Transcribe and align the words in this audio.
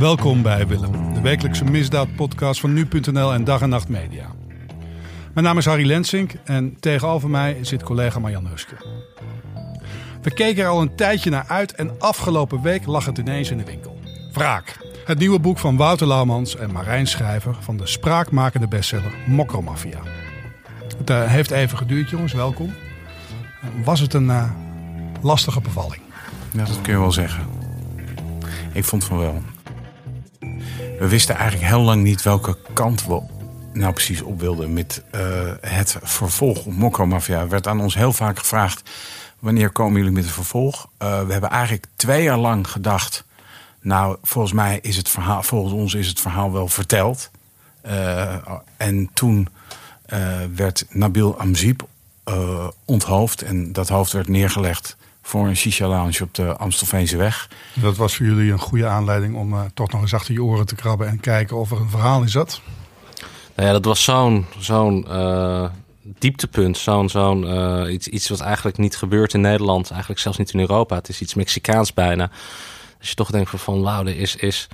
Welkom 0.00 0.42
bij 0.42 0.66
Willem, 0.66 1.14
de 1.14 1.20
wekelijkse 1.20 1.64
misdaadpodcast 1.64 2.60
van 2.60 2.72
nu.nl 2.72 3.32
en 3.32 3.44
Dag 3.44 3.60
en 3.60 3.68
Nacht 3.68 3.88
Media. 3.88 4.26
Mijn 5.34 5.46
naam 5.46 5.58
is 5.58 5.64
Harry 5.64 5.86
Lensink 5.86 6.32
en 6.44 6.76
tegenover 6.80 7.30
mij 7.30 7.58
zit 7.60 7.82
collega 7.82 8.18
Marjan 8.18 8.46
Huske. 8.46 8.74
We 10.22 10.34
keken 10.34 10.62
er 10.62 10.68
al 10.68 10.80
een 10.80 10.94
tijdje 10.94 11.30
naar 11.30 11.44
uit 11.48 11.72
en 11.72 11.98
afgelopen 11.98 12.62
week 12.62 12.86
lag 12.86 13.06
het 13.06 13.18
ineens 13.18 13.50
in 13.50 13.58
de 13.58 13.64
winkel. 13.64 13.98
Wraak. 14.32 14.76
Het 15.04 15.18
nieuwe 15.18 15.38
boek 15.38 15.58
van 15.58 15.76
Wouter 15.76 16.06
Laumans 16.06 16.56
en 16.56 16.72
Marijn 16.72 17.06
Schrijver 17.06 17.56
van 17.60 17.76
de 17.76 17.86
spraakmakende 17.86 18.68
bestseller 18.68 19.14
Mokromafia. 19.26 20.00
Het 20.98 21.10
uh, 21.10 21.24
heeft 21.24 21.50
even 21.50 21.78
geduurd, 21.78 22.10
jongens. 22.10 22.32
Welkom. 22.32 22.74
Was 23.84 24.00
het 24.00 24.14
een 24.14 24.26
uh, 24.26 24.50
lastige 25.22 25.60
bevalling? 25.60 26.02
Ja, 26.50 26.64
dat 26.64 26.80
kun 26.80 26.92
je 26.92 26.98
wel 26.98 27.12
zeggen. 27.12 27.46
Ik 28.72 28.84
vond 28.84 29.04
van 29.04 29.18
wel. 29.18 29.42
We 31.00 31.08
wisten 31.08 31.34
eigenlijk 31.34 31.70
heel 31.70 31.80
lang 31.80 32.02
niet 32.02 32.22
welke 32.22 32.56
kant 32.72 33.06
we 33.06 33.20
nou 33.72 33.92
precies 33.92 34.22
op 34.22 34.40
wilden 34.40 34.72
met 34.72 35.02
uh, 35.14 35.20
het 35.60 35.96
vervolg 36.02 36.64
op 36.66 36.72
Mokromafia. 36.72 37.40
Er 37.40 37.48
werd 37.48 37.66
aan 37.66 37.80
ons 37.80 37.94
heel 37.94 38.12
vaak 38.12 38.38
gevraagd: 38.38 38.90
wanneer 39.38 39.70
komen 39.70 39.96
jullie 39.98 40.12
met 40.12 40.24
het 40.24 40.32
vervolg? 40.32 40.88
Uh, 40.98 41.22
we 41.22 41.32
hebben 41.32 41.50
eigenlijk 41.50 41.86
twee 41.96 42.22
jaar 42.22 42.38
lang 42.38 42.70
gedacht. 42.70 43.24
Nou, 43.80 44.16
volgens 44.22 44.52
mij 44.52 44.78
is 44.82 44.96
het 44.96 45.08
verhaal, 45.08 45.42
volgens 45.42 45.74
ons 45.74 45.94
is 45.94 46.06
het 46.06 46.20
verhaal 46.20 46.52
wel 46.52 46.68
verteld. 46.68 47.30
Uh, 47.86 48.34
en 48.76 49.10
toen 49.14 49.48
werd 50.54 50.86
Nabil 50.88 51.38
Amzib 51.38 51.82
onthoofd. 52.84 53.42
En 53.42 53.72
dat 53.72 53.88
hoofd 53.88 54.12
werd 54.12 54.28
neergelegd 54.28 54.96
voor 55.30 55.46
een 55.46 55.56
shisha 55.56 55.88
lounge 55.88 56.22
op 56.22 56.34
de 56.34 56.56
Amstelveense 56.56 57.16
weg. 57.16 57.48
Dat 57.74 57.96
was 57.96 58.16
voor 58.16 58.26
jullie 58.26 58.52
een 58.52 58.58
goede 58.58 58.86
aanleiding 58.86 59.36
om 59.36 59.52
uh, 59.52 59.60
toch 59.74 59.92
nog 59.92 60.00
eens 60.00 60.14
achter 60.14 60.34
je 60.34 60.42
oren 60.42 60.66
te 60.66 60.74
krabben 60.74 61.08
en 61.08 61.20
kijken 61.20 61.56
of 61.56 61.70
er 61.70 61.80
een 61.80 61.90
verhaal 61.90 62.22
in 62.22 62.28
zat? 62.28 62.60
Nou 63.54 63.68
ja, 63.68 63.72
dat 63.72 63.84
was 63.84 64.04
zo'n 64.04 64.46
zo'n 64.58 65.06
uh, 65.08 65.68
dieptepunt. 66.02 66.78
Zo'n 66.78 67.08
zo'n 67.08 67.42
uh, 67.42 67.92
iets, 67.92 68.08
iets 68.08 68.28
wat 68.28 68.40
eigenlijk 68.40 68.78
niet 68.78 68.96
gebeurt 68.96 69.34
in 69.34 69.40
Nederland. 69.40 69.90
Eigenlijk 69.90 70.20
zelfs 70.20 70.38
niet 70.38 70.52
in 70.52 70.60
Europa. 70.60 70.96
Het 70.96 71.08
is 71.08 71.20
iets 71.20 71.34
Mexicaans 71.34 71.94
bijna. 71.94 72.30
Dus 72.98 73.08
je 73.08 73.14
toch 73.14 73.30
denkt 73.30 73.50
van, 73.50 73.58
van 73.58 73.82
wauw, 73.82 74.04
er 74.04 74.16
is, 74.16 74.36
is 74.36 74.68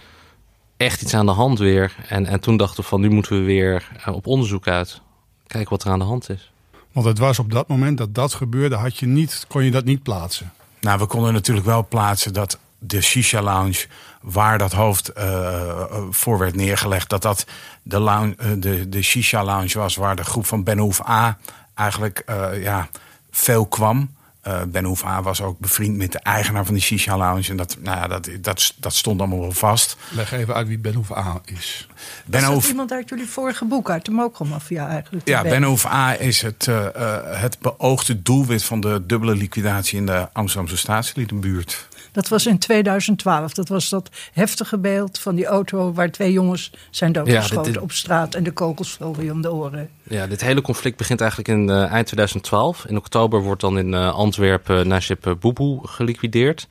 echt 0.77 1.03
iets 1.03 1.15
aan 1.15 1.27
de 1.27 1.33
hand 1.33 1.59
weer. 1.59 1.97
En, 2.09 2.27
en 2.27 2.41
toen 2.41 2.57
dachten 2.57 2.83
we 2.83 2.89
van, 2.89 3.01
nu 3.01 3.11
moeten 3.11 3.39
we 3.39 3.45
weer 3.45 3.89
op 4.07 4.27
onderzoek 4.27 4.69
uit. 4.69 5.01
Kijken 5.47 5.71
wat 5.71 5.85
er 5.85 5.91
aan 5.91 5.99
de 5.99 6.05
hand 6.05 6.31
is. 6.31 6.51
Want 6.97 7.09
het 7.09 7.19
was 7.19 7.39
op 7.39 7.51
dat 7.53 7.69
moment 7.69 7.99
dat 7.99 8.15
dat 8.15 8.35
gebeurde, 8.35 8.75
had 8.75 8.97
je 8.97 9.07
niet, 9.07 9.45
kon 9.49 9.65
je 9.65 9.71
dat 9.71 9.85
niet 9.85 10.03
plaatsen? 10.03 10.53
Nou, 10.81 10.99
we 10.99 11.07
konden 11.07 11.33
natuurlijk 11.33 11.67
wel 11.67 11.87
plaatsen 11.87 12.33
dat 12.33 12.59
de 12.79 13.01
Shisha 13.01 13.43
Lounge, 13.43 13.87
waar 14.23 14.59
dat 14.59 14.73
hoofd 14.73 15.11
uh, 15.19 15.85
voor 16.11 16.39
werd 16.39 16.55
neergelegd, 16.55 17.09
dat 17.09 17.23
dat 17.23 17.47
de, 17.83 17.99
lounge, 17.99 18.35
uh, 18.41 18.53
de, 18.59 18.89
de 18.89 19.03
Shisha 19.03 19.45
Lounge 19.45 19.79
was 19.79 19.97
waar 19.97 20.17
de 20.17 20.25
groep 20.25 20.47
van 20.47 20.65
Ben 20.65 20.79
Hoef 20.79 21.09
A 21.09 21.39
eigenlijk 21.75 22.23
ja, 22.61 22.89
veel 23.31 23.67
kwam. 23.67 24.15
Uh, 24.47 24.63
ben 24.69 24.85
Hoef 24.85 25.05
A 25.05 25.23
was 25.23 25.41
ook 25.43 25.59
bevriend 25.59 25.97
met 25.97 26.13
de 26.13 26.19
eigenaar 26.19 26.65
van 26.65 26.75
de 26.75 26.81
Shisha 26.81 27.17
Lounge. 27.17 27.49
En 27.49 27.57
dat, 27.57 27.77
nou 27.81 27.99
ja, 27.99 28.09
dat, 28.09 28.31
dat, 28.41 28.75
dat 28.77 28.95
stond 28.95 29.21
allemaal 29.21 29.41
wel 29.41 29.53
vast. 29.53 29.97
Leg 30.11 30.33
even 30.33 30.55
uit 30.55 30.69
wie 30.69 30.79
Ben 30.79 30.95
Hoef 30.95 31.13
A 31.17 31.41
is. 31.45 31.89
Ben 32.25 32.41
is 32.41 32.47
Hoef... 32.47 32.69
iemand 32.69 32.93
uit 32.93 33.09
jullie 33.09 33.27
vorige 33.27 33.65
boek, 33.65 33.91
uit 33.91 34.05
de 34.05 34.11
Mokromafia 34.11 34.89
eigenlijk? 34.89 35.29
Ja, 35.29 35.43
Ben 35.43 35.63
Hoef 35.63 35.87
A 35.87 36.21
is 36.21 36.43
het, 36.43 36.67
uh, 36.67 36.85
uh, 36.97 37.17
het 37.41 37.59
beoogde 37.59 38.23
doelwit 38.23 38.65
van 38.65 38.81
de 38.81 39.03
dubbele 39.07 39.35
liquidatie 39.35 39.99
in 39.99 40.07
de 40.07 40.29
Amsterdamse 40.33 40.77
staatsliedenbuurt. 40.77 41.89
Dat 42.17 42.29
was 42.29 42.47
in 42.47 42.59
2012. 42.59 43.53
Dat 43.53 43.69
was 43.69 43.89
dat 43.89 44.11
heftige 44.33 44.79
beeld 44.79 45.19
van 45.19 45.35
die 45.35 45.47
auto 45.47 45.93
waar 45.93 46.11
twee 46.11 46.33
jongens 46.33 46.71
zijn 46.91 47.13
doodgeschoten 47.13 47.65
ja, 47.65 47.73
dit, 47.73 47.83
op 47.83 47.93
straat 47.93 48.35
en 48.35 48.43
de 48.43 48.53
kogels 48.53 48.93
vlogen 48.93 49.25
je 49.25 49.33
om 49.33 49.43
de 49.43 49.53
oren. 49.53 49.89
Ja, 50.03 50.27
dit 50.27 50.41
hele 50.41 50.61
conflict 50.61 50.97
begint 50.97 51.21
eigenlijk 51.21 51.51
in 51.51 51.69
uh, 51.69 51.93
eind 51.93 52.07
2012. 52.07 52.85
In 52.87 52.97
oktober 52.97 53.43
wordt 53.43 53.61
dan 53.61 53.79
in 53.79 53.93
uh, 53.93 54.15
Antwerpen 54.15 54.89
Najib 54.89 55.37
Boubou 55.41 55.79
geliquideerd. 55.83 56.67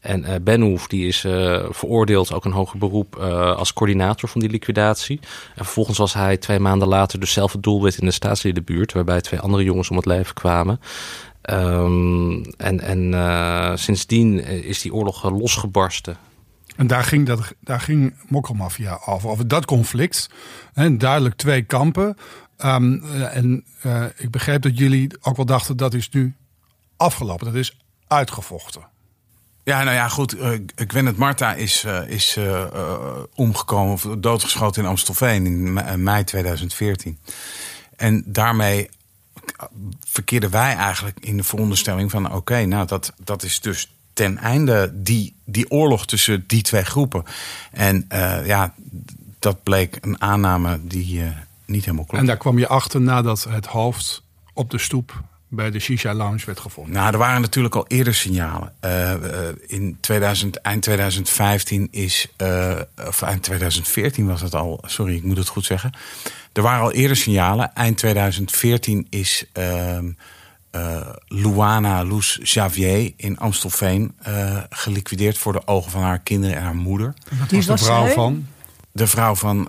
En 0.00 0.22
uh, 0.22 0.34
Benhoef 0.42 0.86
die 0.86 1.06
is 1.06 1.24
uh, 1.24 1.64
veroordeeld, 1.70 2.32
ook 2.32 2.44
een 2.44 2.52
hoger 2.52 2.78
beroep, 2.78 3.16
uh, 3.20 3.56
als 3.56 3.72
coördinator 3.72 4.28
van 4.28 4.40
die 4.40 4.50
liquidatie. 4.50 5.20
En 5.54 5.64
vervolgens 5.64 5.98
was 5.98 6.14
hij 6.14 6.36
twee 6.36 6.58
maanden 6.58 6.88
later 6.88 7.20
dus 7.20 7.32
zelf 7.32 7.52
het 7.52 7.62
doelwit 7.62 7.98
in 7.98 8.06
de 8.06 8.12
staatsliedenbuurt, 8.12 8.92
waarbij 8.92 9.20
twee 9.20 9.40
andere 9.40 9.64
jongens 9.64 9.90
om 9.90 9.96
het 9.96 10.06
leven 10.06 10.34
kwamen. 10.34 10.80
Um, 11.50 12.44
en 12.44 12.80
en 12.80 13.12
uh, 13.12 13.72
sindsdien 13.74 14.44
is 14.44 14.80
die 14.80 14.94
oorlog 14.94 15.30
losgebarsten. 15.30 16.16
En 16.76 16.86
daar 16.86 17.04
ging, 17.04 17.26
dat, 17.26 17.54
daar 17.60 17.80
ging 17.80 18.14
Mokromafia 18.28 19.00
over, 19.06 19.28
over 19.30 19.48
dat 19.48 19.64
conflict. 19.64 20.30
En 20.74 20.98
duidelijk 20.98 21.34
twee 21.34 21.62
kampen. 21.62 22.16
Um, 22.64 23.02
en 23.12 23.64
uh, 23.86 24.04
ik 24.16 24.30
begreep 24.30 24.62
dat 24.62 24.78
jullie 24.78 25.10
ook 25.20 25.36
wel 25.36 25.46
dachten 25.46 25.76
dat 25.76 25.94
is 25.94 26.08
nu 26.10 26.34
afgelopen. 26.96 27.46
Dat 27.46 27.54
is 27.54 27.78
uitgevochten. 28.06 28.82
Ja, 29.64 29.82
nou 29.82 29.96
ja, 29.96 30.08
goed. 30.08 30.36
Uh, 30.36 30.50
Gwennet 30.74 31.16
Marta 31.16 31.54
is, 31.54 31.84
uh, 31.84 32.08
is 32.08 32.36
uh, 32.36 32.64
omgekomen 33.34 33.92
of 33.92 34.06
doodgeschoten 34.18 34.82
in 34.82 34.88
Amstelveen 34.88 35.46
in 35.46 36.02
mei 36.02 36.24
2014. 36.24 37.18
En 37.96 38.22
daarmee 38.26 38.88
verkeerden 40.04 40.50
wij 40.50 40.74
eigenlijk 40.74 41.18
in 41.20 41.36
de 41.36 41.42
veronderstelling 41.42 42.10
van... 42.10 42.32
oké, 42.32 42.64
nou 42.64 42.86
dat, 42.86 43.12
dat 43.24 43.42
is 43.42 43.60
dus 43.60 43.92
ten 44.12 44.38
einde 44.38 44.90
die, 44.94 45.34
die 45.44 45.70
oorlog 45.70 46.06
tussen 46.06 46.44
die 46.46 46.62
twee 46.62 46.84
groepen. 46.84 47.24
En 47.70 48.06
uh, 48.12 48.46
ja, 48.46 48.74
dat 49.38 49.62
bleek 49.62 49.98
een 50.00 50.20
aanname 50.20 50.78
die 50.82 51.18
uh, 51.18 51.28
niet 51.64 51.84
helemaal 51.84 52.04
klopt. 52.04 52.20
En 52.20 52.26
daar 52.26 52.36
kwam 52.36 52.58
je 52.58 52.68
achter 52.68 53.00
nadat 53.00 53.44
het 53.48 53.66
hoofd 53.66 54.22
op 54.52 54.70
de 54.70 54.78
stoep 54.78 55.22
bij 55.48 55.70
de 55.70 55.78
Shisha 55.78 56.14
Lounge 56.14 56.46
werd 56.46 56.60
gevonden? 56.60 56.94
Nou, 56.94 57.12
er 57.12 57.18
waren 57.18 57.40
natuurlijk 57.40 57.74
al 57.74 57.86
eerder 57.86 58.14
signalen. 58.14 58.72
Uh, 58.84 59.14
in 59.66 59.96
2000, 60.00 60.56
eind 60.60 60.82
2015 60.82 61.88
is, 61.90 62.28
uh, 62.42 62.80
of 63.06 63.22
eind 63.22 63.42
2014 63.42 64.26
was 64.26 64.40
het 64.40 64.54
al, 64.54 64.80
sorry, 64.86 65.14
ik 65.14 65.22
moet 65.22 65.36
het 65.36 65.48
goed 65.48 65.64
zeggen. 65.64 65.92
Er 66.52 66.62
waren 66.62 66.82
al 66.82 66.92
eerder 66.92 67.16
signalen. 67.16 67.74
Eind 67.74 67.96
2014 67.96 69.06
is 69.10 69.44
uh, 69.58 69.98
Luana 71.26 72.04
Loes 72.04 72.38
Xavier 72.42 73.12
in 73.16 73.38
Amstelveen 73.38 74.14
geliquideerd 74.70 75.38
voor 75.38 75.52
de 75.52 75.66
ogen 75.66 75.90
van 75.90 76.02
haar 76.02 76.18
kinderen 76.18 76.56
en 76.56 76.62
haar 76.62 76.76
moeder. 76.76 77.14
Dat 77.38 77.50
was 77.50 77.66
de 77.66 77.78
vrouw 77.84 78.06
van? 78.06 78.46
De 78.92 79.06
vrouw 79.06 79.34
van 79.34 79.68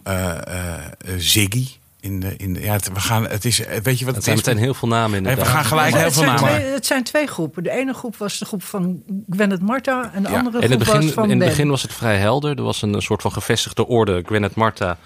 Ziggy. 1.17 1.78
In 2.01 2.19
de, 2.19 2.35
in 2.37 2.53
de, 2.53 2.61
ja, 2.61 2.73
het, 2.73 2.91
we 2.93 2.99
gaan, 2.99 3.27
het 3.27 3.45
is, 3.45 3.61
weet 3.83 3.99
je 3.99 4.05
wat 4.05 4.15
het, 4.15 4.23
zijn 4.23 4.35
meteen 4.35 4.57
heel 4.57 4.73
veel 4.73 4.87
namen 4.87 5.25
in. 5.25 5.35
We 5.35 5.45
gaan 5.45 5.65
gelijk 5.65 5.95
heel 5.95 6.11
veel 6.11 6.23
namen. 6.23 6.43
Twee, 6.43 6.65
het 6.65 6.85
zijn 6.85 7.03
twee 7.03 7.27
groepen. 7.27 7.63
De 7.63 7.71
ene 7.71 7.93
groep 7.93 8.17
was 8.17 8.37
de 8.37 8.45
groep 8.45 8.63
van 8.63 9.03
Gwennet 9.29 9.61
Marta 9.61 10.11
en 10.13 10.23
de 10.23 10.29
ja. 10.29 10.37
andere 10.37 10.59
in 10.59 10.67
groep 10.67 10.79
begin, 10.79 11.01
was 11.01 11.11
van 11.11 11.23
In 11.23 11.29
het 11.29 11.39
ben. 11.39 11.47
begin 11.47 11.69
was 11.69 11.81
het 11.81 11.93
vrij 11.93 12.17
helder. 12.17 12.57
Er 12.57 12.63
was 12.63 12.81
een 12.81 13.01
soort 13.01 13.21
van 13.21 13.31
gevestigde 13.31 13.87
orde. 13.87 14.23
Gwennet 14.25 14.55
Marta, 14.55 14.97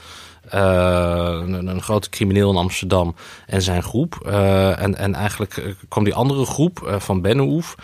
uh, 0.53 1.41
een, 1.41 1.67
een, 1.67 1.81
grote 1.81 2.09
crimineel 2.09 2.49
in 2.49 2.57
Amsterdam 2.57 3.15
en 3.45 3.61
zijn 3.61 3.83
groep. 3.83 4.23
Uh, 4.25 4.81
en, 4.81 4.97
en 4.97 5.15
eigenlijk 5.15 5.75
kwam 5.87 6.03
die 6.03 6.13
andere 6.13 6.45
groep 6.45 6.81
uh, 6.85 6.99
van 6.99 7.21
Bennehoef. 7.21 7.75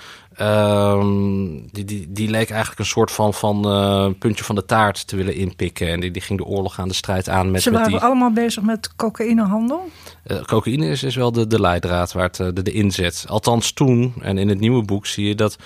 Um, 0.42 1.68
die, 1.72 1.86
die, 1.86 2.12
die 2.12 2.30
leek 2.30 2.50
eigenlijk 2.50 2.80
een 2.80 2.86
soort 2.86 3.12
van, 3.12 3.34
van 3.34 3.68
uh, 3.68 4.14
puntje 4.20 4.44
van 4.44 4.56
de 4.56 4.66
taart 4.66 5.08
te 5.08 5.16
willen 5.16 5.36
inpikken. 5.36 5.88
En 5.88 6.00
die, 6.00 6.12
die 6.12 6.22
ging 6.22 6.40
de 6.40 6.46
oorlog 6.46 6.80
aan 6.80 6.88
de 6.88 6.94
strijd 6.94 7.30
aan 7.30 7.52
met 7.52 7.62
Ze 7.62 7.72
waren 7.72 7.92
met 7.92 8.00
die... 8.00 8.10
allemaal 8.10 8.32
bezig 8.32 8.64
met 8.64 8.96
cocaïnehandel? 8.96 9.90
Uh, 10.28 10.42
cocaïne 10.42 10.90
is, 10.90 11.04
is 11.04 11.16
wel 11.16 11.32
de, 11.32 11.48
de 11.48 11.62
leidraad 11.62 12.12
waar 12.12 12.24
het 12.24 12.36
de, 12.36 12.62
de 12.62 12.72
inzet. 12.72 13.26
Althans 13.28 13.72
toen, 13.72 14.14
en 14.22 14.38
in 14.38 14.50
het 14.50 14.60
nieuwe 14.60 14.84
boek 14.84 15.06
zie 15.06 15.28
je 15.28 15.36
dat 15.36 15.58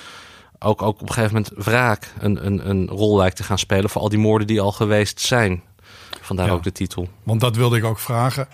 ook, 0.60 0.82
ook 0.82 1.02
op 1.02 1.08
een 1.08 1.14
gegeven 1.14 1.36
moment 1.36 1.66
wraak 1.66 2.14
een, 2.20 2.46
een, 2.46 2.70
een 2.70 2.88
rol 2.88 3.18
lijkt 3.18 3.36
te 3.36 3.44
gaan 3.44 3.60
spelen 3.60 3.90
voor 3.90 4.02
al 4.02 4.10
die 4.10 4.20
moorden 4.20 4.48
die 4.48 4.62
al 4.62 4.72
geweest 4.72 5.20
zijn. 5.20 5.64
Vandaar 6.22 6.48
ja, 6.48 6.52
ook 6.52 6.64
de 6.64 6.72
titel. 6.72 7.08
Want 7.24 7.42
dat 7.42 7.56
wilde 7.56 7.78
ik 7.78 7.84
ook 7.84 8.00
vragen. 8.00 8.48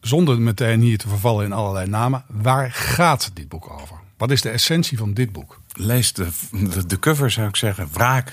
Zonder 0.00 0.40
meteen 0.40 0.80
hier 0.80 0.98
te 0.98 1.08
vervallen 1.08 1.44
in 1.44 1.52
allerlei 1.52 1.88
namen. 1.88 2.24
Waar 2.28 2.72
gaat 2.72 3.30
dit 3.34 3.48
boek 3.48 3.70
over? 3.70 4.02
Wat 4.16 4.30
is 4.30 4.42
de 4.42 4.50
essentie 4.50 4.98
van 4.98 5.14
dit 5.14 5.32
boek? 5.32 5.60
Lees 5.72 6.12
de, 6.12 6.28
de, 6.50 6.86
de 6.86 6.98
cover 6.98 7.30
zou 7.30 7.48
ik 7.48 7.56
zeggen. 7.56 7.88
Wraak. 7.92 8.32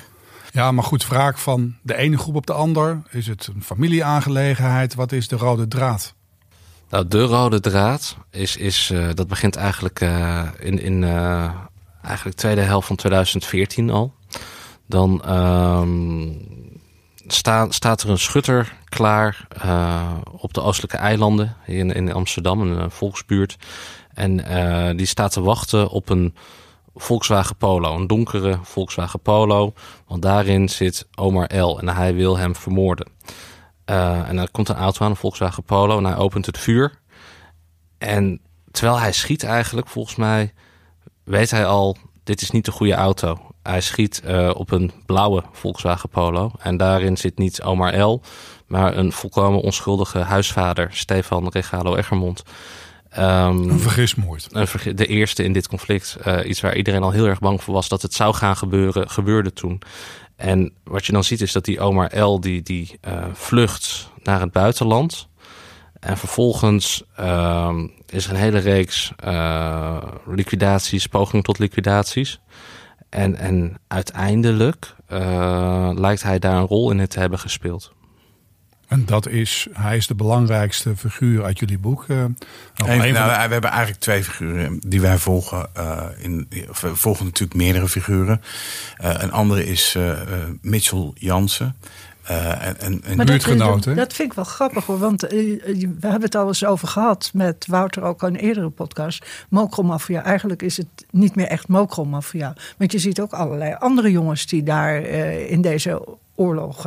Ja, 0.51 0.71
maar 0.71 0.83
goed, 0.83 1.07
wraak 1.07 1.37
van 1.37 1.75
de 1.81 1.95
ene 1.95 2.17
groep 2.17 2.35
op 2.35 2.45
de 2.45 2.53
ander. 2.53 3.01
Is 3.09 3.27
het 3.27 3.49
een 3.55 3.63
familieaangelegenheid? 3.63 4.95
Wat 4.95 5.11
is 5.11 5.27
de 5.27 5.35
rode 5.35 5.67
draad? 5.67 6.13
Nou, 6.89 7.07
de 7.07 7.23
rode 7.23 7.59
draad 7.59 8.17
is, 8.29 8.57
is 8.57 8.89
uh, 8.93 9.09
dat 9.13 9.27
begint 9.27 9.55
eigenlijk 9.55 10.01
uh, 10.01 10.47
in, 10.59 10.81
in 10.81 11.01
uh, 11.01 11.51
eigenlijk 12.01 12.37
tweede 12.37 12.61
helft 12.61 12.87
van 12.87 12.95
2014 12.95 13.89
al. 13.89 14.13
Dan 14.87 15.35
um, 15.35 16.37
sta, 17.27 17.67
staat 17.69 18.01
er 18.01 18.09
een 18.09 18.19
schutter 18.19 18.73
klaar 18.89 19.47
op 20.31 20.53
de 20.53 20.61
oostelijke 20.61 20.97
eilanden 20.97 21.55
in, 21.65 21.91
in 21.91 22.13
Amsterdam, 22.13 22.61
een 22.61 22.91
volksbuurt. 22.91 23.57
En 24.13 24.51
uh, 24.51 24.97
die 24.97 25.05
staat 25.05 25.31
te 25.31 25.41
wachten 25.41 25.89
op 25.89 26.09
een, 26.09 26.35
Volkswagen 26.95 27.55
Polo, 27.55 27.95
een 27.95 28.07
donkere 28.07 28.59
Volkswagen 28.61 29.19
Polo. 29.19 29.73
Want 30.07 30.21
daarin 30.21 30.69
zit 30.69 31.07
Omar 31.15 31.57
L. 31.57 31.79
en 31.79 31.87
hij 31.87 32.13
wil 32.13 32.37
hem 32.37 32.55
vermoorden. 32.55 33.07
Uh, 33.85 34.29
en 34.29 34.35
dan 34.35 34.47
komt 34.51 34.69
een 34.69 34.75
auto 34.75 35.05
aan, 35.05 35.11
een 35.11 35.17
Volkswagen 35.17 35.63
Polo, 35.63 35.97
en 35.97 36.03
hij 36.03 36.15
opent 36.15 36.45
het 36.45 36.57
vuur. 36.57 36.99
En 37.97 38.41
terwijl 38.71 38.99
hij 38.99 39.11
schiet 39.11 39.43
eigenlijk, 39.43 39.87
volgens 39.87 40.15
mij, 40.15 40.53
weet 41.23 41.51
hij 41.51 41.65
al, 41.65 41.97
dit 42.23 42.41
is 42.41 42.51
niet 42.51 42.65
de 42.65 42.71
goede 42.71 42.93
auto. 42.93 43.37
Hij 43.63 43.81
schiet 43.81 44.21
uh, 44.25 44.51
op 44.53 44.71
een 44.71 44.91
blauwe 45.05 45.43
Volkswagen 45.51 46.09
Polo. 46.09 46.51
En 46.59 46.77
daarin 46.77 47.17
zit 47.17 47.37
niet 47.37 47.61
Omar 47.61 47.99
L., 47.99 48.21
maar 48.67 48.97
een 48.97 49.11
volkomen 49.11 49.61
onschuldige 49.61 50.19
huisvader, 50.19 50.89
Stefan 50.91 51.47
Regalo 51.47 51.95
Eggermond. 51.95 52.43
Um, 53.17 53.69
een 53.69 53.79
vergismoord. 53.79 54.47
Een 54.51 54.95
de 54.95 55.05
eerste 55.05 55.43
in 55.43 55.53
dit 55.53 55.67
conflict. 55.67 56.17
Uh, 56.27 56.49
iets 56.49 56.61
waar 56.61 56.75
iedereen 56.75 57.03
al 57.03 57.11
heel 57.11 57.27
erg 57.27 57.39
bang 57.39 57.63
voor 57.63 57.73
was 57.73 57.89
dat 57.89 58.01
het 58.01 58.13
zou 58.13 58.33
gaan 58.33 58.57
gebeuren, 58.57 59.09
gebeurde 59.09 59.53
toen. 59.53 59.81
En 60.35 60.73
wat 60.83 61.05
je 61.05 61.11
dan 61.11 61.23
ziet 61.23 61.41
is 61.41 61.51
dat 61.51 61.65
die 61.65 61.79
Omar 61.79 62.19
L. 62.19 62.39
die, 62.39 62.61
die 62.61 62.99
uh, 63.07 63.25
vlucht 63.33 64.09
naar 64.23 64.39
het 64.39 64.51
buitenland. 64.51 65.27
En 65.99 66.17
vervolgens 66.17 67.03
uh, 67.19 67.77
is 68.09 68.25
er 68.25 68.31
een 68.31 68.37
hele 68.37 68.59
reeks 68.59 69.11
uh, 69.25 70.03
liquidaties, 70.25 71.07
pogingen 71.07 71.43
tot 71.43 71.59
liquidaties. 71.59 72.39
En, 73.09 73.35
en 73.35 73.79
uiteindelijk 73.87 74.95
lijkt 75.95 76.23
hij 76.23 76.39
daar 76.39 76.55
een 76.55 76.67
rol 76.67 76.91
in 76.91 77.07
te 77.07 77.19
hebben 77.19 77.39
gespeeld. 77.39 77.91
En 78.91 79.05
dat 79.05 79.27
is, 79.27 79.67
hij 79.73 79.97
is 79.97 80.07
de 80.07 80.15
belangrijkste 80.15 80.95
figuur 80.95 81.43
uit 81.43 81.59
jullie 81.59 81.77
boek. 81.77 82.05
Uh, 82.07 82.17
nou, 82.75 83.11
we 83.11 83.17
hebben 83.51 83.69
eigenlijk 83.69 84.01
twee 84.01 84.23
figuren 84.23 84.79
die 84.87 85.01
wij 85.01 85.17
volgen. 85.17 85.69
Uh, 85.77 86.03
in, 86.17 86.47
we 86.81 86.95
volgen 86.95 87.25
natuurlijk 87.25 87.59
meerdere 87.59 87.87
figuren. 87.87 88.41
Uh, 89.01 89.13
een 89.17 89.31
andere 89.31 89.65
is 89.65 89.97
Mitchell 90.61 91.11
Jansen. 91.13 91.75
en, 92.23 92.79
en, 92.79 93.03
en 93.03 93.25
buurtgenoot, 93.25 93.83
dat, 93.83 93.95
dat, 93.95 94.13
vind 94.13 94.29
ik 94.29 94.35
wel 94.35 94.45
grappig 94.45 94.85
hoor. 94.85 94.99
Want 94.99 95.21
we 95.21 95.97
hebben 96.01 96.21
het 96.21 96.35
al 96.35 96.47
eens 96.47 96.65
over 96.65 96.87
gehad 96.87 97.31
met 97.33 97.65
Wouter 97.67 98.03
ook 98.03 98.21
een 98.21 98.35
eerdere 98.35 98.69
podcast. 98.69 99.45
Mokromafia. 99.49 100.23
Eigenlijk 100.23 100.61
is 100.61 100.77
het 100.77 101.05
niet 101.09 101.35
meer 101.35 101.47
echt 101.47 101.67
mokromafia. 101.67 102.53
Want 102.77 102.91
je 102.91 102.99
ziet 102.99 103.21
ook 103.21 103.33
allerlei 103.33 103.75
andere 103.79 104.11
jongens 104.11 104.45
die 104.45 104.63
daar 104.63 104.95
in 105.01 105.61
deze 105.61 106.07
oorlog 106.35 106.85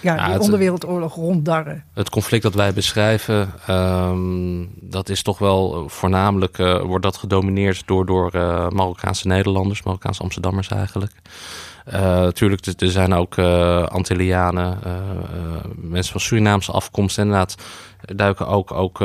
ja, 0.00 0.28
die 0.28 0.40
onderwereldoorlog 0.40 1.14
ronddarren. 1.14 1.84
Het 1.94 2.10
conflict 2.10 2.42
dat 2.42 2.54
wij 2.54 2.72
beschrijven, 2.72 3.52
um, 3.70 4.70
dat 4.80 5.08
is 5.08 5.22
toch 5.22 5.38
wel 5.38 5.74
eh, 5.74 5.88
voornamelijk, 5.88 6.58
uh, 6.58 6.80
wordt 6.80 7.04
dat 7.04 7.16
gedomineerd 7.16 7.82
door, 7.86 8.06
door 8.06 8.34
uh, 8.34 8.68
Marokkaanse 8.68 9.26
Nederlanders, 9.26 9.82
Marokkaanse 9.82 10.22
Amsterdammers 10.22 10.68
eigenlijk. 10.68 11.12
Natuurlijk, 11.90 12.66
uh, 12.66 12.74
er 12.78 12.90
zijn 12.90 13.14
ook 13.14 13.38
Antillianen, 13.88 14.78
mensen 15.74 16.12
van 16.12 16.20
Surinaamse 16.20 16.72
afkomst. 16.72 17.18
Inderdaad, 17.18 17.54
duiken 18.00 18.46
ook, 18.46 18.72
ook 18.72 18.98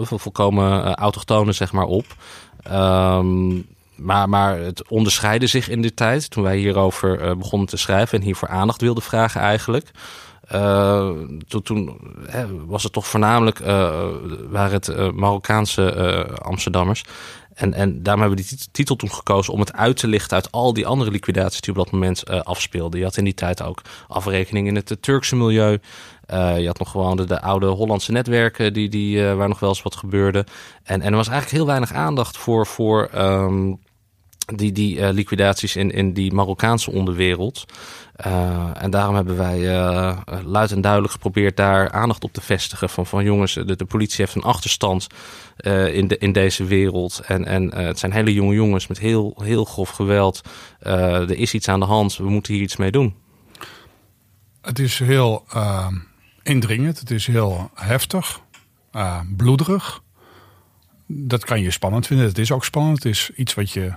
volkomen 0.00 0.94
autochtonen 0.94 1.54
zeg 1.54 1.72
maar, 1.72 1.84
op. 1.84 2.04
Um, 2.72 3.66
maar, 4.00 4.28
maar 4.28 4.58
het 4.58 4.88
onderscheidde 4.88 5.46
zich 5.46 5.68
in 5.68 5.80
die 5.80 5.94
tijd, 5.94 6.30
toen 6.30 6.42
wij 6.42 6.56
hierover 6.56 7.24
uh, 7.24 7.36
begonnen 7.36 7.68
te 7.68 7.76
schrijven 7.76 8.18
en 8.18 8.24
hiervoor 8.24 8.48
aandacht 8.48 8.80
wilden 8.80 9.02
vragen 9.02 9.40
eigenlijk. 9.40 9.90
Uh, 10.54 11.10
toen, 11.62 12.00
hè, 12.26 12.66
was 12.66 12.82
het 12.82 12.92
toch 12.92 13.06
voornamelijk, 13.06 13.58
uh, 13.58 13.66
waren 14.48 14.72
het 14.72 15.14
Marokkaanse 15.14 16.26
Amsterdammers. 16.42 17.04
En, 17.54 17.74
en 17.74 18.02
daarom 18.02 18.22
hebben 18.22 18.38
we 18.38 18.46
die 18.48 18.68
titel 18.72 18.96
toen 18.96 19.12
gekozen 19.12 19.52
om 19.52 19.60
het 19.60 19.72
uit 19.72 19.96
te 19.96 20.06
lichten 20.06 20.36
uit 20.36 20.52
al 20.52 20.72
die 20.72 20.86
andere 20.86 21.10
liquidaties 21.10 21.60
die 21.60 21.70
op 21.70 21.84
dat 21.84 21.90
moment 21.90 22.30
afspeelden. 22.44 22.98
Je 22.98 23.04
had 23.04 23.16
in 23.16 23.24
die 23.24 23.34
tijd 23.34 23.62
ook 23.62 23.82
afrekening 24.08 24.66
in 24.66 24.76
het 24.76 24.96
Turkse 25.00 25.36
milieu. 25.36 25.78
je 26.28 26.66
had 26.66 26.78
nog 26.78 26.90
gewoon 26.90 27.16
de, 27.16 27.24
de, 27.24 27.40
oude 27.40 27.66
Hollandse 27.66 28.12
netwerken 28.12 28.72
die, 28.72 28.88
die, 28.88 29.24
waar 29.24 29.48
nog 29.48 29.60
wel 29.60 29.68
eens 29.68 29.82
wat 29.82 29.96
gebeurde. 29.96 30.46
En, 30.82 31.00
en 31.00 31.10
er 31.10 31.16
was 31.16 31.28
eigenlijk 31.28 31.56
heel 31.56 31.66
weinig 31.66 31.92
aandacht 31.92 32.36
voor, 32.36 32.66
voor 32.66 33.10
um, 33.14 33.78
die, 34.54 34.72
die 34.72 34.96
uh, 34.96 35.08
liquidaties 35.10 35.76
in, 35.76 35.90
in 35.90 36.12
die 36.12 36.32
Marokkaanse 36.32 36.90
onderwereld. 36.90 37.64
Uh, 38.26 38.70
en 38.74 38.90
daarom 38.90 39.14
hebben 39.14 39.36
wij 39.36 39.58
uh, 39.58 40.18
luid 40.44 40.72
en 40.72 40.80
duidelijk 40.80 41.12
geprobeerd 41.12 41.56
daar 41.56 41.90
aandacht 41.90 42.24
op 42.24 42.32
te 42.32 42.40
vestigen. 42.40 42.90
Van, 42.90 43.06
van 43.06 43.24
jongens, 43.24 43.54
de, 43.54 43.76
de 43.76 43.84
politie 43.84 44.24
heeft 44.24 44.34
een 44.34 44.42
achterstand 44.42 45.06
in, 45.92 46.08
de, 46.08 46.18
in 46.18 46.32
deze 46.32 46.64
wereld. 46.64 47.20
En, 47.26 47.44
en 47.44 47.74
het 47.74 47.98
zijn 47.98 48.12
hele 48.12 48.32
jonge 48.32 48.54
jongens 48.54 48.86
met 48.86 48.98
heel, 48.98 49.36
heel 49.42 49.64
grof 49.64 49.90
geweld. 49.90 50.40
er 50.78 51.30
is 51.38 51.54
iets 51.54 51.68
aan 51.68 51.80
de 51.80 51.86
hand, 51.86 52.16
we 52.16 52.28
moeten 52.28 52.54
hier 52.54 52.62
iets 52.62 52.76
mee 52.76 52.90
doen. 52.90 53.14
Het 54.62 54.78
is 54.78 54.98
heel 54.98 55.44
indringend, 56.42 56.98
het 56.98 57.10
is 57.10 57.26
heel 57.26 57.70
heftig, 57.74 58.40
bloederig. 59.36 60.02
Dat 61.06 61.44
kan 61.44 61.60
je 61.60 61.70
spannend 61.70 62.06
vinden. 62.06 62.26
Het 62.26 62.38
is 62.38 62.52
ook 62.52 62.64
spannend. 62.64 62.96
Het 62.96 63.12
is 63.12 63.30
iets 63.36 63.54
wat 63.54 63.70
je 63.70 63.92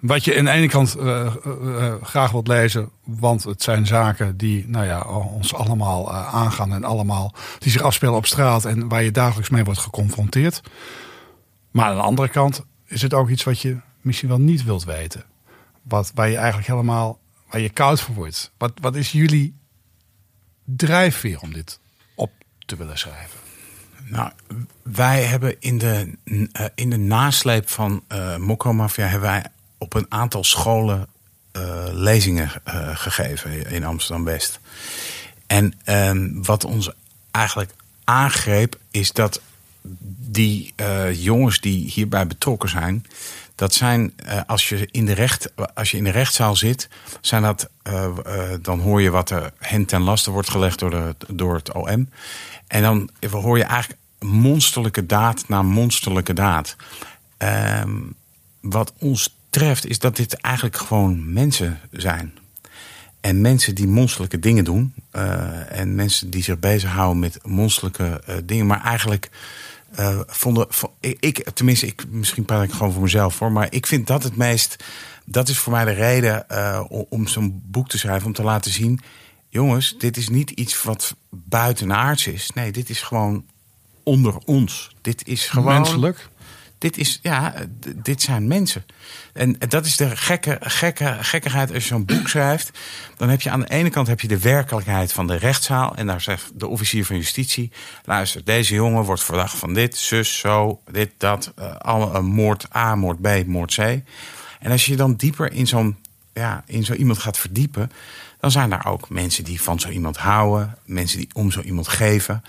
wat 0.00 0.24
je 0.24 0.38
aan 0.38 0.44
de 0.44 0.50
ene 0.50 0.68
kant 0.68 0.96
uh, 0.96 1.34
uh, 1.46 1.94
graag 2.02 2.30
wilt 2.30 2.48
lezen, 2.48 2.90
want 3.04 3.44
het 3.44 3.62
zijn 3.62 3.86
zaken 3.86 4.36
die 4.36 4.68
nou 4.68 4.86
ja, 4.86 5.02
ons 5.02 5.54
allemaal 5.54 6.12
aangaan 6.12 6.72
en 6.72 6.84
allemaal 6.84 7.34
die 7.58 7.72
zich 7.72 7.82
afspelen 7.82 8.14
op 8.14 8.26
straat 8.26 8.64
en 8.64 8.88
waar 8.88 9.02
je 9.02 9.10
dagelijks 9.10 9.50
mee 9.50 9.64
wordt 9.64 9.80
geconfronteerd. 9.80 10.60
Maar 11.70 11.86
aan 11.86 11.96
de 11.96 12.02
andere 12.02 12.28
kant 12.28 12.64
is 12.86 13.02
het 13.02 13.14
ook 13.14 13.28
iets 13.28 13.44
wat 13.44 13.60
je 13.60 13.80
misschien 14.00 14.28
wel 14.28 14.40
niet 14.40 14.64
wilt 14.64 14.84
weten. 14.84 15.24
Wat, 15.82 16.10
waar 16.14 16.28
je 16.28 16.36
eigenlijk 16.36 16.68
helemaal 16.68 17.18
waar 17.50 17.60
je 17.60 17.70
koud 17.70 18.00
voor 18.00 18.14
wordt. 18.14 18.52
Wat, 18.58 18.72
wat 18.80 18.96
is 18.96 19.12
jullie 19.12 19.54
drijfveer 20.64 21.40
om 21.40 21.52
dit 21.52 21.80
op 22.14 22.30
te 22.66 22.76
willen 22.76 22.98
schrijven? 22.98 23.47
Nou, 24.08 24.30
wij 24.82 25.22
hebben 25.22 25.56
in 25.58 25.78
de, 25.78 26.12
uh, 26.24 26.46
in 26.74 26.90
de 26.90 26.96
nasleep 26.96 27.68
van 27.68 28.02
uh, 28.12 28.36
Mokko 28.36 28.72
Mafia 28.72 29.06
hebben 29.06 29.28
wij 29.28 29.44
op 29.78 29.94
een 29.94 30.06
aantal 30.08 30.44
scholen 30.44 31.06
uh, 31.52 31.84
lezingen 31.92 32.50
gegeven 32.94 33.70
in 33.70 33.84
Amsterdam 33.84 34.24
West. 34.24 34.60
En 35.46 35.74
ehm, 35.84 36.42
wat 36.42 36.64
ons 36.64 36.90
eigenlijk 37.30 37.70
aangreep 38.04 38.78
is 38.90 39.12
dat 39.12 39.40
die 40.30 40.74
jongens 41.12 41.60
die 41.60 41.90
hierbij 41.90 42.26
betrokken 42.26 42.68
zijn, 42.68 43.04
dat 43.58 43.74
zijn 43.74 44.14
als 44.46 44.68
je 44.68 44.88
in 44.90 45.06
de 45.06 45.12
recht, 45.12 45.52
als 45.74 45.90
je 45.90 45.96
in 45.96 46.04
de 46.04 46.10
rechtszaal 46.10 46.56
zit, 46.56 46.88
zijn 47.20 47.42
dat 47.42 47.68
dan 48.60 48.80
hoor 48.80 49.02
je 49.02 49.10
wat 49.10 49.30
er 49.30 49.52
hen 49.58 49.84
ten 49.84 50.00
laste 50.02 50.30
wordt 50.30 50.50
gelegd 50.50 50.78
door, 50.78 50.90
de, 50.90 51.14
door 51.28 51.54
het 51.54 51.72
OM. 51.72 52.10
En 52.66 52.82
dan 52.82 53.10
hoor 53.30 53.58
je 53.58 53.64
eigenlijk 53.64 54.00
monsterlijke 54.20 55.06
daad 55.06 55.48
na 55.48 55.62
monsterlijke 55.62 56.32
daad. 56.32 56.76
Ehm, 57.36 57.96
wat 58.60 58.92
ons 58.98 59.36
treft 59.50 59.86
is 59.86 59.98
dat 59.98 60.16
dit 60.16 60.34
eigenlijk 60.34 60.76
gewoon 60.76 61.32
mensen 61.32 61.80
zijn. 61.90 62.38
En 63.20 63.40
mensen 63.40 63.74
die 63.74 63.86
monsterlijke 63.86 64.38
dingen 64.38 64.64
doen. 64.64 64.94
En 65.68 65.94
mensen 65.94 66.30
die 66.30 66.42
zich 66.42 66.58
bezighouden 66.58 67.18
met 67.18 67.38
monsterlijke 67.42 68.22
dingen. 68.44 68.66
Maar 68.66 68.84
eigenlijk 68.84 69.30
uh, 69.98 70.20
vonden. 70.26 70.66
Ik, 71.00 71.50
tenminste, 71.54 71.86
ik, 71.86 72.04
misschien 72.08 72.44
praat 72.44 72.62
ik 72.62 72.72
gewoon 72.72 72.92
voor 72.92 73.02
mezelf 73.02 73.38
hoor. 73.38 73.52
Maar 73.52 73.66
ik 73.70 73.86
vind 73.86 74.06
dat 74.06 74.22
het 74.22 74.36
meest. 74.36 74.84
Dat 75.24 75.48
is 75.48 75.58
voor 75.58 75.72
mij 75.72 75.84
de 75.84 75.90
reden 75.90 76.46
om 77.10 77.26
zo'n 77.26 77.62
boek 77.64 77.88
te 77.88 77.98
schrijven. 77.98 78.26
Om 78.26 78.32
te 78.32 78.42
laten 78.42 78.72
zien. 78.72 79.00
Jongens, 79.48 79.94
dit 79.98 80.16
is 80.16 80.28
niet 80.28 80.50
iets 80.50 80.82
wat 80.82 81.16
buitenaards 81.30 82.26
is. 82.26 82.50
Nee, 82.54 82.72
dit 82.72 82.90
is 82.90 83.02
gewoon 83.02 83.44
onder 84.02 84.36
ons. 84.44 84.90
Dit 85.00 85.26
is 85.26 85.46
gewoon. 85.46 85.74
Menselijk. 85.74 86.28
Dit 86.78 86.96
is, 86.96 87.18
ja, 87.22 87.54
dit 87.96 88.22
zijn 88.22 88.46
mensen. 88.46 88.84
En 89.32 89.56
dat 89.68 89.86
is 89.86 89.96
de 89.96 90.16
gekke, 90.16 90.56
gekke, 90.60 91.16
gekkigheid 91.20 91.72
als 91.72 91.82
je 91.82 91.88
zo'n 91.88 92.04
boek 92.04 92.28
schrijft. 92.28 92.78
Dan 93.16 93.28
heb 93.28 93.40
je 93.40 93.50
aan 93.50 93.60
de 93.60 93.70
ene 93.70 93.90
kant 93.90 94.06
heb 94.06 94.20
je 94.20 94.28
de 94.28 94.38
werkelijkheid 94.38 95.12
van 95.12 95.26
de 95.26 95.36
rechtszaal. 95.36 95.96
En 95.96 96.06
daar 96.06 96.20
zegt 96.20 96.50
de 96.54 96.66
officier 96.66 97.04
van 97.04 97.16
justitie: 97.16 97.72
luister, 98.04 98.44
deze 98.44 98.74
jongen 98.74 99.04
wordt 99.04 99.24
verdacht 99.24 99.56
van 99.56 99.74
dit, 99.74 99.96
zus, 99.96 100.38
zo, 100.38 100.80
dit, 100.90 101.10
dat. 101.16 101.52
Uh, 101.58 101.76
alle, 101.76 102.22
moord 102.22 102.76
A, 102.76 102.94
moord 102.94 103.20
B, 103.20 103.46
moord 103.46 103.74
C. 103.74 103.78
En 104.58 104.70
als 104.70 104.86
je 104.86 104.96
dan 104.96 105.14
dieper 105.14 105.52
in 105.52 105.66
zo'n 105.66 105.96
ja, 106.38 106.62
in 106.66 106.84
zo 106.84 106.92
iemand 106.92 107.18
gaat 107.18 107.38
verdiepen, 107.38 107.90
dan 108.40 108.50
zijn 108.50 108.70
daar 108.70 108.86
ook 108.86 109.10
mensen 109.10 109.44
die 109.44 109.60
van 109.60 109.80
zo 109.80 109.88
iemand 109.88 110.16
houden, 110.16 110.78
mensen 110.84 111.18
die 111.18 111.28
om 111.32 111.50
zo 111.50 111.60
iemand 111.60 111.88
geven. 111.88 112.42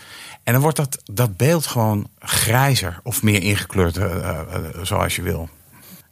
En 0.43 0.53
dan 0.53 0.61
wordt 0.61 0.77
dat, 0.77 1.01
dat 1.11 1.37
beeld 1.37 1.65
gewoon 1.65 2.09
grijzer 2.19 2.99
of 3.03 3.23
meer 3.23 3.43
ingekleurd, 3.43 3.97
uh, 3.97 4.05
uh, 4.05 4.39
zoals 4.81 5.15
je 5.15 5.21
wil. 5.21 5.49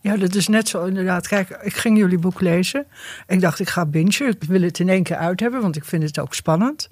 Ja, 0.01 0.17
dat 0.17 0.35
is 0.35 0.47
net 0.47 0.67
zo 0.67 0.85
inderdaad. 0.85 1.27
Kijk, 1.27 1.49
ik 1.49 1.73
ging 1.73 1.97
jullie 1.97 2.19
boek 2.19 2.41
lezen. 2.41 2.85
Ik 3.27 3.41
dacht, 3.41 3.59
ik 3.59 3.69
ga 3.69 3.85
bingen. 3.85 4.27
Ik 4.27 4.43
wil 4.43 4.61
het 4.61 4.79
in 4.79 4.89
één 4.89 5.03
keer 5.03 5.15
uit 5.15 5.39
hebben, 5.39 5.61
want 5.61 5.75
ik 5.75 5.85
vind 5.85 6.03
het 6.03 6.19
ook 6.19 6.33
spannend. 6.33 6.89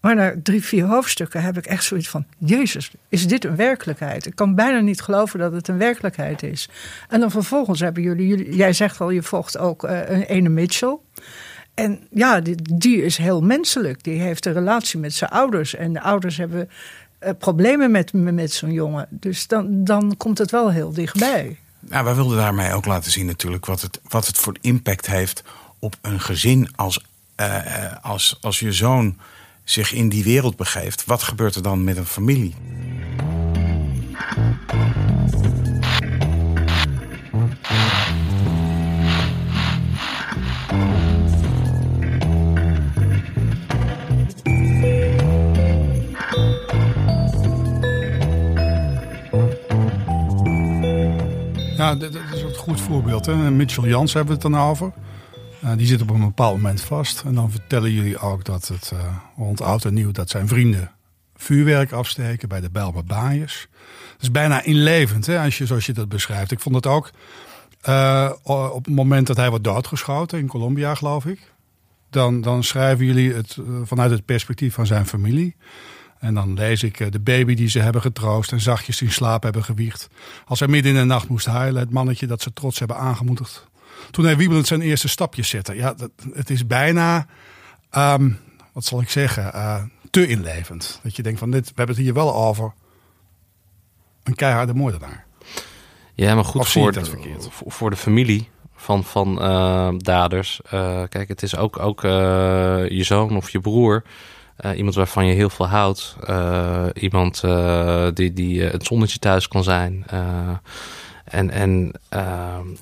Maar 0.00 0.14
na 0.14 0.34
drie, 0.42 0.64
vier 0.64 0.84
hoofdstukken 0.84 1.42
heb 1.42 1.56
ik 1.56 1.66
echt 1.66 1.84
zoiets 1.84 2.08
van: 2.08 2.26
Jezus, 2.38 2.90
is 3.08 3.26
dit 3.26 3.44
een 3.44 3.56
werkelijkheid? 3.56 4.26
Ik 4.26 4.34
kan 4.34 4.54
bijna 4.54 4.80
niet 4.80 5.00
geloven 5.00 5.38
dat 5.38 5.52
het 5.52 5.68
een 5.68 5.78
werkelijkheid 5.78 6.42
is. 6.42 6.68
En 7.08 7.20
dan 7.20 7.30
vervolgens 7.30 7.80
hebben 7.80 8.02
jullie, 8.02 8.26
jullie 8.26 8.56
jij 8.56 8.72
zegt 8.72 9.00
al, 9.00 9.10
je 9.10 9.22
volgt 9.22 9.58
ook 9.58 9.82
een 9.82 10.22
ene 10.22 10.48
Mitchell. 10.48 10.98
En 11.78 12.00
ja, 12.10 12.40
die, 12.62 13.04
is 13.04 13.16
heel 13.16 13.40
menselijk. 13.40 14.04
Die 14.04 14.20
heeft 14.20 14.46
een 14.46 14.52
relatie 14.52 14.98
met 14.98 15.14
zijn 15.14 15.30
ouders. 15.30 15.74
En 15.74 15.92
de 15.92 16.00
ouders 16.00 16.36
hebben 16.36 16.70
uh, 17.22 17.30
problemen 17.38 17.90
met, 17.90 18.12
met 18.12 18.52
zo'n 18.52 18.72
jongen. 18.72 19.06
Dus 19.10 19.46
dan, 19.46 19.84
dan 19.84 20.16
komt 20.16 20.38
het 20.38 20.50
wel 20.50 20.70
heel 20.70 20.92
dichtbij. 20.92 21.56
Nou, 21.80 22.04
wij 22.04 22.14
wilden 22.14 22.36
daarmee 22.36 22.72
ook 22.72 22.86
laten 22.86 23.10
zien 23.10 23.26
natuurlijk 23.26 23.66
wat 23.66 23.80
het, 23.80 24.00
wat 24.08 24.26
het 24.26 24.38
voor 24.38 24.56
impact 24.60 25.06
heeft 25.06 25.42
op 25.78 25.96
een 26.00 26.20
gezin 26.20 26.68
als, 26.76 27.04
uh, 27.40 27.56
als, 28.02 28.38
als 28.40 28.58
je 28.58 28.72
zoon 28.72 29.16
zich 29.64 29.92
in 29.92 30.08
die 30.08 30.24
wereld 30.24 30.56
begeeft. 30.56 31.04
Wat 31.04 31.22
gebeurt 31.22 31.54
er 31.54 31.62
dan 31.62 31.84
met 31.84 31.96
een 31.96 32.06
familie? 32.06 32.54
Dat 51.94 52.14
is 52.34 52.42
een 52.42 52.54
goed 52.54 52.80
voorbeeld. 52.80 53.26
Hè? 53.26 53.50
Mitchell 53.50 53.88
Jans 53.88 54.12
hebben 54.12 54.36
we 54.36 54.42
het 54.42 54.52
dan 54.52 54.62
over. 54.62 54.92
Uh, 55.64 55.70
die 55.76 55.86
zit 55.86 56.02
op 56.02 56.10
een 56.10 56.20
bepaald 56.20 56.56
moment 56.56 56.80
vast. 56.80 57.22
En 57.24 57.34
dan 57.34 57.50
vertellen 57.50 57.92
jullie 57.92 58.18
ook 58.18 58.44
dat 58.44 58.68
het 58.68 58.90
uh, 58.94 58.98
rond 59.36 59.60
oud 59.60 59.84
en 59.84 59.94
nieuw... 59.94 60.10
dat 60.10 60.30
zijn 60.30 60.48
vrienden 60.48 60.90
vuurwerk 61.36 61.92
afsteken 61.92 62.48
bij 62.48 62.60
de 62.60 62.70
Bijlmer 62.70 63.04
Baaiers. 63.04 63.68
Het 64.12 64.22
is 64.22 64.30
bijna 64.30 64.62
inlevend, 64.62 65.26
hè, 65.26 65.40
als 65.40 65.58
je, 65.58 65.66
zoals 65.66 65.86
je 65.86 65.92
dat 65.92 66.08
beschrijft. 66.08 66.52
Ik 66.52 66.60
vond 66.60 66.74
het 66.74 66.86
ook 66.86 67.10
uh, 67.88 68.32
op 68.42 68.84
het 68.84 68.94
moment 68.94 69.26
dat 69.26 69.36
hij 69.36 69.48
wordt 69.48 69.64
doodgeschoten 69.64 70.38
in 70.38 70.46
Colombia, 70.46 70.94
geloof 70.94 71.26
ik. 71.26 71.52
Dan, 72.10 72.40
dan 72.40 72.64
schrijven 72.64 73.06
jullie 73.06 73.32
het 73.34 73.56
vanuit 73.84 74.10
het 74.10 74.24
perspectief 74.24 74.74
van 74.74 74.86
zijn 74.86 75.06
familie. 75.06 75.56
En 76.18 76.34
dan 76.34 76.54
lees 76.54 76.82
ik 76.82 77.12
de 77.12 77.20
baby 77.20 77.54
die 77.54 77.68
ze 77.68 77.78
hebben 77.78 78.02
getroost 78.02 78.52
en 78.52 78.60
zachtjes 78.60 79.02
in 79.02 79.12
slaap 79.12 79.42
hebben 79.42 79.64
gewiegd. 79.64 80.08
Als 80.46 80.58
hij 80.58 80.68
midden 80.68 80.92
in 80.92 80.98
de 80.98 81.04
nacht 81.04 81.28
moest 81.28 81.46
huilen, 81.46 81.80
het 81.80 81.90
mannetje 81.90 82.26
dat 82.26 82.42
ze 82.42 82.52
trots 82.52 82.78
hebben 82.78 82.96
aangemoedigd. 82.96 83.66
Toen 84.10 84.24
hij 84.24 84.36
wiebelend 84.36 84.66
zijn 84.66 84.80
eerste 84.80 85.08
stapjes 85.08 85.48
zette. 85.48 85.74
Ja, 85.74 85.94
dat, 85.94 86.10
het 86.32 86.50
is 86.50 86.66
bijna, 86.66 87.26
um, 87.96 88.38
wat 88.72 88.84
zal 88.84 89.00
ik 89.00 89.10
zeggen, 89.10 89.50
uh, 89.54 89.82
te 90.10 90.26
inlevend. 90.26 91.00
Dat 91.02 91.16
je 91.16 91.22
denkt 91.22 91.38
van 91.38 91.50
dit, 91.50 91.66
we 91.66 91.72
hebben 91.74 91.94
het 91.94 92.04
hier 92.04 92.14
wel 92.14 92.34
over 92.34 92.72
een 94.22 94.34
keiharde 94.34 94.74
moordenaar. 94.74 95.26
Ja, 96.14 96.34
maar 96.34 96.44
goed 96.44 96.68
voor 96.68 96.92
de, 96.92 97.04
voor 97.66 97.90
de 97.90 97.96
familie 97.96 98.48
van, 98.76 99.04
van 99.04 99.42
uh, 99.42 99.90
daders. 99.96 100.60
Uh, 100.64 101.02
kijk, 101.08 101.28
het 101.28 101.42
is 101.42 101.56
ook, 101.56 101.78
ook 101.78 102.02
je 102.02 103.02
zoon 103.02 103.36
of 103.36 103.50
je 103.50 103.60
broer. 103.60 104.02
Uh, 104.64 104.76
iemand 104.76 104.94
waarvan 104.94 105.26
je 105.26 105.34
heel 105.34 105.50
veel 105.50 105.68
houdt. 105.68 106.16
Uh, 106.28 106.86
iemand 106.94 107.42
uh, 107.44 108.08
die, 108.14 108.32
die 108.32 108.62
het 108.62 108.84
zonnetje 108.84 109.18
thuis 109.18 109.48
kan 109.48 109.64
zijn. 109.64 110.04
en 111.24 111.50
en 111.50 111.92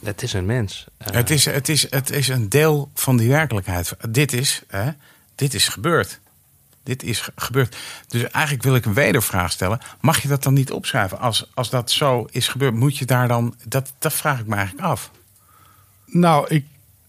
het 0.05 0.23
is 0.23 0.33
een 0.33 0.47
mens. 0.47 0.87
het, 0.99 1.31
is, 1.31 1.45
het, 1.45 1.69
is, 1.69 1.91
het 1.91 2.11
is 2.11 2.29
een 2.29 2.49
deel 2.49 2.91
van 2.95 3.17
die 3.17 3.29
werkelijkheid. 3.29 3.97
Dit 4.09 4.33
is, 4.33 4.63
hè, 4.69 4.91
dit 5.35 5.55
is 5.55 5.69
gebeurd. 5.69 6.21
Dit 6.83 7.03
is 7.03 7.29
gebeurd. 7.37 7.77
Dus 8.09 8.23
eigenlijk 8.23 8.65
wil 8.65 8.75
ik 8.75 8.85
een 8.85 8.95
wedervraag 8.95 9.53
stellen. 9.53 9.81
Mag 10.01 10.23
je 10.23 10.29
dat 10.29 10.43
dan 10.43 10.55
niet 10.55 10.73
opschrijven? 10.73 11.19
Als, 11.19 11.51
als 11.55 11.71
dat 11.71 11.91
zo 11.91 12.27
is 12.31 12.49
gebeurd, 12.49 12.75
moet 12.75 12.97
je 12.97 13.05
daar 13.05 13.29
dan. 13.29 13.55
Dat, 13.65 13.93
dat 13.99 14.13
vraag 14.13 14.41
ik 14.41 14.47
me 14.47 14.55
eigenlijk 14.55 14.87
af. 14.87 15.11
Nou, 16.07 16.47
ik, 16.49 16.65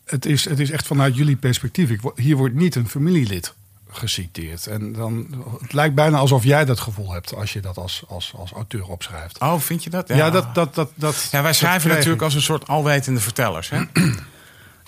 het, 0.05 0.25
is, 0.25 0.45
het 0.45 0.59
is 0.59 0.71
echt 0.71 0.87
vanuit 0.87 1.15
jullie 1.15 1.35
perspectief. 1.35 1.89
Ik, 1.89 2.01
hier 2.15 2.35
wordt 2.35 2.55
niet 2.55 2.75
een 2.75 2.89
familielid 2.89 3.53
geciteerd. 3.97 4.67
En 4.67 4.93
dan, 4.93 5.27
het 5.61 5.73
lijkt 5.73 5.95
bijna 5.95 6.17
alsof 6.17 6.43
jij 6.43 6.65
dat 6.65 6.79
gevoel 6.79 7.11
hebt 7.11 7.35
als 7.35 7.53
je 7.53 7.59
dat 7.59 7.77
als, 7.77 8.03
als, 8.07 8.33
als 8.35 8.51
auteur 8.51 8.87
opschrijft. 8.87 9.39
Oh, 9.39 9.59
vind 9.59 9.83
je 9.83 9.89
dat? 9.89 10.07
Ja, 10.07 10.15
ja 10.15 10.29
dat, 10.29 10.55
dat, 10.55 10.75
dat, 10.75 10.89
dat. 10.95 11.27
Ja, 11.31 11.41
wij 11.41 11.53
schrijven 11.53 11.89
natuurlijk 11.89 12.21
als 12.21 12.33
een 12.33 12.41
soort 12.41 12.67
alwetende 12.67 13.19
vertellers. 13.19 13.69
Hè? 13.69 13.81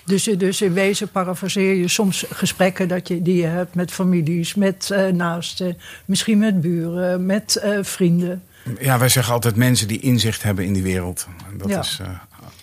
Dus, 0.04 0.24
dus 0.24 0.62
in 0.62 0.72
wezen 0.72 1.08
parafraseer 1.08 1.74
je 1.74 1.88
soms 1.88 2.24
gesprekken 2.30 2.88
dat 2.88 3.08
je, 3.08 3.22
die 3.22 3.36
je 3.36 3.46
hebt 3.46 3.74
met 3.74 3.90
families, 3.90 4.54
met 4.54 4.90
uh, 4.92 5.06
naasten, 5.06 5.78
misschien 6.04 6.38
met 6.38 6.60
buren, 6.60 7.26
met 7.26 7.62
uh, 7.64 7.78
vrienden. 7.82 8.42
Ja, 8.80 8.98
wij 8.98 9.08
zeggen 9.08 9.34
altijd 9.34 9.56
mensen 9.56 9.88
die 9.88 10.00
inzicht 10.00 10.42
hebben 10.42 10.64
in 10.64 10.72
die 10.72 10.82
wereld. 10.82 11.26
Dat 11.56 11.68
ja. 11.68 11.80
is, 11.80 11.98
uh... 12.02 12.08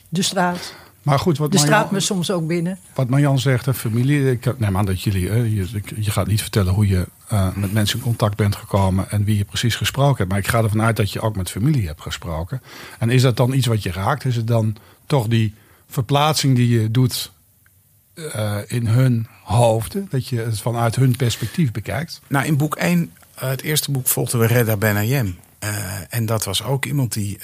De 0.10 0.22
straat. 0.22 0.76
Maar 1.08 1.20
goed, 1.20 1.38
wat 1.38 1.52
de 1.52 1.58
straat 1.58 1.92
me 1.92 2.00
soms 2.00 2.32
ook 2.32 2.48
binnen. 2.48 2.80
Wat 2.94 3.10
Marjan 3.10 3.40
zegt, 3.40 3.66
de 3.66 3.74
familie. 3.74 4.32
Ik 4.32 4.60
neem 4.60 4.78
aan 4.78 4.86
dat 4.86 5.02
jullie. 5.02 5.30
Hè, 5.30 5.36
je, 5.36 5.68
je, 5.96 6.12
gaat 6.12 6.28
niet 6.28 6.42
vertellen 6.42 6.74
hoe 6.74 6.88
je 6.88 7.08
uh, 7.34 7.56
met 7.56 7.74
mensen 7.74 7.98
in 7.98 8.04
contact 8.04 8.36
bent 8.36 8.56
gekomen. 8.56 9.12
en 9.12 9.24
wie 9.24 9.38
je 9.38 9.46
precies 9.46 9.76
gesproken 9.76 10.18
hebt. 10.18 10.30
Maar 10.30 10.40
ik 10.40 10.48
ga 10.48 10.64
ervan 10.64 10.82
uit 10.82 10.96
dat 10.96 11.12
je 11.12 11.22
ook 11.22 11.36
met 11.36 11.52
familie 11.52 11.88
hebt 11.88 12.02
gesproken. 12.02 12.62
En 13.00 13.10
is 13.10 13.22
dat 13.22 13.38
dan 13.38 13.54
iets 13.54 13.68
wat 13.68 13.84
je 13.84 13.92
raakt? 13.92 14.26
Is 14.26 14.36
het 14.36 14.48
dan 14.48 14.76
toch 15.06 15.28
die 15.28 15.54
verplaatsing 15.88 16.56
die 16.56 16.82
je 16.82 16.92
doet. 16.92 17.32
Uh, 18.16 18.58
in 18.68 18.88
hun 18.88 19.28
hoofden? 19.44 20.08
Dat 20.10 20.28
je 20.28 20.40
het 20.40 20.62
vanuit 20.62 20.96
hun 20.96 21.16
perspectief 21.16 21.72
bekijkt? 21.72 22.22
Nou, 22.28 22.46
in 22.46 22.58
boek 22.58 22.76
1, 22.76 23.00
uh, 23.44 23.50
het 23.50 23.62
eerste 23.62 23.92
boek, 23.92 24.08
volgden 24.08 24.40
we 24.40 24.46
Redda 24.46 24.78
Benayem. 24.78 25.38
En 26.10 26.26
dat 26.26 26.44
was 26.44 26.64
ook 26.64 26.86
iemand 26.86 27.14
die 27.14 27.40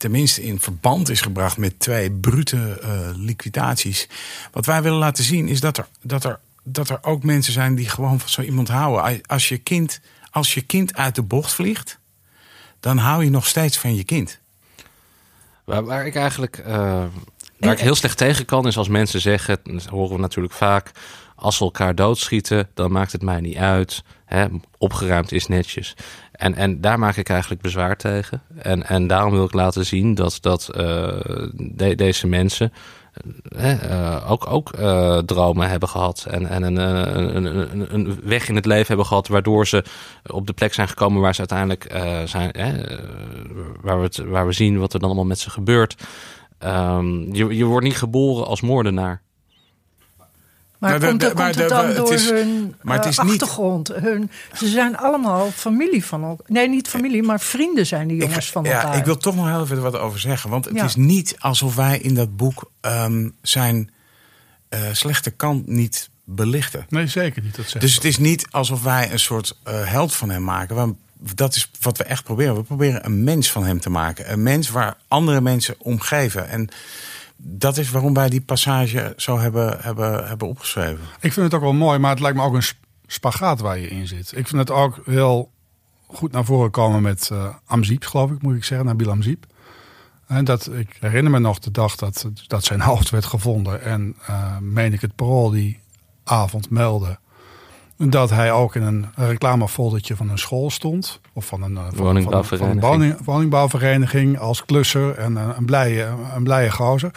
tenminste 0.00 0.42
in 0.42 0.60
verband 0.60 1.08
is 1.08 1.20
gebracht 1.20 1.56
met 1.56 1.78
twee 1.78 2.10
brute 2.10 2.80
uh, 2.82 3.10
liquidaties. 3.14 4.08
Wat 4.52 4.66
wij 4.66 4.82
willen 4.82 4.98
laten 4.98 5.24
zien 5.24 5.48
is 5.48 5.60
dat 5.60 5.76
er, 5.76 5.86
dat, 6.02 6.24
er, 6.24 6.38
dat 6.62 6.88
er 6.88 6.98
ook 7.02 7.22
mensen 7.22 7.52
zijn 7.52 7.74
die 7.74 7.88
gewoon 7.88 8.20
van 8.20 8.28
zo 8.28 8.42
iemand 8.42 8.68
houden. 8.68 9.20
Als 9.26 9.48
je 9.48 9.58
kind, 9.58 10.00
als 10.30 10.54
je 10.54 10.60
kind 10.60 10.94
uit 10.94 11.14
de 11.14 11.22
bocht 11.22 11.52
vliegt, 11.52 11.98
dan 12.80 12.98
hou 12.98 13.24
je 13.24 13.30
nog 13.30 13.46
steeds 13.46 13.78
van 13.78 13.94
je 13.94 14.04
kind. 14.04 14.38
Waar, 15.64 15.84
waar 15.84 16.06
ik 16.06 16.14
eigenlijk 16.14 16.62
uh, 16.66 17.04
waar 17.58 17.72
ik 17.72 17.80
heel 17.80 17.94
slecht 17.94 18.16
tegen 18.16 18.44
kan, 18.44 18.66
is 18.66 18.76
als 18.76 18.88
mensen 18.88 19.20
zeggen, 19.20 19.58
dat 19.62 19.84
horen 19.84 20.14
we 20.14 20.20
natuurlijk 20.20 20.54
vaak, 20.54 20.90
als 21.40 21.56
ze 21.56 21.64
elkaar 21.64 21.94
doodschieten, 21.94 22.68
dan 22.74 22.92
maakt 22.92 23.12
het 23.12 23.22
mij 23.22 23.40
niet 23.40 23.56
uit. 23.56 24.02
Hè, 24.24 24.46
opgeruimd 24.78 25.32
is 25.32 25.46
netjes. 25.46 25.96
En, 26.32 26.54
en 26.54 26.80
daar 26.80 26.98
maak 26.98 27.16
ik 27.16 27.28
eigenlijk 27.28 27.60
bezwaar 27.60 27.96
tegen. 27.96 28.42
En, 28.56 28.86
en 28.86 29.06
daarom 29.06 29.32
wil 29.32 29.44
ik 29.44 29.52
laten 29.52 29.86
zien 29.86 30.14
dat, 30.14 30.38
dat 30.40 30.68
de, 31.52 31.94
deze 31.96 32.26
mensen 32.26 32.72
uh, 33.56 34.30
ook, 34.30 34.46
ook 34.46 34.78
uh, 34.78 35.18
dromen 35.18 35.68
hebben 35.68 35.88
gehad. 35.88 36.26
En, 36.30 36.46
en 36.46 36.62
een, 36.62 36.76
een, 36.76 37.44
een, 37.44 37.94
een, 37.94 38.20
weg 38.24 38.48
in 38.48 38.54
het 38.54 38.66
leven 38.66 38.86
hebben 38.86 39.06
gehad. 39.06 39.28
Waardoor 39.28 39.66
ze 39.66 39.84
op 40.26 40.46
de 40.46 40.52
plek 40.52 40.74
zijn 40.74 40.88
gekomen 40.88 41.20
waar 41.20 41.34
ze 41.34 41.46
uiteindelijk 41.48 41.84
zijn. 42.28 42.52
waar, 43.80 44.00
we 44.00 44.24
waar 44.26 44.46
we 44.46 44.52
zien 44.52 44.78
wat 44.78 44.92
er 44.92 44.98
dan 44.98 45.08
allemaal 45.08 45.26
met 45.26 45.38
ze 45.38 45.50
gebeurt. 45.50 45.94
Um, 46.64 47.34
je, 47.34 47.56
je 47.56 47.64
wordt 47.64 47.86
niet 47.86 47.96
geboren 47.96 48.46
als 48.46 48.60
moordenaar. 48.60 49.22
Maar, 50.80 50.90
maar 50.90 51.08
komt, 51.08 51.20
de, 51.20 51.32
komt 51.32 51.54
het 51.54 51.68
dan 51.68 51.94
door 51.94 52.10
het 52.10 52.20
is, 52.20 52.30
hun 52.30 52.74
maar 52.82 52.96
het 52.96 53.06
is 53.06 53.18
uh, 53.18 53.24
achtergrond? 53.24 53.88
Hun, 53.88 54.30
ze 54.54 54.68
zijn 54.68 54.96
allemaal 54.96 55.50
familie 55.50 56.04
van 56.04 56.24
elkaar. 56.24 56.46
Nee, 56.48 56.68
niet 56.68 56.88
familie, 56.88 57.22
maar 57.22 57.40
vrienden 57.40 57.86
zijn 57.86 58.08
die 58.08 58.16
jongens 58.16 58.46
ik, 58.46 58.52
van 58.52 58.64
ja, 58.64 58.82
elkaar. 58.82 58.96
Ik 58.96 59.04
wil 59.04 59.16
toch 59.16 59.36
nog 59.36 59.46
heel 59.46 59.62
even 59.62 59.82
wat 59.82 59.96
over 59.96 60.20
zeggen. 60.20 60.50
Want 60.50 60.64
het 60.64 60.74
ja. 60.74 60.84
is 60.84 60.94
niet 60.94 61.36
alsof 61.38 61.74
wij 61.74 61.98
in 61.98 62.14
dat 62.14 62.36
boek 62.36 62.70
um, 62.80 63.34
zijn 63.42 63.90
uh, 64.70 64.80
slechte 64.92 65.30
kant 65.30 65.66
niet 65.66 66.10
belichten. 66.24 66.86
Nee, 66.88 67.06
zeker 67.06 67.42
niet. 67.42 67.56
Dat 67.56 67.74
dus 67.78 67.94
het 67.94 68.04
is 68.04 68.18
niet 68.18 68.46
alsof 68.50 68.82
wij 68.82 69.12
een 69.12 69.18
soort 69.18 69.56
uh, 69.68 69.90
held 69.90 70.14
van 70.14 70.30
hem 70.30 70.44
maken. 70.44 70.76
Want 70.76 70.96
dat 71.34 71.56
is 71.56 71.70
wat 71.80 71.98
we 71.98 72.04
echt 72.04 72.24
proberen. 72.24 72.54
We 72.54 72.62
proberen 72.62 73.04
een 73.04 73.24
mens 73.24 73.50
van 73.50 73.64
hem 73.64 73.80
te 73.80 73.90
maken. 73.90 74.32
Een 74.32 74.42
mens 74.42 74.68
waar 74.70 74.96
andere 75.08 75.40
mensen 75.40 75.74
om 75.78 76.00
geven. 76.00 76.48
En 76.48 76.68
dat 77.42 77.76
is 77.76 77.90
waarom 77.90 78.14
wij 78.14 78.28
die 78.28 78.40
passage 78.40 79.12
zo 79.16 79.38
hebben, 79.38 79.80
hebben, 79.80 80.28
hebben 80.28 80.48
opgeschreven. 80.48 81.04
Ik 81.20 81.32
vind 81.32 81.46
het 81.46 81.54
ook 81.54 81.60
wel 81.60 81.72
mooi, 81.72 81.98
maar 81.98 82.10
het 82.10 82.20
lijkt 82.20 82.36
me 82.36 82.42
ook 82.42 82.54
een 82.54 82.62
spagaat 83.06 83.60
waar 83.60 83.78
je 83.78 83.88
in 83.88 84.06
zit. 84.06 84.32
Ik 84.36 84.48
vind 84.48 84.60
het 84.60 84.70
ook 84.70 85.00
heel 85.04 85.50
goed 86.06 86.32
naar 86.32 86.44
voren 86.44 86.70
komen 86.70 87.02
met 87.02 87.30
uh, 87.32 87.54
Amziep, 87.66 88.04
geloof 88.04 88.30
ik, 88.30 88.42
moet 88.42 88.56
ik 88.56 88.64
zeggen, 88.64 88.86
Nabil 88.86 89.10
Amziep. 89.10 89.46
En 90.26 90.44
dat, 90.44 90.70
ik 90.72 90.96
herinner 91.00 91.32
me 91.32 91.38
nog 91.38 91.58
de 91.58 91.70
dag 91.70 91.96
dat, 91.96 92.26
dat 92.46 92.64
zijn 92.64 92.80
hoofd 92.90 93.10
werd 93.10 93.24
gevonden. 93.24 93.82
En 93.82 94.16
uh, 94.28 94.58
meen 94.58 94.92
ik 94.92 95.00
het 95.00 95.14
parool 95.14 95.50
die 95.50 95.80
avond 96.24 96.70
meldde 96.70 97.18
dat 98.08 98.30
hij 98.30 98.52
ook 98.52 98.74
in 98.74 98.82
een 98.82 99.06
reclamefoldertje 99.14 100.16
van 100.16 100.30
een 100.30 100.38
school 100.38 100.70
stond. 100.70 101.20
Of 101.32 101.46
van 101.46 101.62
een, 101.62 101.74
van, 101.74 101.96
woningbouwvereniging. 101.96 102.80
Van 102.80 102.92
een 102.92 102.98
woning, 102.98 103.24
woningbouwvereniging 103.24 104.38
als 104.38 104.64
klusser 104.64 105.14
en 105.14 105.36
een, 105.36 105.56
een, 105.56 105.64
blije, 105.64 106.14
een 106.34 106.42
blije 106.42 106.70
gozer. 106.70 107.10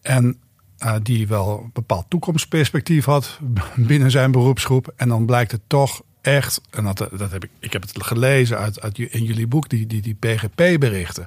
En 0.00 0.38
eh, 0.78 0.94
die 1.02 1.28
wel 1.28 1.60
een 1.64 1.70
bepaald 1.72 2.04
toekomstperspectief 2.08 3.04
had 3.04 3.38
binnen 3.74 4.10
zijn 4.10 4.30
beroepsgroep. 4.30 4.92
En 4.96 5.08
dan 5.08 5.26
blijkt 5.26 5.52
het 5.52 5.62
toch 5.66 6.02
echt, 6.20 6.60
en 6.70 6.84
dat, 6.84 6.98
dat 6.98 7.30
heb 7.30 7.44
ik, 7.44 7.50
ik 7.58 7.72
heb 7.72 7.82
het 7.82 8.04
gelezen 8.04 8.58
uit, 8.58 8.80
uit 8.80 8.98
in 8.98 9.24
jullie 9.24 9.46
boek, 9.46 9.68
die, 9.68 9.86
die, 9.86 10.02
die 10.02 10.14
PGP-berichten. 10.14 11.26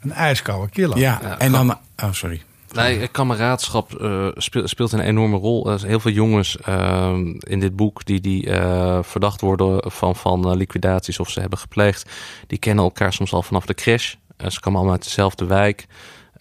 Een 0.00 0.12
ijskoude 0.12 0.70
killer. 0.70 0.98
Ja, 0.98 1.38
en 1.38 1.52
dan. 1.52 1.70
Oh, 1.70 2.12
sorry. 2.12 2.42
Nee, 2.74 3.08
kameraadschap 3.08 4.00
uh, 4.00 4.28
speelt, 4.34 4.68
speelt 4.68 4.92
een 4.92 5.00
enorme 5.00 5.36
rol. 5.36 5.70
Er 5.70 5.78
zijn 5.78 5.90
heel 5.90 6.00
veel 6.00 6.12
jongens 6.12 6.56
uh, 6.68 7.18
in 7.38 7.60
dit 7.60 7.76
boek 7.76 8.04
die, 8.04 8.20
die 8.20 8.46
uh, 8.46 8.98
verdacht 9.02 9.40
worden 9.40 9.90
van, 9.90 10.16
van 10.16 10.56
liquidaties 10.56 11.18
of 11.18 11.30
ze 11.30 11.40
hebben 11.40 11.58
gepleegd. 11.58 12.10
Die 12.46 12.58
kennen 12.58 12.84
elkaar 12.84 13.12
soms 13.12 13.32
al 13.32 13.42
vanaf 13.42 13.66
de 13.66 13.74
crash. 13.74 14.14
ze 14.48 14.60
komen 14.60 14.78
allemaal 14.78 14.96
uit 14.96 15.04
dezelfde 15.04 15.46
wijk. 15.46 15.86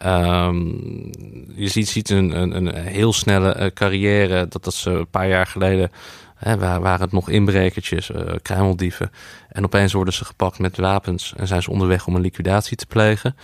Um, 0.06 1.12
je 1.56 1.68
ziet, 1.68 1.90
ziet 1.90 2.10
een, 2.10 2.42
een, 2.42 2.56
een 2.56 2.76
heel 2.76 3.14
snelle 3.14 3.72
carrière. 3.74 4.48
Dat, 4.48 4.64
dat 4.64 4.74
ze 4.74 4.90
een 4.90 5.10
paar 5.10 5.28
jaar 5.28 5.48
geleden 5.48 5.92
Hè, 6.40 6.58
waar 6.58 6.82
waren 6.82 7.02
het 7.02 7.12
nog 7.12 7.30
inbrekertjes, 7.30 8.10
uh, 8.10 8.22
kruimeldieven. 8.42 9.12
En 9.50 9.64
opeens 9.64 9.94
worden 9.94 10.14
ze 10.14 10.26
gepakt 10.26 10.60
met 10.60 10.78
wapens 10.78 11.34
en 11.38 11.48
zijn 11.48 11.62
ze 11.62 11.72
onderweg 11.72 12.08
om 12.08 12.16
een 12.16 12.22
liquidatie 12.22 12.78
te 12.78 12.86
plegen. 12.86 13.36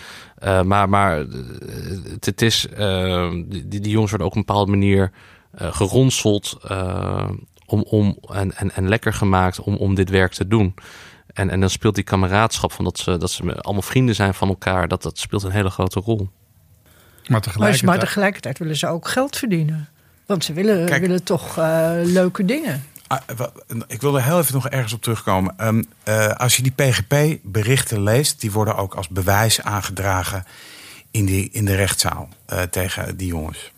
Uh, 0.43 0.61
maar 0.61 0.89
maar 0.89 1.17
het, 1.17 2.25
het 2.25 2.41
is, 2.41 2.67
uh, 2.79 3.31
die, 3.47 3.67
die 3.67 3.89
jongens 3.89 4.09
worden 4.09 4.27
ook 4.27 4.33
op 4.33 4.35
een 4.39 4.45
bepaalde 4.45 4.71
manier 4.71 5.11
geronseld 5.57 6.57
om, 7.65 7.81
om, 7.81 8.17
en, 8.33 8.55
en, 8.55 8.71
en 8.75 8.89
lekker 8.89 9.13
gemaakt 9.13 9.59
om, 9.59 9.75
om 9.75 9.95
dit 9.95 10.09
werk 10.09 10.33
te 10.33 10.47
doen. 10.47 10.73
En, 11.33 11.49
en 11.49 11.59
dan 11.59 11.69
speelt 11.69 11.95
die 11.95 12.03
kameraadschap 12.03 12.71
van 12.71 12.85
dat 12.85 12.97
ze, 12.97 13.17
dat 13.17 13.31
ze 13.31 13.61
allemaal 13.61 13.81
vrienden 13.81 14.15
zijn 14.15 14.33
van 14.33 14.47
elkaar, 14.47 14.87
dat, 14.87 15.01
dat 15.01 15.17
speelt 15.17 15.43
een 15.43 15.51
hele 15.51 15.69
grote 15.69 15.99
rol. 15.99 16.29
Maar 17.27 17.41
tegelijkertijd, 17.41 17.89
maar 17.89 17.99
tegelijkertijd 17.99 18.57
willen 18.57 18.75
ze 18.75 18.87
ook 18.87 19.07
geld 19.07 19.35
verdienen. 19.37 19.89
Want 20.25 20.43
ze 20.43 20.53
willen, 20.53 20.99
willen 20.99 21.23
toch 21.23 21.57
uh, 21.57 21.91
leuke 22.03 22.45
dingen. 22.45 22.83
Ah, 23.07 23.19
ik 23.87 24.01
wil 24.01 24.15
er 24.15 24.23
heel 24.23 24.39
even 24.39 24.53
nog 24.53 24.69
ergens 24.69 24.93
op 24.93 25.01
terugkomen. 25.01 25.67
Um, 25.67 25.85
uh, 26.05 26.27
als 26.27 26.55
je 26.55 26.63
die 26.63 26.71
PGP-berichten 26.71 28.03
leest, 28.03 28.41
die 28.41 28.51
worden 28.51 28.75
ook 28.75 28.93
als 28.95 29.07
bewijs 29.07 29.61
aangedragen 29.61 30.45
in, 31.11 31.25
die, 31.25 31.49
in 31.51 31.65
de 31.65 31.75
rechtszaal 31.75 32.29
uh, 32.53 32.61
tegen 32.61 33.17
die 33.17 33.27
jongens. 33.27 33.71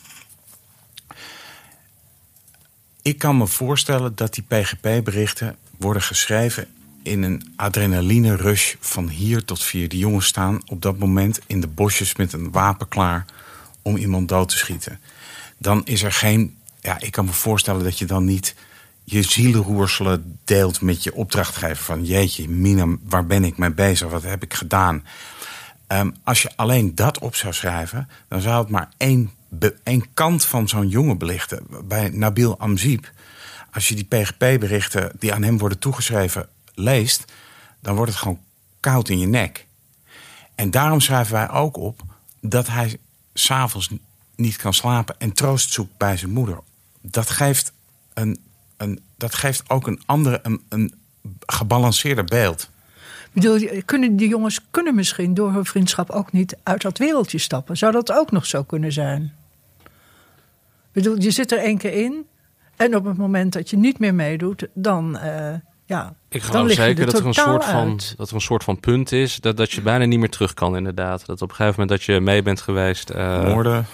Ik 3.02 3.18
kan 3.18 3.38
me 3.38 3.48
voorstellen 3.48 4.16
dat 4.16 4.34
die 4.34 4.44
PGP-berichten 4.48 5.56
worden 5.78 6.02
geschreven 6.02 6.68
in 7.04 7.24
een 7.24 7.54
adrenaline 7.56 8.36
rush 8.36 8.76
van 8.80 9.10
hier 9.10 9.46
tot 9.46 9.64
vier. 9.64 9.90
Die 9.90 10.00
jongens 10.00 10.26
staan 10.26 10.62
op 10.66 10.82
dat 10.82 10.98
moment 10.98 11.40
in 11.48 11.62
de 11.62 11.68
bosjes 11.68 12.16
met 12.16 12.34
een 12.34 12.52
wapen 12.52 12.88
klaar 12.88 13.26
om 13.82 13.96
iemand 13.96 14.30
dood 14.30 14.50
te 14.50 14.58
schieten 14.58 15.00
dan 15.58 15.86
is 15.86 16.04
er 16.04 16.12
geen. 16.12 16.58
Ja, 16.80 17.00
ik 17.00 17.12
kan 17.12 17.26
me 17.26 17.32
voorstellen 17.32 17.84
dat 17.84 17.98
je 17.98 18.06
dan 18.06 18.26
niet 18.26 18.56
je 19.04 19.22
zielenroerselen 19.22 20.40
deelt 20.44 20.82
met 20.82 21.04
je 21.04 21.16
opdrachtgever. 21.16 21.84
Van 21.84 22.06
jeetje, 22.06 22.50
Mina, 22.50 22.86
waar 23.04 23.26
ben 23.26 23.44
ik 23.44 23.58
mee 23.58 23.74
bezig? 23.74 24.10
Wat 24.10 24.24
heb 24.24 24.44
ik 24.44 24.54
gedaan? 24.54 25.06
Um, 25.88 26.16
als 26.24 26.42
je 26.42 26.52
alleen 26.56 26.96
dat 26.96 27.20
op 27.20 27.36
zou 27.36 27.54
schrijven, 27.54 28.10
dan 28.28 28.42
zou 28.42 28.60
het 28.60 28.70
maar 28.70 28.90
één, 28.98 29.32
één 29.84 30.14
kant 30.14 30.46
van 30.46 30.68
zo'n 30.68 30.88
jongen 30.88 31.18
belichten. 31.18 31.68
Bij 31.84 32.10
Nabil 32.10 32.60
Amzib, 32.60 33.12
als 33.72 33.88
je 33.88 33.96
die 33.96 34.06
PGP-berichten 34.06 35.12
die 35.20 35.34
aan 35.34 35.44
hem 35.44 35.58
worden 35.58 35.80
toegeschreven 35.80 36.50
leest, 36.74 37.26
dan 37.80 37.96
wordt 37.96 38.12
het 38.12 38.20
gewoon 38.20 38.40
koud 38.80 39.10
in 39.10 39.20
je 39.20 39.28
nek. 39.28 39.66
En 40.56 40.72
daarom 40.72 41.00
schrijven 41.00 41.34
wij 41.34 41.50
ook 41.50 41.78
op 41.78 42.02
dat 42.42 42.68
hij 42.68 42.98
s'avonds 43.34 43.90
niet 44.38 44.56
kan 44.56 44.74
slapen 44.74 45.16
en 45.18 45.34
troost 45.34 45.74
zoekt 45.74 45.98
bij 45.98 46.18
zijn 46.18 46.32
moeder. 46.32 46.60
Dat 47.02 47.30
geeft, 47.30 47.74
een, 48.14 48.40
een, 48.78 49.00
dat 49.18 49.36
geeft 49.36 49.70
ook 49.70 49.88
een 49.88 50.02
andere, 50.06 50.40
een, 50.44 50.62
een 50.70 50.94
gebalanceerder 51.46 52.24
beeld. 52.24 52.70
Bedoel, 53.32 53.82
kunnen 53.86 54.16
die 54.16 54.28
jongens 54.28 54.60
kunnen 54.72 54.96
misschien 54.96 55.34
door 55.34 55.52
hun 55.52 55.66
vriendschap 55.66 56.10
ook 56.10 56.32
niet 56.32 56.58
uit 56.64 56.82
dat 56.82 56.98
wereldje 56.98 57.38
stappen? 57.38 57.78
Zou 57.78 57.92
dat 57.92 58.12
ook 58.12 58.32
nog 58.32 58.46
zo 58.46 58.64
kunnen 58.64 58.92
zijn? 58.92 59.34
Bedoel, 60.92 61.22
je 61.22 61.32
zit 61.32 61.52
er 61.52 61.58
één 61.58 61.78
keer 61.78 61.94
in 61.94 62.26
en 62.76 62.96
op 62.96 63.06
het 63.06 63.18
moment 63.18 63.54
dat 63.54 63.70
je 63.70 63.78
niet 63.78 64.00
meer 64.00 64.16
meedoet, 64.16 64.68
dan. 64.74 65.20
Uh, 65.24 65.54
ja, 65.86 66.14
ik 66.30 66.42
geloof 66.42 66.72
zeker 66.72 67.06
dat 67.06 67.20
er, 67.20 67.26
een 67.26 67.34
soort 67.34 67.66
van, 67.66 68.00
dat 68.18 68.30
er 68.30 68.36
een 68.36 68.42
soort 68.42 68.64
van 68.64 68.80
punt 68.80 69.12
is 69.12 69.36
dat, 69.36 69.58
dat 69.58 69.72
je 69.72 69.82
bijna 69.82 70.06
niet 70.06 70.20
meer 70.20 70.30
terug 70.30 70.54
kan, 70.54 70.76
inderdaad. 70.76 71.26
Dat 71.26 71.42
op 71.42 71.50
een 71.50 71.56
gegeven 71.56 71.80
moment 71.80 72.00
dat 72.00 72.16
je 72.16 72.22
mee 72.22 72.42
bent 72.42 72.62
geweest. 72.62 73.12
Uh, 73.12 73.44
Moorden. 73.44 73.86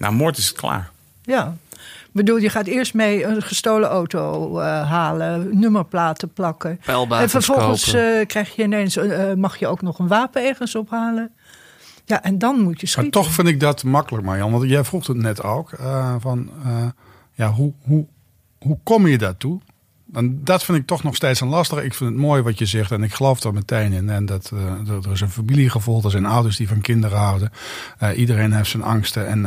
Nou, 0.00 0.14
moord 0.14 0.36
is 0.36 0.48
het 0.48 0.56
klaar. 0.56 0.90
Ja. 1.22 1.56
Ik 1.72 2.10
bedoel, 2.12 2.36
je 2.36 2.48
gaat 2.48 2.66
eerst 2.66 2.94
mee 2.94 3.24
een 3.24 3.42
gestolen 3.42 3.88
auto 3.88 4.58
uh, 4.58 4.90
halen, 4.90 5.58
nummerplaten 5.58 6.32
plakken. 6.32 6.80
en 7.08 7.30
vervolgens 7.30 7.94
uh, 7.94 8.26
krijg 8.26 8.56
je 8.56 8.62
ineens, 8.62 8.96
uh, 8.96 9.32
mag 9.32 9.56
je 9.56 9.66
ook 9.66 9.82
nog 9.82 9.98
een 9.98 10.08
wapen 10.08 10.46
ergens 10.46 10.74
ophalen. 10.74 11.30
Ja, 12.04 12.22
en 12.22 12.38
dan 12.38 12.60
moet 12.60 12.80
je 12.80 12.86
schieten. 12.86 13.12
Maar 13.12 13.22
toch 13.24 13.34
vind 13.34 13.48
ik 13.48 13.60
dat 13.60 13.84
makkelijk, 13.84 14.24
Marjan. 14.24 14.50
Want 14.50 14.68
jij 14.68 14.84
vroeg 14.84 15.06
het 15.06 15.16
net 15.16 15.42
ook. 15.42 15.70
van, 16.18 16.50
ja, 17.32 17.50
hoe, 17.52 17.72
hoe, 17.82 18.06
hoe 18.58 18.78
kom 18.82 19.06
je 19.06 19.18
daartoe? 19.18 19.60
En 20.12 20.44
dat 20.44 20.64
vind 20.64 20.78
ik 20.78 20.86
toch 20.86 21.02
nog 21.02 21.14
steeds 21.14 21.40
een 21.40 21.48
lastig. 21.48 21.82
Ik 21.82 21.94
vind 21.94 22.10
het 22.10 22.18
mooi 22.18 22.42
wat 22.42 22.58
je 22.58 22.66
zegt 22.66 22.90
en 22.90 23.02
ik 23.02 23.14
geloof 23.14 23.42
er 23.42 23.52
meteen 23.52 23.92
in. 23.92 24.10
En 24.10 24.26
dat, 24.26 24.50
uh, 24.54 24.88
er 25.04 25.12
is 25.12 25.20
een 25.20 25.30
familiegevoel, 25.30 26.02
er 26.04 26.10
zijn 26.10 26.26
ouders 26.26 26.56
die 26.56 26.68
van 26.68 26.80
kinderen 26.80 27.18
houden. 27.18 27.52
Uh, 28.02 28.18
iedereen 28.18 28.52
heeft 28.52 28.70
zijn 28.70 28.82
angsten. 28.82 29.26
En 29.26 29.44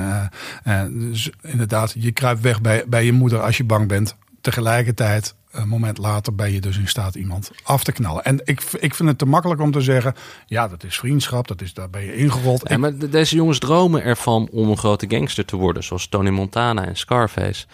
uh, 0.65 1.09
dus 1.11 1.29
inderdaad, 1.41 1.93
je 1.97 2.11
kruipt 2.11 2.41
weg 2.41 2.61
bij, 2.61 2.83
bij 2.87 3.05
je 3.05 3.11
moeder 3.11 3.41
als 3.41 3.57
je 3.57 3.63
bang 3.63 3.87
bent. 3.87 4.15
Tegelijkertijd, 4.41 5.35
een 5.51 5.67
moment 5.67 5.97
later 5.97 6.35
ben 6.35 6.51
je 6.51 6.61
dus 6.61 6.77
in 6.77 6.87
staat 6.87 7.15
iemand 7.15 7.51
af 7.63 7.83
te 7.83 7.91
knallen. 7.91 8.23
En 8.23 8.41
ik, 8.43 8.61
ik 8.79 8.95
vind 8.95 9.09
het 9.09 9.17
te 9.17 9.25
makkelijk 9.25 9.61
om 9.61 9.71
te 9.71 9.81
zeggen, 9.81 10.13
ja, 10.45 10.67
dat 10.67 10.83
is 10.83 10.97
vriendschap, 10.97 11.47
dat 11.47 11.61
is, 11.61 11.73
daar 11.73 11.89
ben 11.89 12.03
je 12.03 12.15
ingerold. 12.15 12.69
Ja, 12.69 12.77
maar 12.77 12.97
deze 12.97 13.35
jongens 13.35 13.59
dromen 13.59 14.03
ervan 14.03 14.49
om 14.51 14.69
een 14.69 14.77
grote 14.77 15.05
gangster 15.09 15.45
te 15.45 15.55
worden, 15.55 15.83
zoals 15.83 16.07
Tony 16.07 16.29
Montana 16.29 16.85
en 16.85 16.95
Scarface. 16.95 17.65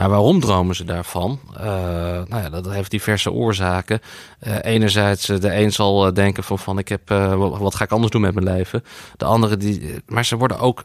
Maar 0.00 0.08
waarom 0.08 0.40
dromen 0.40 0.74
ze 0.74 0.84
daarvan? 0.84 1.40
Uh, 1.52 1.60
nou 1.62 2.42
ja, 2.42 2.50
dat 2.50 2.70
heeft 2.70 2.90
diverse 2.90 3.32
oorzaken. 3.32 4.00
Uh, 4.46 4.56
enerzijds, 4.60 5.28
eh, 5.28 5.40
de 5.40 5.54
een 5.54 5.72
zal 5.72 6.14
denken 6.14 6.44
van, 6.44 6.58
van 6.58 6.78
ik 6.78 6.88
heb, 6.88 7.08
wat 7.38 7.74
ga 7.74 7.84
ik 7.84 7.90
anders 7.90 8.12
doen 8.12 8.20
met 8.20 8.34
mijn 8.34 8.56
leven? 8.56 8.84
De 9.16 9.24
andere, 9.24 9.56
die, 9.56 10.02
maar 10.06 10.24
ze 10.24 10.36
worden 10.36 10.58
ook, 10.58 10.84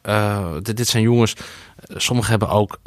dit, 0.61 0.77
dit 0.77 0.87
zijn 0.87 1.03
jongens, 1.03 1.35
sommigen 1.87 2.29
hebben 2.29 2.49
ook, 2.49 2.79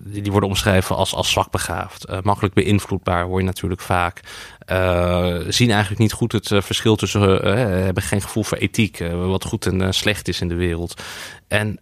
die 0.00 0.30
worden 0.30 0.48
omschreven 0.48 0.96
als, 0.96 1.14
als 1.14 1.30
zwakbegaafd. 1.30 2.22
makkelijk 2.22 2.54
beïnvloedbaar, 2.54 3.24
hoor 3.24 3.38
je 3.38 3.46
natuurlijk 3.46 3.80
vaak. 3.80 4.20
zien 5.48 5.70
eigenlijk 5.70 5.98
niet 5.98 6.12
goed 6.12 6.32
het 6.32 6.48
verschil 6.48 6.96
tussen, 6.96 7.20
hebben 7.84 8.02
geen 8.02 8.22
gevoel 8.22 8.44
voor 8.44 8.58
ethiek, 8.58 8.98
wat 9.12 9.44
goed 9.44 9.66
en 9.66 9.94
slecht 9.94 10.28
is 10.28 10.40
in 10.40 10.48
de 10.48 10.54
wereld. 10.54 11.02
En 11.48 11.80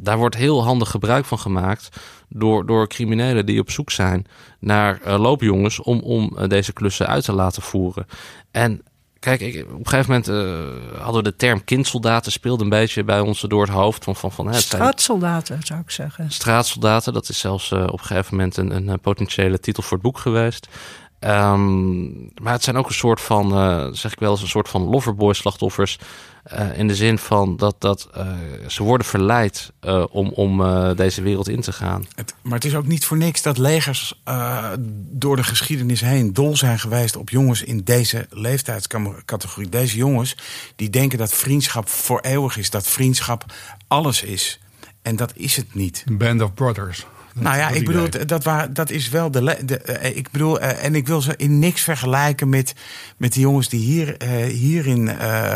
daar 0.00 0.18
wordt 0.18 0.36
heel 0.36 0.64
handig 0.64 0.90
gebruik 0.90 1.24
van 1.24 1.38
gemaakt 1.38 1.88
door, 2.28 2.66
door 2.66 2.88
criminelen 2.88 3.46
die 3.46 3.60
op 3.60 3.70
zoek 3.70 3.90
zijn 3.90 4.26
naar 4.58 5.00
uh, 5.06 5.18
loopjongens 5.18 5.80
om, 5.80 6.00
om 6.00 6.36
uh, 6.38 6.48
deze 6.48 6.72
klussen 6.72 7.06
uit 7.06 7.24
te 7.24 7.32
laten 7.32 7.62
voeren. 7.62 8.06
En 8.50 8.82
kijk, 9.18 9.40
ik, 9.40 9.64
op 9.64 9.78
een 9.78 9.86
gegeven 9.86 10.10
moment 10.10 10.28
uh, 10.28 11.02
hadden 11.02 11.22
we 11.22 11.30
de 11.30 11.36
term 11.36 11.64
kindsoldaten 11.64 12.32
speelde 12.32 12.62
een 12.64 12.70
beetje 12.70 13.04
bij 13.04 13.20
ons 13.20 13.40
door 13.40 13.62
het 13.62 13.70
hoofd. 13.70 14.04
Van, 14.04 14.16
van, 14.16 14.32
van, 14.32 14.46
hè, 14.46 14.54
straatsoldaten 14.54 15.58
zou 15.62 15.80
ik 15.80 15.90
zeggen. 15.90 16.30
Straatsoldaten, 16.30 17.12
dat 17.12 17.28
is 17.28 17.38
zelfs 17.38 17.72
op 17.72 17.92
een 17.92 17.98
gegeven 17.98 18.36
moment 18.36 18.56
een, 18.56 18.88
een 18.88 19.00
potentiële 19.00 19.60
titel 19.60 19.82
voor 19.82 19.92
het 19.92 20.02
boek 20.02 20.18
geweest. 20.18 20.68
Um, 21.20 22.30
maar 22.42 22.52
het 22.52 22.64
zijn 22.64 22.76
ook 22.76 22.88
een 22.88 22.94
soort 22.94 23.20
van, 23.20 23.52
uh, 23.52 23.86
zeg 23.92 24.12
ik 24.12 24.18
wel 24.18 24.30
eens, 24.30 24.42
een 24.42 24.48
soort 24.48 24.68
van 24.68 24.82
loverboy-slachtoffers. 24.82 25.98
Uh, 26.52 26.78
in 26.78 26.88
de 26.88 26.94
zin 26.94 27.18
van 27.18 27.56
dat, 27.56 27.76
dat 27.78 28.08
uh, 28.16 28.26
ze 28.66 28.82
worden 28.82 29.06
verleid 29.06 29.72
om, 30.10 30.28
om 30.28 30.62
deze 30.96 31.22
wereld 31.22 31.48
in 31.48 31.60
te 31.60 31.72
gaan. 31.72 32.06
Het, 32.14 32.34
maar 32.42 32.54
het 32.54 32.64
is 32.64 32.74
ook 32.74 32.86
niet 32.86 33.04
voor 33.04 33.16
niks 33.16 33.42
dat 33.42 33.58
legers 33.58 34.22
door 35.10 35.36
de 35.36 35.44
geschiedenis 35.44 36.00
heen 36.00 36.32
dol 36.32 36.56
zijn 36.56 36.78
geweest 36.78 37.16
op 37.16 37.30
jongens 37.30 37.62
in 37.62 37.80
deze 37.84 38.26
leeftijdscategorie. 38.30 39.68
Deze 39.68 39.96
jongens 39.96 40.36
die 40.76 40.90
denken 40.90 41.18
dat 41.18 41.32
vriendschap 41.32 41.88
voor 41.88 42.20
eeuwig 42.20 42.56
is, 42.56 42.70
dat 42.70 42.88
vriendschap 42.88 43.44
alles 43.88 44.22
is. 44.22 44.60
En 45.02 45.16
dat 45.16 45.32
is 45.34 45.56
het 45.56 45.74
niet. 45.74 46.04
Band 46.08 46.42
of 46.42 46.54
Brothers 46.54 47.06
nou 47.38 47.56
ja, 47.56 47.68
ik 47.68 47.84
bedoel, 47.86 48.08
dat, 48.26 48.44
waar, 48.44 48.72
dat 48.72 48.90
is 48.90 49.08
wel 49.08 49.30
de, 49.30 49.58
de. 49.64 49.78
Eh, 49.78 50.16
ik 50.16 50.30
bedoel, 50.30 50.62
uh, 50.62 50.84
en 50.84 50.94
ik 50.94 51.06
wil 51.06 51.20
ze 51.20 51.34
in 51.36 51.58
niks 51.58 51.82
vergelijken 51.82 52.48
met, 52.48 52.74
met 53.16 53.32
de 53.32 53.40
jongens 53.40 53.68
die 53.68 53.80
hier, 53.80 54.16
uh, 54.22 54.44
hierin 54.44 55.08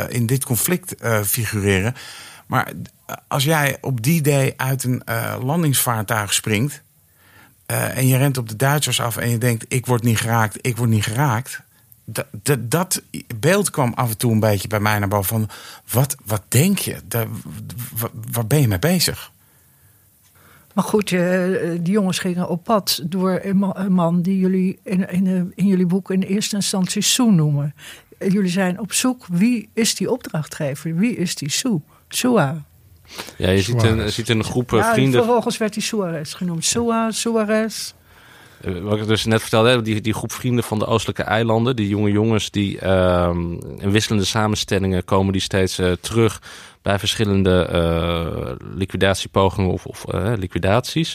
in 0.08 0.26
dit 0.26 0.44
conflict 0.44 0.94
figureren. 1.24 1.94
Maar 2.46 2.72
als 3.28 3.44
jij 3.44 3.78
op 3.80 4.02
die 4.02 4.22
day 4.22 4.54
uit 4.56 4.84
een 4.84 5.02
landingsvaartuig 5.42 6.34
springt. 6.34 6.82
en 7.66 8.06
je 8.06 8.16
rent 8.16 8.38
op 8.38 8.48
de 8.48 8.56
Duitsers 8.56 9.00
af 9.00 9.16
en 9.16 9.28
je 9.30 9.38
denkt: 9.38 9.64
ik 9.68 9.86
word 9.86 10.02
niet 10.02 10.18
geraakt, 10.18 10.58
ik 10.60 10.76
word 10.76 10.90
niet 10.90 11.04
geraakt. 11.04 11.60
dat, 12.04 12.26
dat, 12.42 12.70
dat 12.70 13.02
beeld 13.36 13.70
kwam 13.70 13.92
af 13.94 14.10
en 14.10 14.16
toe 14.16 14.32
een 14.32 14.40
beetje 14.40 14.68
bij 14.68 14.80
mij 14.80 14.98
naar 14.98 15.08
boven. 15.08 15.28
Van, 15.28 15.48
wat, 15.90 16.16
wat 16.24 16.42
denk 16.48 16.78
je? 16.78 16.96
Daar, 17.04 17.26
wa- 17.92 18.10
waar 18.32 18.46
ben 18.46 18.60
je 18.60 18.68
mee 18.68 18.78
bezig? 18.78 19.30
Maar 20.74 20.84
goed, 20.84 21.12
eh, 21.12 21.44
die 21.80 21.92
jongens 21.92 22.18
gingen 22.18 22.48
op 22.48 22.64
pad 22.64 23.00
door 23.04 23.40
een 23.42 23.58
ma- 23.58 23.76
een 23.76 23.92
man 23.92 24.22
die 24.22 24.38
jullie 24.38 24.78
in, 24.84 25.08
in, 25.10 25.52
in 25.54 25.66
jullie 25.66 25.86
boek 25.86 26.10
in 26.10 26.22
eerste 26.22 26.56
instantie 26.56 27.02
Sue 27.02 27.30
noemen. 27.32 27.74
Eh, 28.18 28.30
Jullie 28.30 28.50
zijn 28.50 28.80
op 28.80 28.92
zoek, 28.92 29.26
wie 29.30 29.68
is 29.74 29.94
die 29.94 30.10
opdrachtgever? 30.10 30.96
Wie 30.96 31.16
is 31.16 31.34
die 31.34 31.50
Sue? 31.50 31.80
Sua. 32.08 32.62
Ja, 33.36 33.50
je 33.50 33.62
ziet 33.62 33.82
een, 33.82 34.12
ziet 34.12 34.28
een 34.28 34.44
groep 34.44 34.72
eh, 34.72 34.78
Ja, 34.78 34.92
vrienden. 34.92 35.20
vervolgens 35.20 35.56
werd 35.58 35.74
hij 35.74 35.82
Suarez 35.82 36.36
genoemd. 36.36 36.64
Sua, 36.64 37.10
Suarez. 37.10 37.92
Eh, 38.60 38.78
Wat 38.78 38.98
ik 38.98 39.06
dus 39.06 39.24
net 39.24 39.40
vertelde, 39.40 39.82
die, 39.82 40.00
die 40.00 40.14
groep 40.14 40.32
vrienden 40.32 40.64
van 40.64 40.78
de 40.78 40.86
Oostelijke 40.86 41.22
eilanden, 41.22 41.76
die 41.76 41.88
jonge 41.88 42.10
jongens, 42.10 42.50
die 42.50 42.78
ehm, 42.78 43.52
in 43.78 43.90
wisselende 43.90 44.24
samenstellingen 44.24 45.04
komen 45.04 45.32
die 45.32 45.42
steeds 45.42 45.78
eh, 45.78 45.92
terug 46.00 46.42
bij 46.82 46.98
verschillende 46.98 47.64
eh, 47.64 48.66
liquidatiepogingen 48.74 49.70
of, 49.70 49.86
of 49.86 50.04
liquidaties. 50.36 51.14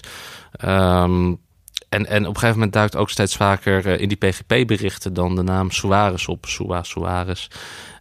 Ehm, 0.52 1.34
en, 1.90 2.06
en 2.06 2.22
op 2.22 2.34
een 2.34 2.40
gegeven 2.40 2.54
moment 2.54 2.74
duikt 2.74 2.96
ook 2.96 3.10
steeds 3.10 3.36
vaker 3.36 3.86
in 3.86 4.08
die 4.08 4.18
PGP-berichten 4.18 5.14
dan 5.14 5.36
de 5.36 5.44
naam 5.44 5.72
Suarez 5.72 6.28
op, 6.28 6.46
Sua 6.46 6.84
Suarez, 6.84 7.48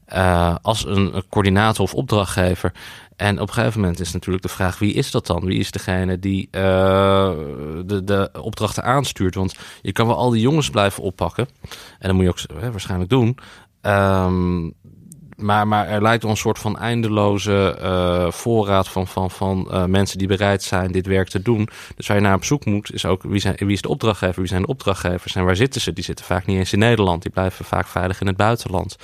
eh, 0.05 0.55
als 0.63 0.85
een, 0.87 1.23
coördinator 1.31 1.85
of 1.85 1.95
opdrachtgever. 1.95 2.73
En 3.17 3.41
op 3.41 3.49
een 3.49 3.55
gegeven 3.55 3.81
moment 3.81 4.01
is 4.01 4.13
natuurlijk 4.13 4.45
de 4.45 4.51
vraag: 4.51 4.79
wie 4.79 4.93
is 4.93 5.11
dat 5.11 5.27
dan? 5.27 5.45
Wie 5.45 5.59
is 5.59 5.71
degene 5.71 6.19
die 6.19 6.49
eh, 6.51 7.33
de, 7.85 8.03
de 8.05 8.31
opdrachten 8.41 8.85
aanstuurt? 8.85 9.35
Want 9.35 9.55
je 9.83 9.93
kan 9.93 10.07
wel 10.07 10.17
al 10.17 10.31
die 10.31 10.41
jongens 10.41 10.71
blijven 10.71 11.03
oppakken. 11.03 11.49
En 11.99 12.09
dat 12.09 12.13
moet 12.13 12.25
je 12.25 12.55
ook 12.55 12.71
waarschijnlijk 12.71 13.11
doen. 13.11 13.39
Ehm, 13.81 14.71
maar, 15.37 15.69
maar 15.69 15.89
er 15.89 16.03
lijkt 16.03 16.25
een 16.25 16.37
soort 16.37 16.59
van 16.59 16.79
eindeloze 16.79 17.79
eh, 17.81 18.31
voorraad 18.31 18.89
van, 18.89 19.07
van, 19.07 19.31
van 19.31 19.71
eh, 19.71 19.85
mensen 19.85 20.19
die 20.19 20.27
bereid 20.27 20.63
zijn 20.63 20.93
dit 20.93 21.07
werk 21.07 21.29
te 21.29 21.43
doen. 21.43 21.69
Dus 21.97 22.07
waar 22.07 22.17
je 22.17 22.23
naar 22.23 22.35
op 22.35 22.45
zoek 22.45 22.65
moet, 22.65 22.93
is 22.93 23.05
ook 23.05 23.23
wie, 23.23 23.41
zijn, 23.41 23.57
wie 23.57 23.73
is 23.73 23.83
de 23.83 23.89
opdrachtgever, 23.89 24.41
wie 24.41 24.49
zijn 24.49 24.63
de 24.63 24.69
opdrachtgevers 24.69 25.35
en 25.35 25.45
waar 25.45 25.57
zitten 25.57 25.81
ze? 25.81 25.93
Die 25.93 26.05
zitten 26.05 26.25
vaak 26.25 26.47
niet 26.47 26.59
eens 26.59 26.73
in 26.73 26.79
Nederland, 26.79 27.23
die 27.23 27.31
blijven 27.31 27.65
vaak 27.65 27.87
veilig 27.87 28.21
in 28.21 28.27
het 28.27 28.37
buitenland. 28.37 28.97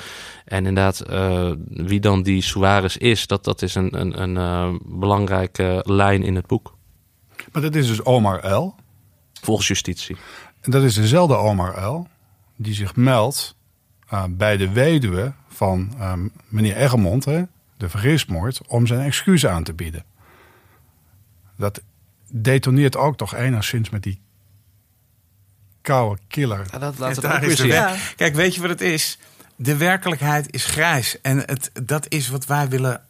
En 0.44 0.66
inderdaad, 0.66 1.00
eh, 1.00 1.50
wie 1.68 2.00
dan 2.00 2.22
die 2.22 2.42
Suarez 2.42 2.96
is, 2.96 3.26
dat, 3.26 3.44
dat 3.44 3.62
is 3.62 3.74
een, 3.74 4.00
een, 4.00 4.36
een 4.36 4.80
belangrijke 4.84 5.84
lijn 5.86 6.22
in 6.22 6.34
het 6.34 6.46
boek. 6.46 6.76
Maar 7.52 7.62
dat 7.62 7.74
is 7.74 7.86
dus 7.86 8.04
Omar 8.04 8.52
L. 8.52 8.74
Volgens 9.42 9.68
justitie. 9.68 10.16
En 10.60 10.70
dat 10.70 10.82
is 10.82 10.94
dezelfde 10.94 11.34
Omar 11.34 11.84
L. 11.84 12.06
die 12.56 12.74
zich 12.74 12.96
meldt 12.96 13.56
bij 14.30 14.56
de 14.56 14.72
weduwe 14.72 15.32
van 15.60 15.94
eh, 15.98 16.12
meneer 16.48 16.76
Eggermond, 16.76 17.24
hè, 17.24 17.42
de 17.76 17.88
vergismoord, 17.88 18.60
om 18.66 18.86
zijn 18.86 19.00
excuus 19.00 19.46
aan 19.46 19.64
te 19.64 19.72
bieden. 19.72 20.04
Dat 21.56 21.80
detoneert 22.30 22.96
ook 22.96 23.16
toch 23.16 23.34
enigszins 23.34 23.90
met 23.90 24.02
die 24.02 24.20
koude 25.80 26.20
killer. 26.28 26.66
Ja, 26.70 26.78
dat 26.78 26.92
En 26.92 27.00
laat 27.00 27.16
het 27.16 27.60
ook. 27.60 27.66
Ja. 27.66 27.96
Kijk, 28.16 28.34
weet 28.34 28.54
je 28.54 28.60
wat 28.60 28.70
het 28.70 28.80
is? 28.80 29.18
De 29.56 29.76
werkelijkheid 29.76 30.52
is 30.54 30.64
grijs. 30.64 31.20
En 31.20 31.38
het, 31.38 31.70
dat 31.82 32.06
is 32.08 32.28
wat 32.28 32.46
wij 32.46 32.68
willen, 32.68 33.02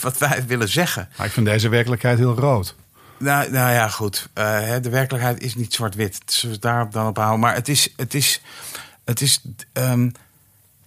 wat 0.00 0.18
wij 0.18 0.46
willen 0.46 0.68
zeggen. 0.68 1.08
Maar 1.16 1.26
ik 1.26 1.32
vind 1.32 1.46
deze 1.46 1.68
werkelijkheid 1.68 2.18
heel 2.18 2.34
rood. 2.34 2.74
Nou, 3.18 3.50
nou 3.50 3.72
ja, 3.72 3.88
goed. 3.88 4.28
Eh, 4.32 4.44
hè, 4.44 4.80
de 4.80 4.90
werkelijkheid 4.90 5.40
is 5.40 5.54
niet 5.54 5.74
zwart-wit. 5.74 6.40
We 6.42 6.48
het 6.48 6.62
daarop 6.62 6.92
dan 6.92 7.06
op 7.06 7.16
houden? 7.16 7.40
Maar 7.40 7.54
het 7.54 7.68
is. 7.68 7.92
Het 7.96 8.14
is, 8.14 8.42
het 9.04 9.20
is 9.20 9.42
ehm, 9.72 10.08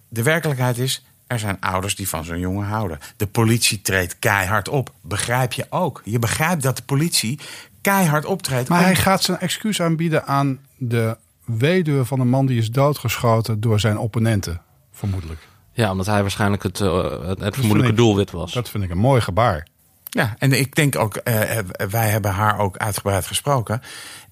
de 0.08 0.22
werkelijkheid 0.22 0.78
is. 0.78 1.04
Er 1.26 1.38
zijn 1.38 1.56
ouders 1.60 1.96
die 1.96 2.08
van 2.08 2.24
zo'n 2.24 2.38
jongen 2.38 2.66
houden. 2.66 2.98
De 3.16 3.26
politie 3.26 3.82
treedt 3.82 4.18
keihard 4.18 4.68
op. 4.68 4.92
Begrijp 5.02 5.52
je 5.52 5.66
ook? 5.70 6.02
Je 6.04 6.18
begrijpt 6.18 6.62
dat 6.62 6.76
de 6.76 6.82
politie 6.82 7.38
keihard 7.80 8.24
optreedt. 8.24 8.68
Maar 8.68 8.78
om- 8.78 8.84
hij 8.84 8.94
gaat 8.96 9.22
zijn 9.22 9.38
excuus 9.38 9.80
aanbieden 9.82 10.26
aan 10.26 10.58
de 10.76 11.16
weduwe 11.44 12.04
van 12.04 12.20
een 12.20 12.28
man 12.28 12.46
die 12.46 12.58
is 12.58 12.70
doodgeschoten 12.70 13.60
door 13.60 13.80
zijn 13.80 13.98
opponenten, 13.98 14.60
vermoedelijk. 14.92 15.48
Ja, 15.72 15.90
omdat 15.90 16.06
hij 16.06 16.20
waarschijnlijk 16.22 16.62
het, 16.62 16.80
eh, 16.80 17.20
het, 17.38 17.54
vermoedelijke 17.54 17.90
ik- 17.90 17.96
doelwit 17.96 18.30
was. 18.30 18.52
Dat 18.52 18.70
vind 18.70 18.84
ik 18.84 18.90
een 18.90 18.98
mooi 18.98 19.20
gebaar. 19.20 19.66
Ja, 20.10 20.34
en 20.38 20.52
ik 20.52 20.74
denk 20.74 20.96
ook, 20.96 21.16
eh, 21.16 21.58
eh, 21.58 21.64
wij 21.90 22.08
hebben 22.08 22.30
haar 22.30 22.58
ook 22.58 22.76
uitgebreid 22.76 23.26
gesproken. 23.26 23.82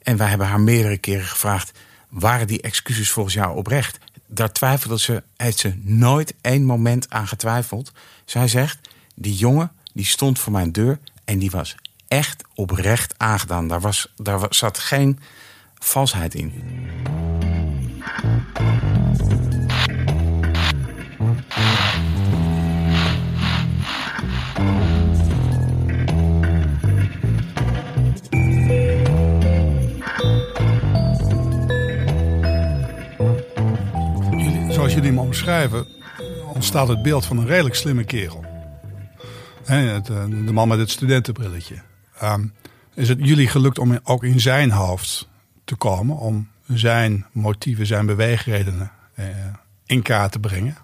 En 0.03 0.17
wij 0.17 0.29
hebben 0.29 0.47
haar 0.47 0.61
meerdere 0.61 0.99
keren 0.99 1.25
gevraagd: 1.27 1.79
waren 2.09 2.47
die 2.47 2.61
excuses 2.63 3.11
volgens 3.11 3.35
jou 3.35 3.57
oprecht? 3.57 3.99
Daar 4.27 4.53
twijfelde 4.53 4.99
ze, 4.99 5.23
heeft 5.37 5.59
ze 5.59 5.75
nooit 5.83 6.35
één 6.41 6.65
moment 6.65 7.11
aan 7.11 7.29
getwijfeld. 7.29 7.93
Zij 8.25 8.49
zegt: 8.49 8.79
die 9.15 9.35
jongen 9.35 9.73
die 9.93 10.05
stond 10.05 10.39
voor 10.39 10.53
mijn 10.53 10.73
deur 10.73 10.99
en 11.25 11.39
die 11.39 11.51
was 11.51 11.75
echt 12.09 12.45
oprecht 12.55 13.15
aangedaan. 13.17 13.69
Daar, 13.69 13.81
was, 13.81 14.13
daar 14.17 14.47
zat 14.51 14.79
geen 14.79 15.19
valsheid 15.79 16.35
in. 16.35 16.53
Zoals 34.87 35.05
jullie 35.05 35.19
hem 35.19 35.27
omschrijven, 35.27 35.87
ontstaat 36.55 36.89
het 36.89 37.03
beeld 37.03 37.25
van 37.25 37.39
een 37.39 37.47
redelijk 37.47 37.75
slimme 37.75 38.05
kerel. 38.05 38.45
Eh, 39.65 39.97
de 40.47 40.53
man 40.53 40.69
met 40.69 40.79
het 40.79 40.91
studentenbrilletje. 40.91 41.75
Ehm, 42.19 42.45
is 42.95 43.09
het 43.09 43.19
jullie 43.21 43.49
gelukt 43.49 43.79
om 43.79 43.99
ook 44.05 44.25
in 44.25 44.41
zijn 44.41 44.71
hoofd 44.71 45.29
te 45.65 45.77
komen, 45.77 46.17
om 46.17 46.49
zijn 46.67 47.27
motieven, 47.33 47.87
zijn 47.87 48.07
beweegredenen 48.07 48.91
eh, 49.15 49.27
in 49.87 50.03
kaart 50.03 50.33
te 50.33 50.39
brengen? 50.39 50.77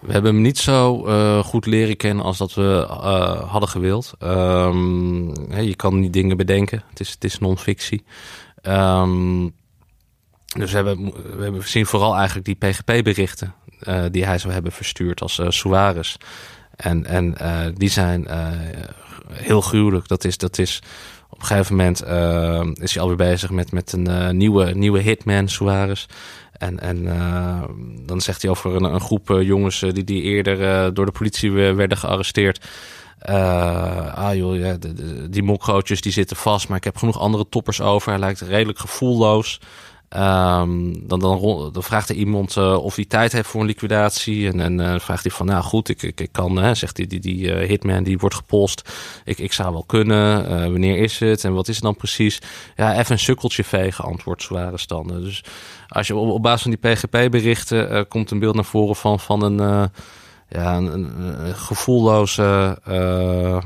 We 0.00 0.12
hebben 0.12 0.32
hem 0.32 0.42
niet 0.42 0.58
zo 0.58 1.06
eh, 1.06 1.44
goed 1.44 1.66
leren 1.66 1.96
kennen 1.96 2.24
als 2.24 2.38
dat 2.38 2.54
we 2.54 2.86
hadden 3.46 3.68
gewild. 3.68 4.14
Ehm, 4.18 5.60
je 5.60 5.74
kan 5.76 6.00
niet 6.00 6.12
dingen 6.12 6.36
bedenken. 6.36 6.82
Het 6.90 7.00
is, 7.00 7.10
het 7.10 7.24
is 7.24 7.38
non-fictie. 7.38 8.04
Ehm, 8.62 9.48
dus 10.58 10.70
we 10.70 10.76
hebben, 10.76 11.12
we 11.36 11.42
hebben 11.42 11.68
zien 11.68 11.86
vooral 11.86 12.16
eigenlijk 12.16 12.46
die 12.46 12.54
PGP-berichten 12.54 13.54
eh, 13.80 14.04
die 14.10 14.24
hij 14.24 14.38
zou 14.38 14.52
hebben 14.52 14.72
verstuurd 14.72 15.20
als 15.20 15.40
Suarez. 15.48 16.16
En, 16.76 17.06
en 17.06 17.38
eh, 17.38 17.66
die 17.74 17.88
zijn 17.88 18.26
heel 19.32 19.60
gruwelijk. 19.60 20.08
Dat 20.08 20.24
is, 20.24 20.38
dat 20.38 20.58
is 20.58 20.82
op 21.30 21.40
een 21.40 21.46
gegeven 21.46 21.76
moment 21.76 22.00
is 22.80 22.94
hij 22.94 23.02
alweer 23.02 23.16
bezig 23.16 23.50
met, 23.50 23.72
met 23.72 23.92
een 23.92 24.36
nieuwe, 24.36 24.74
nieuwe 24.74 25.00
hitman, 25.00 25.48
Suarez. 25.48 26.06
En, 26.52 26.80
en 26.80 27.04
dan 28.06 28.20
zegt 28.20 28.42
hij 28.42 28.50
over 28.50 28.74
een, 28.74 28.84
een 28.84 29.00
groep 29.00 29.38
jongens 29.40 29.78
die, 29.78 30.04
die 30.04 30.22
eerder 30.22 30.94
door 30.94 31.06
de 31.06 31.12
politie 31.12 31.52
we- 31.52 31.74
werden 31.74 31.98
gearresteerd. 31.98 32.64
Ah 34.14 34.34
joh, 34.34 34.56
ja, 34.56 34.76
die 35.30 35.42
mokrootjes 35.42 36.00
die 36.00 36.12
zitten 36.12 36.36
vast, 36.36 36.68
maar 36.68 36.76
ik 36.76 36.84
heb 36.84 36.96
genoeg 36.96 37.18
andere 37.18 37.48
toppers 37.48 37.80
over. 37.80 38.10
Hij 38.10 38.18
lijkt 38.18 38.40
redelijk 38.40 38.78
gevoelloos. 38.78 39.60
Ehm, 40.08 40.92
dan, 41.02 41.20
dan, 41.20 41.70
dan 41.72 41.82
vraagt 41.82 42.08
er 42.08 42.14
iemand 42.14 42.56
eh, 42.56 42.84
of 42.84 42.96
hij 42.96 43.04
tijd 43.04 43.32
heeft 43.32 43.48
voor 43.48 43.60
een 43.60 43.66
liquidatie. 43.66 44.52
En, 44.52 44.80
eh, 44.80 44.98
vraagt 44.98 45.22
hij 45.22 45.32
van, 45.32 45.46
nou 45.46 45.62
goed, 45.62 45.88
ik, 45.88 46.02
ik, 46.02 46.28
kan, 46.32 46.56
hè, 46.56 46.74
zegt 46.74 46.96
hij, 46.96 47.06
die, 47.06 47.20
die 47.20 47.52
eh, 47.52 47.68
hitman 47.68 48.02
die 48.02 48.18
wordt 48.18 48.34
gepolst. 48.34 48.90
Ik, 49.24 49.38
ik 49.38 49.52
zou 49.52 49.72
wel 49.72 49.84
kunnen. 49.84 50.48
Wanneer 50.70 50.98
is 50.98 51.18
het? 51.18 51.44
En 51.44 51.52
wat 51.52 51.68
is 51.68 51.74
het 51.74 51.84
dan 51.84 51.96
precies? 51.96 52.38
Ja, 52.76 52.98
even 52.98 53.12
een 53.12 53.18
sukkeltje 53.18 53.64
vegen, 53.64 54.04
antwoordt 54.04 54.42
zware 54.42 54.78
standen. 54.78 55.22
Dus 55.22 55.44
als 55.88 56.06
je 56.06 56.16
op, 56.16 56.28
op 56.28 56.42
basis 56.42 56.62
van 56.62 56.70
die 56.70 56.92
PGP-berichten 56.92 58.08
komt 58.08 58.30
een 58.30 58.38
beeld 58.38 58.54
naar 58.54 58.64
voren 58.64 58.96
van, 58.96 59.20
van 59.20 59.42
een, 59.42 59.90
ja, 60.48 60.76
een, 60.76 61.54
gevoelloze 61.54 62.78
eh, 62.84 63.58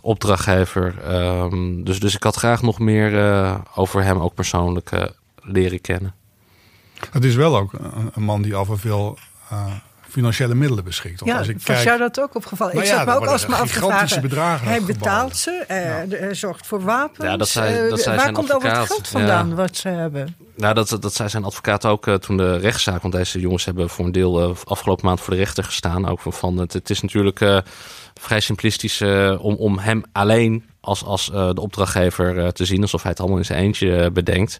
opdrachtgever. 0.00 1.02
Ehm, 1.02 1.82
dus, 1.82 2.00
dus 2.00 2.14
ik 2.14 2.22
had 2.22 2.36
graag 2.36 2.62
nog 2.62 2.78
meer 2.78 3.18
eh, 3.18 3.58
over 3.74 4.02
hem 4.02 4.18
ook 4.18 4.34
persoonlijk 4.34 4.90
eh, 4.90 5.04
leren 5.40 5.80
kennen. 5.80 6.14
Het 7.10 7.24
is 7.24 7.34
wel 7.34 7.56
ook 7.56 7.72
een, 8.12 8.22
man 8.22 8.42
die 8.42 8.56
over 8.56 8.78
veel, 8.78 9.18
financiële 10.14 10.54
middelen 10.54 10.84
beschikt. 10.84 11.20
Want 11.20 11.32
Ja, 11.32 11.38
als 11.38 11.48
ik 11.48 11.54
was 11.54 11.64
kijk, 11.64 11.84
jou 11.84 11.98
dat 11.98 12.20
ook 12.20 12.34
opgevallen? 12.34 12.74
Nou 12.74 12.86
ik 12.86 12.92
ja, 12.92 12.98
zat 12.98 13.06
me 13.06 13.12
ook 13.12 13.18
worden 13.18 13.34
alsmaar 13.34 13.60
af 13.60 13.66
te 13.66 13.72
gigantische 13.72 14.06
vragen. 14.08 14.28
bedragen 14.28 14.66
Hij 14.66 14.82
betaalt 14.82 15.36
ze, 15.36 15.50
eh, 15.68 16.18
hij 16.20 16.34
zorgt 16.34 16.66
voor 16.66 16.82
wapens. 16.82 17.28
Ja, 17.28 17.36
dat 17.36 17.48
zei- 17.48 17.84
eh, 17.84 17.90
dat 17.90 18.00
zei 18.00 18.14
waar 18.14 18.24
zijn 18.24 18.34
komt 18.34 18.52
al 18.52 18.60
het 18.62 18.86
geld 18.86 19.08
vandaan 19.08 19.48
Ja. 19.48 19.54
wat 19.54 19.76
ze 19.76 19.88
hebben? 19.88 20.36
Nou, 20.56 20.74
dat, 20.74 20.96
dat 21.00 21.14
zei 21.14 21.28
zijn 21.28 21.44
advocaat 21.44 21.84
ook 21.86 22.06
eh, 22.06 22.14
toen 22.14 22.36
de 22.36 22.56
rechtszaak. 22.56 23.02
Want 23.02 23.14
deze 23.14 23.40
jongens 23.40 23.64
hebben 23.64 23.88
voor 23.90 24.04
een 24.04 24.12
deel 24.12 24.42
eh, 24.42 24.56
afgelopen 24.64 25.06
maand 25.06 25.20
voor 25.20 25.32
de 25.32 25.38
rechter 25.38 25.64
gestaan. 25.64 26.08
Ook 26.08 26.20
van, 26.20 26.32
van 26.32 26.56
het, 26.58 26.72
het 26.72 26.90
is 26.90 27.00
natuurlijk 27.00 27.40
eh, 27.40 27.58
vrij 28.20 28.40
simplistisch 28.40 29.00
eh, 29.00 29.34
om, 29.44 29.54
om 29.54 29.78
hem 29.78 30.02
alleen 30.12 30.64
als, 30.80 31.04
als 31.04 31.30
eh, 31.30 31.50
de 31.54 31.60
opdrachtgever 31.60 32.38
eh, 32.38 32.48
te 32.48 32.64
zien. 32.64 32.82
Alsof 32.82 33.02
hij 33.02 33.10
het 33.10 33.20
allemaal 33.20 33.38
in 33.38 33.44
zijn 33.44 33.62
eentje 33.62 33.96
eh, 33.96 34.10
bedenkt. 34.10 34.58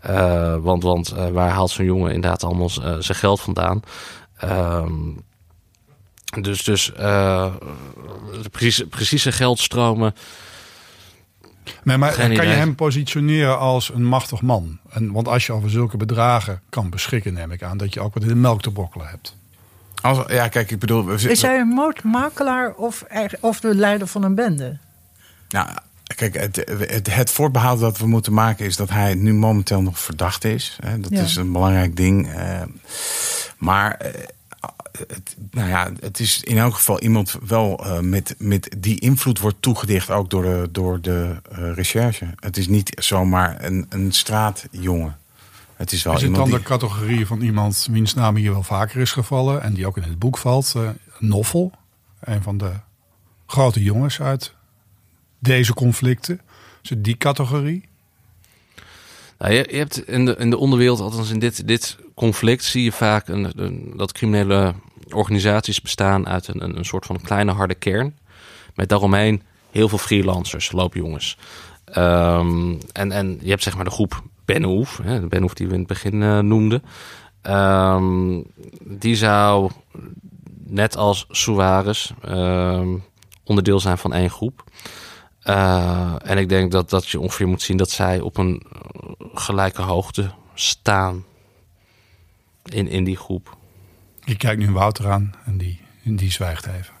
Eh, 0.00 0.54
want 0.60 0.82
want 0.82 1.10
eh, 1.12 1.28
waar 1.28 1.48
haalt 1.50 1.70
zo'n 1.70 1.84
jongen 1.84 2.12
inderdaad 2.12 2.44
allemaal 2.44 2.70
eh, 2.82 2.94
zijn 2.98 3.18
geld 3.18 3.40
vandaan? 3.40 3.80
Ehm, 4.48 4.92
dus 6.40 6.64
dus 6.64 6.92
eh, 6.92 7.54
de 8.42 8.48
precieze, 8.48 8.86
precieze 8.86 9.32
geldstromen. 9.32 10.14
Nee, 11.82 11.96
maar 11.96 12.14
kan 12.14 12.30
je 12.30 12.40
hem 12.40 12.74
positioneren 12.74 13.58
als 13.58 13.90
een 13.94 14.04
machtig 14.04 14.42
man? 14.42 14.78
En, 14.90 15.12
want 15.12 15.28
als 15.28 15.46
je 15.46 15.52
over 15.52 15.70
zulke 15.70 15.96
bedragen 15.96 16.60
kan 16.68 16.90
beschikken, 16.90 17.32
neem 17.32 17.50
ik 17.50 17.62
aan 17.62 17.76
dat 17.76 17.94
je 17.94 18.00
ook 18.00 18.14
wat 18.14 18.22
in 18.22 18.28
de 18.28 18.34
melk 18.34 18.62
te 18.62 18.70
brokkelen 18.70 19.06
hebt. 19.06 19.36
Als, 20.02 20.18
ja, 20.26 20.48
kijk, 20.48 20.70
ik 20.70 20.78
bedoel... 20.78 21.10
Is 21.10 21.42
hij 21.42 21.58
een 21.58 21.68
moordmakelaar 21.68 22.74
of, 22.74 23.04
of 23.40 23.60
de 23.60 23.74
leider 23.74 24.06
van 24.06 24.22
een 24.22 24.34
bende? 24.34 24.78
Nou, 25.48 25.68
kijk, 26.14 26.34
het, 26.34 26.56
het, 26.88 27.14
het 27.14 27.30
voorbehoud 27.30 27.80
dat 27.80 27.98
we 27.98 28.06
moeten 28.06 28.32
maken 28.32 28.66
is 28.66 28.76
dat 28.76 28.88
hij 28.90 29.14
nu 29.14 29.34
momenteel 29.34 29.82
nog 29.82 29.98
verdacht 29.98 30.44
is. 30.44 30.78
Hè. 30.84 31.00
Dat 31.00 31.10
Ja. 31.10 31.22
is 31.22 31.36
een 31.36 31.52
belangrijk 31.52 31.96
ding. 31.96 32.32
eh. 32.32 32.62
maar 33.58 33.94
eh, 33.94 34.10
het, 35.08 35.36
nou 35.50 35.68
ja, 35.68 35.90
het 36.00 36.20
is 36.20 36.42
in 36.42 36.58
elk 36.58 36.74
geval 36.74 37.00
iemand 37.00 37.36
wel 37.46 37.84
eh, 37.84 37.98
met, 38.00 38.34
met 38.38 38.68
die 38.78 39.00
invloed 39.00 39.38
wordt 39.38 39.62
toegedicht 39.62 40.10
ook 40.10 40.30
door 40.30 40.42
de, 40.42 40.68
door 40.72 41.00
de 41.00 41.36
eh, 41.50 41.72
recherche. 41.74 42.26
Het 42.40 42.56
is 42.56 42.68
niet 42.68 42.92
zomaar 42.98 43.64
een, 43.64 43.86
een 43.88 44.12
straatjongen. 44.12 45.18
Het 45.76 45.92
is 45.92 46.02
wel 46.02 46.14
is 46.14 46.22
het 46.22 46.34
dan 46.34 46.44
die... 46.44 46.54
de 46.58 46.62
categorie 46.62 47.26
van 47.26 47.40
iemand 47.40 47.88
wiens 47.90 48.14
naam 48.14 48.36
hier 48.36 48.52
wel 48.52 48.62
vaker 48.62 49.00
is 49.00 49.12
gevallen 49.12 49.62
en 49.62 49.74
die 49.74 49.86
ook 49.86 49.96
in 49.96 50.02
het 50.02 50.18
boek 50.18 50.38
valt? 50.38 50.72
eh 50.76 50.88
Noffel, 51.18 51.72
een 52.20 52.42
van 52.42 52.58
de 52.58 52.70
grote 53.46 53.82
jongens 53.82 54.20
uit 54.20 54.54
deze 55.44 55.74
conflicten. 55.74 56.40
Is 56.82 56.90
het 56.90 57.04
die 57.04 57.16
categorie? 57.16 57.88
Nou, 59.38 59.52
je, 59.52 59.66
hebt 59.70 60.08
in 60.08 60.24
de, 60.24 60.36
in 60.36 60.50
de 60.50 60.58
onderwereld, 60.58 61.00
althans 61.00 61.30
in 61.30 61.38
dit, 61.38 61.66
dit 61.66 61.96
conflict, 62.14 62.64
zie 62.64 62.84
je 62.84 62.92
vaak 62.92 63.28
een, 63.28 63.92
dat 63.96 64.12
criminele 64.12 64.74
organisaties 65.08 65.80
bestaan 65.80 66.28
uit 66.28 66.48
een, 66.48 66.76
een, 66.76 66.84
soort 66.84 67.06
van 67.06 67.20
kleine 67.20 67.52
harde 67.52 67.74
kern. 67.74 68.16
Met 68.74 68.88
daaromheen 68.88 69.42
heel 69.70 69.88
veel 69.88 69.98
freelancers, 69.98 70.72
loopjongens. 70.72 71.38
Ehm, 71.84 72.74
en, 72.92 73.12
en 73.12 73.38
je 73.40 73.50
hebt 73.50 73.62
zeg 73.62 73.74
maar 73.74 73.84
de 73.84 73.90
groep 73.90 74.22
Benhoef, 74.44 75.00
hè, 75.02 75.20
de 75.20 75.26
Benhoef 75.26 75.54
die 75.54 75.66
we 75.66 75.72
in 75.72 75.78
het 75.78 75.88
begin 75.88 76.22
eh, 76.22 76.38
noemden. 76.38 76.82
Ehm, 77.42 78.40
die 78.80 79.16
zou 79.16 79.70
net 80.66 80.96
als 80.96 81.26
Suarez 81.28 82.10
ehm, 82.22 82.88
onderdeel 83.44 83.80
zijn 83.80 83.98
van 83.98 84.12
één 84.12 84.30
groep. 84.30 84.64
Eh, 85.44 86.14
en 86.22 86.38
ik 86.38 86.48
denk 86.48 86.72
dat, 86.72 86.90
dat 86.90 87.08
je 87.08 87.20
ongeveer 87.20 87.48
moet 87.48 87.62
zien 87.62 87.76
dat 87.76 87.90
zij 87.90 88.20
op 88.20 88.36
een 88.36 88.62
eh, 88.72 89.10
gelijke 89.34 89.82
hoogte 89.82 90.30
staan 90.54 91.24
in, 92.64 92.88
in 92.88 93.04
die 93.04 93.16
groep. 93.16 93.56
Je 94.24 94.36
kijkt 94.36 94.60
nu 94.60 94.70
Wouter 94.70 95.10
aan 95.10 95.34
en 95.44 95.58
die, 95.58 95.80
die 96.02 96.30
zwijgt 96.30 96.66
even. 96.66 96.92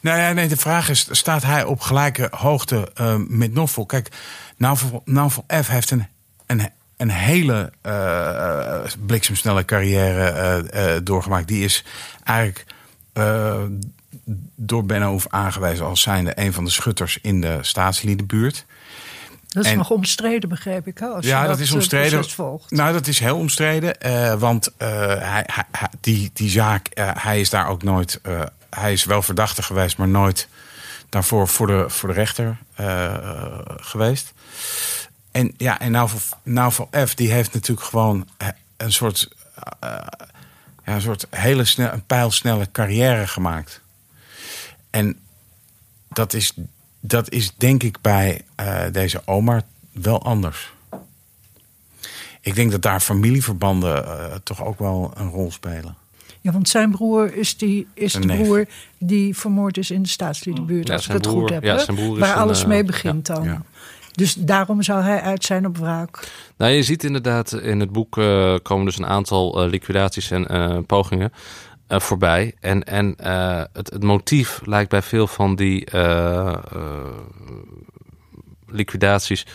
Nou 0.00 0.18
ja, 0.18 0.32
nee, 0.32 0.48
de 0.48 0.56
vraag 0.56 0.88
is, 0.88 1.08
staat 1.10 1.42
hij 1.42 1.64
op 1.64 1.80
gelijke 1.80 2.28
hoogte 2.30 2.90
eh, 2.94 3.16
met 3.28 3.52
Novel? 3.52 3.86
Kijk, 3.86 4.08
Novel, 5.04 5.44
F 5.62 5.68
heeft 5.68 5.90
een, 5.90 6.06
een, 6.46 6.70
een 6.96 7.10
hele 7.10 7.72
eh, 7.80 8.80
bliksemsnelle 9.06 9.64
carrière 9.64 10.28
eh, 10.28 10.94
eh, 10.94 11.04
doorgemaakt. 11.04 11.48
Die 11.48 11.64
is 11.64 11.84
eigenlijk 12.24 12.66
door 14.54 14.84
Benno 14.86 15.18
aangewezen 15.28 15.86
als 15.86 16.00
zijnde 16.00 16.32
een 16.34 16.52
van 16.52 16.64
de 16.64 16.70
schutters 16.70 17.18
in 17.22 17.40
de 17.40 17.58
staatsliedenbuurt. 17.60 18.64
Dat 19.48 19.64
is 19.64 19.70
En- 19.70 19.76
nog 19.76 19.90
omstreden, 19.90 20.48
begreep 20.48 20.86
ik. 20.86 21.02
Als 21.02 21.26
Ja, 21.26 21.46
dat, 21.46 21.56
eh, 21.56 21.62
is 21.62 21.72
omstreden. 21.72 22.10
proces 22.10 22.34
volgt. 22.34 22.70
Nou, 22.70 22.92
dat 22.92 23.06
is 23.06 23.18
heel 23.18 23.36
omstreden. 23.36 24.00
eh, 24.00 24.34
want 24.34 24.70
eh, 24.76 24.88
hij, 25.20 25.46
die, 26.00 26.30
die 26.34 26.50
zaak, 26.50 26.86
eh, 26.86 27.10
hij 27.14 27.40
is 27.40 27.50
daar 27.50 27.68
ook 27.68 27.82
nooit. 27.82 28.20
eh, 28.22 28.40
hij 28.70 28.92
is 28.92 29.04
wel 29.04 29.22
verdachte 29.22 29.62
geweest, 29.62 29.96
maar 29.98 30.08
nooit 30.08 30.48
daarvoor 31.08 31.48
voor 31.48 31.66
de, 31.66 31.84
voor 31.88 32.08
de 32.08 32.14
rechter 32.14 32.56
eh, 32.74 33.04
eh, 33.14 33.58
geweest. 33.76 34.32
En 35.30 35.54
ja, 35.56 35.80
en 35.80 35.90
Nauvel, 35.92 36.18
Nauvel 36.42 36.88
F, 37.06 37.14
die 37.14 37.32
heeft 37.32 37.54
natuurlijk 37.54 37.86
gewoon 37.86 38.28
eh, 38.36 38.48
een 38.76 38.92
soort. 38.92 39.28
eh, 39.80 39.90
ja, 40.84 40.94
een 40.94 41.00
soort 41.00 41.26
hele 41.30 41.64
snel, 41.64 41.92
een 41.92 42.04
pijlsnelle 42.06 42.68
carrière 42.72 43.26
gemaakt. 43.26 43.80
En 44.90 45.16
dat 46.08 46.32
is, 46.32 46.54
dat 47.00 47.30
is 47.30 47.54
denk 47.56 47.82
ik 47.82 48.00
bij 48.00 48.42
eh, 48.54 48.82
deze 48.92 49.22
Omar 49.24 49.62
wel 49.92 50.22
anders. 50.22 50.72
Ik 52.40 52.54
denk 52.54 52.70
dat 52.70 52.82
daar 52.82 53.00
familieverbanden 53.00 54.04
eh, 54.06 54.34
toch 54.42 54.64
ook 54.64 54.78
wel 54.78 55.12
een 55.16 55.28
rol 55.30 55.50
spelen. 55.50 55.96
Ja, 56.40 56.52
want 56.52 56.68
zijn 56.68 56.90
broer 56.90 57.34
is, 57.34 57.56
die, 57.56 57.86
is 57.94 58.12
de 58.12 58.18
neef. 58.18 58.42
broer 58.42 58.66
die 58.98 59.36
vermoord 59.36 59.76
is 59.76 59.90
in 59.90 60.02
de 60.02 60.08
staatsliedenbuurt. 60.08 60.88
Ja, 60.88 60.94
als 60.94 61.06
ik 61.06 61.12
het 61.12 61.22
broer- 61.22 61.40
goed 61.40 61.50
heb. 61.50 61.62
ja, 61.62 61.74
hè? 61.76 61.80
zijn 61.84 61.96
broer 61.96 62.14
is 62.14 62.20
Waar 62.20 62.36
een, 62.36 62.42
alles 62.42 62.62
eh, 62.62 62.68
mee 62.68 62.84
begint 62.84 63.26
dan. 63.26 63.44
ja. 63.44 63.62
Dus 64.12 64.34
daarom 64.34 64.82
zou 64.82 65.02
hij 65.02 65.20
uit 65.20 65.44
zijn 65.44 65.66
op 65.66 65.76
wraak. 65.76 66.28
Nou, 66.56 66.72
je 66.72 66.82
ziet 66.82 67.04
inderdaad 67.04 67.52
in 67.52 67.80
het 67.80 67.92
boek 67.92 68.18
eh, 68.18 68.54
komen 68.62 68.84
dus 68.84 68.98
een 68.98 69.06
aantal 69.06 69.66
liquidaties 69.66 70.30
en 70.30 70.46
eh, 70.46 70.78
pogingen 70.86 71.32
eh, 71.88 72.00
voorbij. 72.00 72.54
En, 72.60 72.84
en 72.84 73.16
eh, 73.16 73.62
het, 73.72 73.90
het 73.90 74.02
motief 74.02 74.60
lijkt 74.64 74.90
bij 74.90 75.02
veel 75.02 75.26
van 75.26 75.56
die 75.56 75.84
eh, 75.84 76.56
liquidaties 78.66 79.46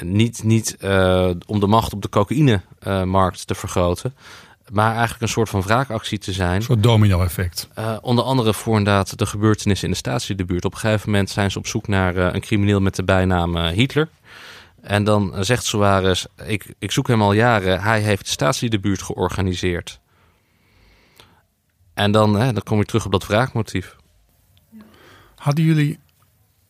niet, 0.00 0.42
niet 0.42 0.76
om 1.46 1.60
de 1.60 1.66
macht 1.66 1.92
op 1.92 2.02
de 2.02 2.08
cocaïnemarkt 2.08 3.46
te 3.46 3.54
vergroten. 3.54 4.14
Maar 4.72 4.90
eigenlijk 4.90 5.22
een 5.22 5.28
soort 5.28 5.48
van 5.48 5.62
wraakactie 5.62 6.18
te 6.18 6.32
zijn. 6.32 6.56
Een 6.56 6.62
soort 6.62 6.82
domino-effect. 6.82 7.68
Onder 8.00 8.24
andere 8.24 8.54
voor 8.54 8.78
inderdaad 8.78 9.18
de 9.18 9.26
gebeurtenissen 9.26 9.86
in 9.86 9.92
de 9.92 9.98
statiedebuurt. 9.98 10.64
Op 10.64 10.72
een 10.72 10.78
gegeven 10.78 11.10
moment 11.10 11.30
zijn 11.30 11.50
ze 11.50 11.58
op 11.58 11.66
zoek 11.66 11.88
naar 11.88 12.16
een 12.16 12.40
crimineel 12.40 12.80
met 12.80 12.96
de 12.96 13.04
bijnaam 13.04 13.56
Hitler. 13.56 14.08
En 14.80 15.04
dan 15.04 15.34
zegt 15.40 15.64
Suarez, 15.64 16.26
ik, 16.46 16.74
ik 16.78 16.92
zoek 16.92 17.08
hem 17.08 17.22
al 17.22 17.32
jaren. 17.32 17.82
Hij 17.82 18.00
heeft 18.00 18.24
de 18.24 18.30
statiedebuurt 18.30 19.02
georganiseerd. 19.02 20.00
En 21.94 22.12
dan, 22.12 22.34
hè, 22.34 22.52
dan 22.52 22.62
kom 22.62 22.78
je 22.78 22.84
terug 22.84 23.04
op 23.04 23.12
dat 23.12 23.26
wraakmotief. 23.26 23.96
Hadden 25.36 25.64
jullie, 25.64 25.98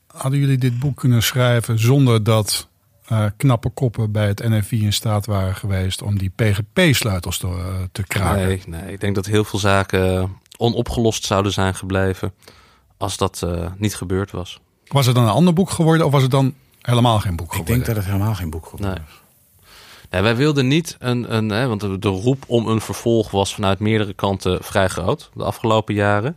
hadden 0.07 0.41
jullie 0.41 0.59
dit 0.59 0.79
boek 0.79 0.97
kunnen 0.97 1.23
schrijven 1.23 1.79
zonder 1.79 2.23
dat 2.25 2.69
eh, 3.07 3.25
knappe 3.37 3.69
koppen 3.71 4.13
bij 4.13 4.27
het 4.27 4.49
NFI 4.49 4.83
in 4.85 4.93
staat 4.93 5.27
waren 5.27 5.55
geweest 5.55 6.03
om 6.03 6.19
die 6.19 6.33
PGP-sleutels 6.35 7.39
te, 7.39 7.47
eh, 7.47 7.75
te 7.93 8.03
kraken? 8.07 8.47
Nee, 8.47 8.63
nee, 8.67 8.93
ik 8.93 9.01
denk 9.01 9.15
dat 9.15 9.27
heel 9.27 9.45
veel 9.45 9.59
zaken 9.59 10.37
onopgelost 10.57 11.25
zouden 11.25 11.53
zijn 11.53 11.75
gebleven 11.75 12.33
als 12.97 13.17
dat 13.17 13.43
eh, 13.43 13.67
niet 13.77 13.95
gebeurd 13.97 14.31
was. 14.31 14.61
Was 14.87 15.07
het 15.07 15.15
dan 15.15 15.25
een 15.25 15.31
ander 15.31 15.55
boek 15.55 15.71
geworden 15.71 16.07
of 16.07 16.13
was 16.13 16.23
het 16.23 16.31
dan 16.31 16.55
helemaal 16.81 17.21
geen 17.21 17.37
boek 17.37 17.47
Ik 17.47 17.53
geworden? 17.53 17.75
denk 17.75 17.87
dat 17.87 17.97
het 17.97 18.05
helemaal 18.05 18.35
geen 18.35 18.51
boek 18.51 18.65
geworden 18.65 18.87
Nee. 18.89 18.99
is. 18.99 19.23
Wij 20.23 20.37
wilden 20.37 20.69
niet 20.69 20.97
een, 20.99 21.35
een 21.37 21.49
hè, 21.49 21.69
want 21.69 22.03
de, 22.03 22.09
roep 22.09 22.45
om 22.47 22.69
een 22.69 22.81
vervolg 22.81 23.31
was 23.31 23.55
vanuit 23.55 23.79
meerdere 23.79 24.15
kanten 24.15 24.65
vrij 24.65 24.89
groot 24.89 25.31
de 25.35 25.45
afgelopen 25.45 25.95
jaren. 25.95 26.37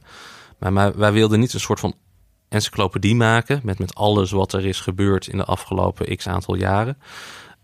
Maar, 0.59 0.73
maar 0.73 0.97
wij 0.97 1.11
wilden 1.11 1.39
niet 1.39 1.53
een 1.53 1.59
soort 1.59 1.79
van 1.79 1.93
encyclopedie 2.49 3.15
maken 3.15 3.59
met, 3.63 3.79
met 3.79 3.95
alles 3.95 4.31
wat 4.31 4.53
er 4.53 4.65
is 4.65 4.79
gebeurd 4.79 5.27
in 5.27 5.37
de 5.37 5.45
afgelopen 5.45 6.15
x 6.15 6.27
aantal 6.27 6.55
jaren. 6.55 6.97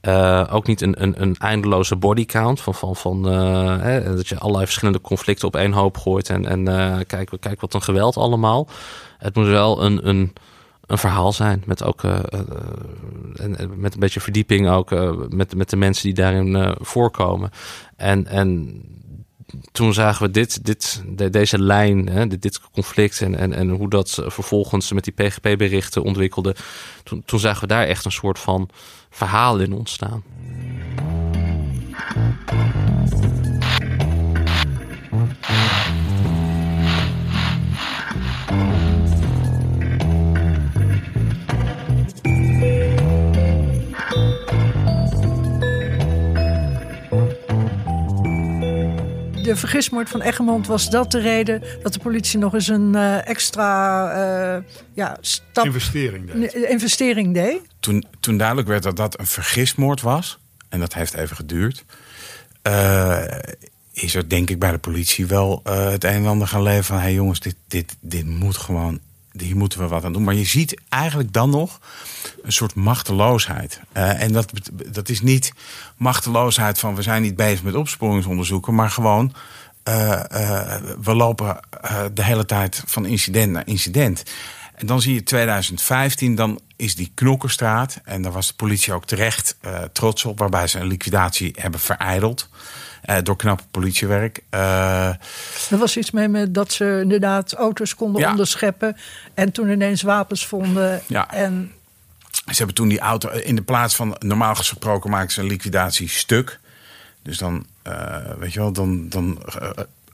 Eh, 0.01 0.47
ook 0.51 0.67
niet 0.67 0.81
een, 0.81 1.01
een, 1.03 1.21
een 1.21 1.35
eindeloze 1.37 1.95
bodycount 1.95 2.61
van, 2.61 2.75
van, 2.75 2.95
van 2.95 3.29
eh, 3.29 3.81
hè, 3.81 4.15
dat 4.15 4.27
je 4.27 4.39
allerlei 4.39 4.65
verschillende 4.65 5.01
conflicten 5.01 5.47
op 5.47 5.55
één 5.55 5.71
hoop 5.71 5.97
gooit 5.97 6.29
en, 6.29 6.45
en 6.45 6.67
eh, 6.67 6.99
kijk, 7.07 7.31
kijk 7.39 7.61
wat 7.61 7.73
een 7.73 7.81
geweld 7.81 8.17
allemaal. 8.17 8.67
Het 9.17 9.35
moet 9.35 9.47
wel 9.47 9.83
een, 9.83 10.07
een, 10.07 10.33
een 10.85 10.97
verhaal 10.97 11.33
zijn 11.33 11.63
met 11.65 11.83
ook 11.83 12.03
eh, 12.03 12.19
eh, 12.29 12.39
en, 13.35 13.69
met 13.75 13.93
een 13.93 13.99
beetje 13.99 14.19
verdieping 14.19 14.69
ook 14.69 14.91
eh, 14.91 15.11
met, 15.29 15.55
met 15.55 15.69
de 15.69 15.75
mensen 15.75 16.03
die 16.03 16.13
daarin 16.13 16.75
voorkomen. 16.81 17.49
En, 17.95 18.27
en 18.27 18.81
toen 19.71 19.93
zagen 19.93 20.25
we 20.25 20.31
dit, 20.31 20.65
dit, 20.65 21.03
de- 21.07 21.29
deze 21.29 21.59
lijn, 21.59 22.07
hè, 22.09 22.27
dit, 22.27 22.41
dit 22.41 22.61
conflict 22.71 23.21
en, 23.21 23.35
en, 23.35 23.53
en 23.53 23.69
hoe 23.69 23.89
dat 23.89 24.21
vervolgens 24.25 24.91
met 24.91 25.03
die 25.03 25.13
PGP-berichten 25.13 26.03
ontwikkelde. 26.03 26.55
Toen, 27.03 27.23
toen 27.25 27.39
zagen 27.39 27.61
we 27.61 27.67
daar 27.67 27.85
echt 27.85 28.05
een 28.05 28.11
soort 28.11 28.39
van 28.39 28.69
verhaal 29.09 29.59
in 29.59 29.73
ontstaan. 29.73 30.23
De 49.53 49.59
vergismoord 49.59 50.09
van 50.09 50.21
Egmond, 50.21 50.67
was 50.67 50.89
dat 50.89 51.11
de 51.11 51.19
reden 51.19 51.63
dat 51.81 51.93
de 51.93 51.99
politie 51.99 52.39
nog 52.39 52.53
eens 52.53 52.67
een 52.67 52.91
uh, 52.95 53.27
extra 53.27 54.55
uh, 54.55 54.63
ja, 54.93 55.17
stap, 55.21 55.65
investering 55.65 56.31
deed? 56.31 56.53
investering 56.53 57.33
deed? 57.33 57.61
Toen, 57.79 58.05
toen 58.19 58.37
duidelijk 58.37 58.67
werd 58.67 58.83
dat 58.83 58.95
dat 58.95 59.19
een 59.19 59.27
vergismoord 59.27 60.01
was, 60.01 60.39
en 60.69 60.79
dat 60.79 60.93
heeft 60.93 61.13
even 61.13 61.35
geduurd, 61.35 61.85
uh, 62.67 63.23
is 63.91 64.15
er 64.15 64.29
denk 64.29 64.49
ik 64.49 64.59
bij 64.59 64.71
de 64.71 64.77
politie 64.77 65.25
wel 65.25 65.59
het 65.63 66.03
een 66.03 66.11
en 66.11 66.25
ander 66.25 66.47
gaan 66.47 66.63
leven 66.63 66.83
van: 66.83 66.95
hé 66.95 67.01
hey 67.01 67.13
jongens, 67.13 67.39
dit, 67.39 67.55
dit, 67.67 67.95
dit 68.01 68.25
moet 68.25 68.57
gewoon 68.57 68.99
hier 69.37 69.55
moeten 69.55 69.79
we 69.79 69.87
wat 69.87 70.03
aan 70.03 70.13
doen. 70.13 70.23
Maar 70.23 70.33
je 70.33 70.45
ziet 70.45 70.81
eigenlijk 70.89 71.33
dan 71.33 71.49
nog 71.49 71.79
een 72.43 72.51
soort 72.51 72.75
machteloosheid. 72.75 73.79
Uh, 73.97 74.21
en 74.21 74.31
dat, 74.31 74.51
dat 74.91 75.09
is 75.09 75.21
niet 75.21 75.53
machteloosheid 75.97 76.79
van 76.79 76.95
we 76.95 77.01
zijn 77.01 77.21
niet 77.21 77.35
bezig 77.35 77.63
met 77.63 77.75
opsporingsonderzoeken, 77.75 78.75
maar 78.75 78.89
gewoon 78.89 79.33
uh, 79.87 80.23
uh, 80.31 80.75
we 81.01 81.13
lopen 81.13 81.59
de 82.13 82.23
hele 82.23 82.45
tijd 82.45 82.83
van 82.85 83.05
incident 83.05 83.51
naar 83.51 83.67
incident. 83.67 84.23
En 84.75 84.85
dan 84.85 85.01
zie 85.01 85.13
je 85.13 85.23
2015, 85.23 86.35
dan 86.35 86.59
is 86.75 86.95
die 86.95 87.11
Knokkerstraat. 87.13 87.99
En 88.03 88.21
daar 88.21 88.31
was 88.31 88.47
de 88.47 88.53
politie 88.53 88.93
ook 88.93 89.05
terecht 89.05 89.57
trots 89.91 90.25
op, 90.25 90.39
waarbij 90.39 90.67
ze 90.67 90.79
een 90.79 90.87
liquidatie 90.87 91.55
hebben 91.57 91.79
vereideld. 91.79 92.49
Uh, 93.09 93.17
door 93.23 93.35
knap 93.35 93.61
politiewerk. 93.71 94.39
Uh, 94.51 95.07
er 95.69 95.77
was 95.77 95.97
iets 95.97 96.11
mee 96.11 96.27
met 96.27 96.53
dat 96.53 96.71
ze 96.71 96.99
inderdaad 97.01 97.53
auto's 97.53 97.95
konden 97.95 98.21
ja. 98.21 98.31
onderscheppen. 98.31 98.97
En 99.33 99.51
toen 99.51 99.69
ineens 99.69 100.01
wapens 100.01 100.45
vonden. 100.45 101.01
Ja. 101.07 101.31
En... 101.31 101.71
Ze 102.29 102.57
hebben 102.57 102.75
toen 102.75 102.87
die 102.87 102.99
auto 102.99 103.29
in 103.29 103.55
de 103.55 103.61
plaats 103.61 103.95
van 103.95 104.15
normaal 104.19 104.55
gesproken 104.55 105.09
maken 105.09 105.31
ze 105.31 105.41
een 105.41 105.47
liquidatie 105.47 106.09
stuk. 106.09 106.59
Dus 107.21 107.37
dan, 107.37 107.65
weet 108.37 108.53
je 108.53 108.59
wel, 108.59 108.71
dan, 108.71 109.09
dan 109.09 109.41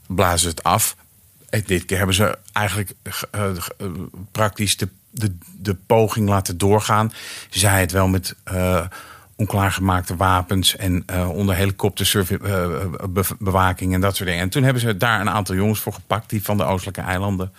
blazen 0.06 0.38
ze 0.38 0.48
het 0.48 0.62
af. 0.62 0.96
En 1.50 1.62
dit 1.66 1.84
keer 1.84 1.96
hebben 1.96 2.14
ze 2.14 2.38
eigenlijk 2.52 2.92
praktisch 4.32 4.76
de, 4.76 4.88
de, 5.10 5.36
de 5.58 5.74
poging 5.74 6.28
laten 6.28 6.58
doorgaan. 6.58 7.12
Zij 7.50 7.80
het 7.80 7.92
wel 7.92 8.08
met 8.08 8.34
onklaargemaakte 9.40 10.16
wapens 10.16 10.76
en 10.76 11.04
uh, 11.10 11.30
onder 11.30 11.54
helikopterbewaking 11.54 13.94
en 13.94 14.00
dat 14.00 14.16
soort 14.16 14.28
dingen. 14.28 14.44
En 14.44 14.50
toen 14.50 14.62
hebben 14.62 14.82
ze 14.82 14.96
daar 14.96 15.20
een 15.20 15.30
aantal 15.30 15.54
jongens 15.54 15.80
voor 15.80 15.92
gepakt 15.92 16.30
die 16.30 16.42
van 16.42 16.56
de 16.56 16.64
oostelijke 16.64 17.00
eilanden. 17.00 17.52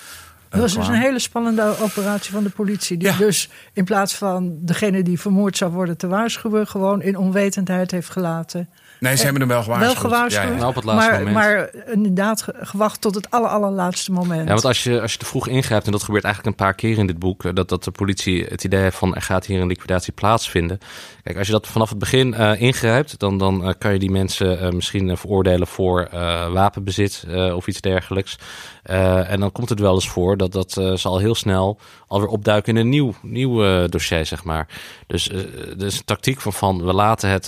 Dat 0.50 0.60
was 0.60 0.74
dus 0.74 0.88
een 0.88 0.94
hele 0.94 1.20
spannende 1.20 1.76
operatie 1.80 2.32
van 2.32 2.44
de 2.44 2.50
politie. 2.50 2.98
Die 2.98 3.08
Ja. 3.08 3.18
dus 3.18 3.50
in 3.74 3.84
plaats 3.84 4.16
van 4.16 4.58
degene 4.60 5.04
die 5.04 5.20
vermoord 5.20 5.58
zou 5.58 5.72
worden 5.72 5.98
te 5.98 6.08
waarschuwen, 6.08 6.68
gewoon 6.68 7.02
in 7.02 7.18
onwetendheid 7.18 7.92
heeft 7.92 8.10
gelaten. 8.10 8.70
Nee, 9.02 9.16
ze 9.16 9.24
hebben 9.24 9.42
hem 9.42 9.50
wel 9.50 9.64
gewaarschuwd. 9.64 9.94
Wel 10.02 10.10
gewaarschuwd, 10.12 10.44
Ja, 10.44 10.50
ja. 10.52 10.56
Nou, 10.58 10.70
op 10.70 10.76
het 10.76 10.84
laatste 10.84 11.10
maar, 11.12 11.18
moment. 11.20 11.36
maar 11.36 11.70
inderdaad 11.94 12.42
ge- 12.42 12.56
gewacht 12.62 13.02
tot 13.02 13.16
het 13.16 13.32
aller, 13.32 13.50
allerlaatste 13.50 14.12
moment. 14.12 14.42
Ja, 14.48 14.48
want 14.54 14.66
als 14.66 14.84
je, 14.84 15.02
als 15.02 15.12
je 15.12 15.18
te 15.18 15.26
vroeg 15.26 15.48
ingrijpt, 15.48 15.86
en 15.86 15.92
dat 15.92 16.04
gebeurt 16.04 16.24
eigenlijk 16.24 16.58
een 16.60 16.66
paar 16.66 16.74
keer 16.76 16.98
in 16.98 17.08
dit 17.08 17.20
boek, 17.20 17.44
eh, 17.46 17.54
dat, 17.54 17.70
dat 17.70 17.84
de 17.84 17.92
politie 17.92 18.46
het 18.46 18.64
idee 18.64 18.80
heeft 18.82 18.98
van 18.98 19.16
er 19.16 19.22
gaat 19.22 19.46
hier 19.46 19.62
een 19.62 19.68
liquidatie 19.68 20.14
plaatsvinden. 20.14 20.80
Kijk, 21.24 21.38
als 21.38 21.48
je 21.48 21.54
dat 21.54 21.68
vanaf 21.68 21.90
het 21.90 22.00
begin 22.00 22.34
eh, 22.34 22.62
ingrijpt, 22.62 23.20
dan, 23.20 23.38
dan 23.38 23.66
eh, 23.66 23.74
kan 23.78 23.94
je 23.94 24.00
die 24.00 24.12
mensen 24.12 24.60
eh, 24.60 24.70
misschien 24.70 25.18
veroordelen 25.18 25.68
voor 25.68 26.10
wapenbezit 26.54 27.26
of 27.56 27.68
iets 27.68 27.82
dergelijks. 27.82 28.38
En 28.84 29.40
dan 29.40 29.52
komt 29.52 29.70
het 29.70 29.80
wel 29.80 29.94
eens 29.94 30.10
voor 30.10 30.38
dat 30.38 30.52
dat 30.52 30.78
eh, 30.78 30.94
zal 30.94 31.18
heel 31.18 31.36
snel 31.36 31.80
alweer 32.08 32.30
opduiken 32.30 32.76
in 32.76 32.82
een 32.82 32.90
nieuw, 32.90 33.14
nieuw 33.22 33.88
dossier, 33.88 34.26
zeg 34.26 34.44
maar. 34.44 34.68
Dus 35.08 35.30
eh 35.30 35.40
dus 35.78 35.98
een 35.98 36.06
tactiek 36.06 36.42
van, 36.42 36.54
van 36.54 36.86
we 36.86 36.94
laten 36.94 37.30
het 37.30 37.44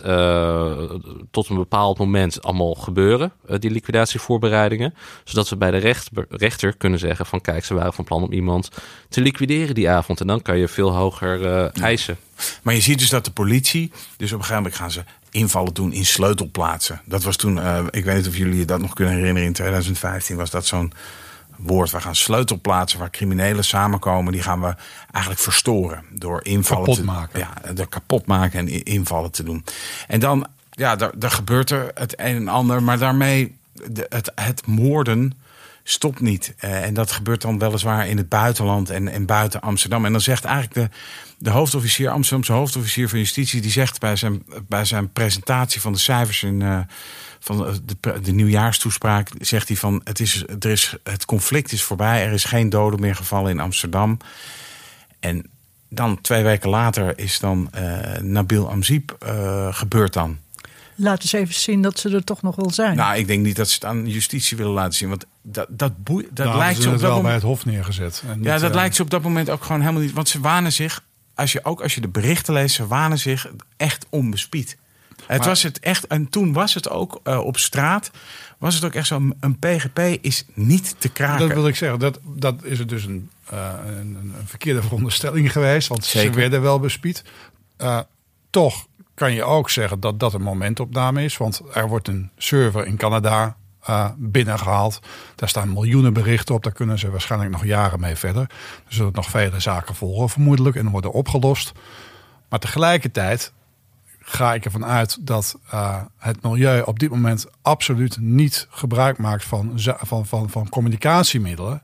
tot 1.31 1.49
een 1.49 1.55
bepaald 1.55 1.97
moment 1.97 2.43
allemaal 2.43 2.73
gebeuren, 2.73 3.31
die 3.59 3.71
liquidatievoorbereidingen. 3.71 4.93
Zodat 5.23 5.49
we 5.49 5.57
bij 5.57 5.71
de 5.71 5.77
recht, 5.77 6.09
rechter 6.29 6.77
kunnen 6.77 6.99
zeggen 6.99 7.25
van 7.25 7.41
kijk, 7.41 7.65
ze 7.65 7.73
waren 7.73 7.93
van 7.93 8.03
plan 8.03 8.23
om 8.23 8.31
iemand 8.31 8.69
te 9.09 9.21
liquideren 9.21 9.75
die 9.75 9.89
avond. 9.89 10.21
En 10.21 10.27
dan 10.27 10.41
kan 10.41 10.57
je 10.57 10.67
veel 10.67 10.93
hoger 10.93 11.65
eisen. 11.71 12.17
Maar 12.62 12.73
je 12.73 12.82
ziet 12.82 12.99
dus 12.99 13.10
dat 13.10 13.25
de 13.25 13.32
politie, 13.32 13.91
dus 14.17 14.32
op 14.32 14.39
een 14.39 14.45
gegeven 14.45 14.56
moment 14.56 14.75
gaan 14.75 14.91
ze 14.91 15.03
invallen 15.32 15.73
doen 15.73 15.93
in 15.93 16.06
sleutelplaatsen. 16.06 17.01
Dat 17.06 17.23
was 17.23 17.36
toen, 17.36 17.60
eh, 17.60 17.86
ik 17.89 18.06
weet 18.06 18.15
niet 18.15 18.27
of 18.27 18.38
jullie 18.38 18.58
je 18.58 18.65
dat 18.65 18.82
nog 18.82 18.93
kunnen 18.93 19.13
herinneren, 19.13 19.47
in 19.47 19.53
2015 19.53 20.36
was 20.36 20.49
dat 20.49 20.65
zo'n 20.65 20.93
woord. 21.58 21.91
We 21.91 22.01
gaan 22.01 22.15
sleutelplaatsen 22.15 22.99
waar 22.99 23.10
criminelen 23.10 23.63
samenkomen, 23.63 24.32
die 24.32 24.41
gaan 24.41 24.62
we 24.62 24.75
eigenlijk 25.12 25.43
verstoren 25.43 26.03
door 26.10 26.45
invallen 26.45 26.86
Kapot 26.86 26.99
te 26.99 27.06
maken. 27.06 27.39
Ja, 27.39 27.73
de 27.73 27.86
kapot 27.86 28.25
maken 28.25 28.60
en 28.60 28.84
invallen 28.84 29.32
te 29.32 29.43
doen. 29.43 29.65
En 30.08 30.19
dan, 30.19 30.47
ja, 30.71 30.95
daar, 30.95 31.12
daar 31.15 31.32
gebeurt 31.32 31.69
er 31.69 31.91
het 31.93 32.19
een 32.19 32.36
en 32.36 32.47
ander, 32.47 32.84
maar 32.84 32.97
daarmee 32.97 33.56
de, 33.91 34.06
het, 34.10 34.32
het 34.36 34.65
moorden 34.65 35.34
stopt 35.83 36.19
niet. 36.19 36.53
Eh, 36.57 36.83
en 36.83 36.93
dat 36.93 37.11
gebeurt 37.11 37.41
dan 37.41 37.59
weliswaar 37.59 38.07
in 38.07 38.17
het 38.17 38.29
buitenland 38.29 38.89
en, 38.89 39.07
en 39.07 39.25
buiten 39.25 39.61
Amsterdam. 39.61 40.05
En 40.05 40.11
dan 40.11 40.21
zegt 40.21 40.45
eigenlijk 40.45 40.73
de, 40.73 40.97
de 41.37 41.49
hoofdofficier, 41.49 42.09
Amsterdamse 42.09 42.53
hoofdofficier 42.53 43.09
van 43.09 43.19
Justitie, 43.19 43.61
die 43.61 43.71
zegt 43.71 43.99
bij 43.99 44.15
zijn, 44.15 44.43
bij 44.67 44.85
zijn 44.85 45.11
presentatie 45.11 45.81
van 45.81 45.93
de 45.93 45.99
cijfers 45.99 46.43
in. 46.43 46.61
eh, 46.61 46.79
van 47.39 47.81
de, 47.85 48.21
de, 48.21 48.31
nieuwjaarstoespraak 48.31 49.29
zegt 49.39 49.67
hij 49.67 49.77
van 49.77 50.01
het, 50.03 50.19
is, 50.19 50.43
er 50.59 50.69
is, 50.69 50.95
het 51.03 51.25
conflict 51.25 51.71
is 51.71 51.83
voorbij, 51.83 52.25
er 52.25 52.31
is 52.31 52.43
geen 52.43 52.69
doden 52.69 52.99
meer 52.99 53.15
gevallen 53.15 53.51
in 53.51 53.59
Amsterdam. 53.59 54.17
En 55.19 55.49
dan 55.89 56.21
twee 56.21 56.43
weken 56.43 56.69
later 56.69 57.19
is 57.19 57.39
dan 57.39 57.67
eh, 57.71 58.21
Nabil 58.21 58.69
Amziep 58.69 59.15
gebeurd 59.71 60.13
dan. 60.13 60.37
Laat 60.95 61.21
eens 61.21 61.34
even 61.34 61.53
zien 61.53 61.82
dat 61.82 61.99
ze 61.99 62.10
er 62.10 62.23
toch 62.23 62.41
nog 62.41 62.56
wel 62.56 62.71
zijn. 62.71 62.95
Nou, 62.95 63.17
ik 63.17 63.27
denk 63.27 63.45
niet 63.45 63.56
dat 63.56 63.67
ze 63.69 63.73
het 63.73 63.86
aan 63.86 64.08
justitie 64.08 64.58
willen 64.58 64.73
laten 64.73 64.93
zien. 64.93 65.10
Want 65.10 65.25
dat, 65.41 65.67
dat, 65.69 66.03
boeit, 66.03 66.27
dat 66.32 66.45
Daar 66.45 66.58
lijkt 66.58 66.75
ze 66.75 66.82
ze 66.82 66.88
op 66.88 66.93
het 66.93 67.03
dat 67.03 67.12
wel 67.12 67.21
bij 67.21 67.34
het 67.34 67.43
Hof 67.43 67.65
neergezet. 67.65 68.23
En 68.27 68.43
Ja, 68.43 68.58
dat 68.58 68.69
eh, 68.69 68.75
lijkt 68.75 68.95
ze 68.95 69.01
op 69.01 69.10
dat 69.10 69.21
moment 69.21 69.49
ook 69.49 69.63
gewoon 69.63 69.82
helemaal 69.82 70.01
niet. 70.01 70.13
Want 70.13 70.29
ze 70.29 70.39
wanen 70.39 70.73
zich, 70.73 71.03
als 71.36 71.51
je, 71.51 71.65
ook 71.65 71.82
als 71.82 71.95
je 71.95 72.01
de 72.01 72.08
berichten 72.08 72.53
leest, 72.53 72.75
ze 72.75 72.88
wanen 72.88 73.19
zich 73.19 73.47
echt 73.77 74.06
onbespied. 74.10 74.77
Het 75.25 75.38
Maar- 75.38 75.47
was 75.47 75.63
het 75.63 75.79
echt, 75.79 76.08
en 76.08 76.29
toen 76.29 76.53
was 76.53 76.73
het 76.73 76.89
ook 76.89 77.19
eh, 77.23 77.39
op 77.39 77.58
straat, 77.58 78.12
was 78.58 78.75
het 78.75 78.84
ook 78.86 78.93
echt 78.93 79.08
zo, 79.08 79.29
een 79.39 79.60
PGP 79.60 79.99
is 80.21 80.45
niet 80.53 80.95
te 80.97 81.10
kraken. 81.10 81.47
Dat 81.47 81.58
wil 81.58 81.67
ik 81.67 81.75
zeggen. 81.75 81.99
Dat, 81.99 82.19
dat 82.23 82.63
is 82.63 82.79
het 82.79 82.89
dus 82.89 83.06
een, 83.06 83.29
eh, 83.49 83.73
een, 83.86 83.95
een 84.15 84.34
verkeerde 84.45 84.82
veronderstelling 84.82 85.51
geweest. 85.51 85.88
Want 85.88 86.06
Zeker. 86.06 86.34
ze 86.34 86.39
werden 86.39 86.62
wel 86.62 86.79
bespied. 86.79 87.23
Eh, 87.77 87.99
toch 88.49 88.88
kan 89.23 89.33
je 89.33 89.43
ook 89.43 89.69
zeggen 89.69 89.99
dat 89.99 90.19
dat 90.19 90.33
een 90.33 90.41
momentopname 90.41 91.23
is. 91.23 91.38
Want 91.38 91.62
er 91.73 91.88
wordt 91.88 92.07
een 92.07 92.29
server 92.38 92.86
in 92.86 92.97
Canada 92.97 93.55
eh, 93.81 94.09
binnengehaald. 94.17 94.99
Daar 95.36 95.49
staan 95.49 95.73
miljoenen 95.73 96.13
berichten 96.13 96.55
op. 96.55 96.63
Daar 96.63 96.73
kunnen 96.73 96.99
ze 96.99 97.12
waarschijnlijk 97.12 97.51
nog 97.51 97.65
jaren 97.65 97.99
mee 97.99 98.15
verder. 98.15 98.41
Er 98.88 98.93
zullen 98.93 99.13
nog 99.13 99.29
vele 99.29 99.59
zaken 99.59 99.95
volgen 99.95 100.29
vermoedelijk 100.29 100.75
en 100.75 100.89
worden 100.89 101.12
opgelost. 101.12 101.71
Maar 102.49 102.59
tegelijkertijd 102.59 103.53
ga 104.19 104.53
ik 104.53 104.65
ervan 104.65 104.86
uit 104.86 105.27
dat 105.27 105.59
eh, 105.69 106.01
het 106.17 106.43
milieu 106.43 106.81
op 106.81 106.99
dit 106.99 107.09
moment 107.09 107.45
absoluut 107.62 108.17
niet 108.19 108.67
gebruik 108.69 109.17
maakt 109.17 109.45
van, 109.45 109.71
van, 109.99 110.25
van, 110.25 110.49
van 110.49 110.69
communicatiemiddelen 110.69 111.81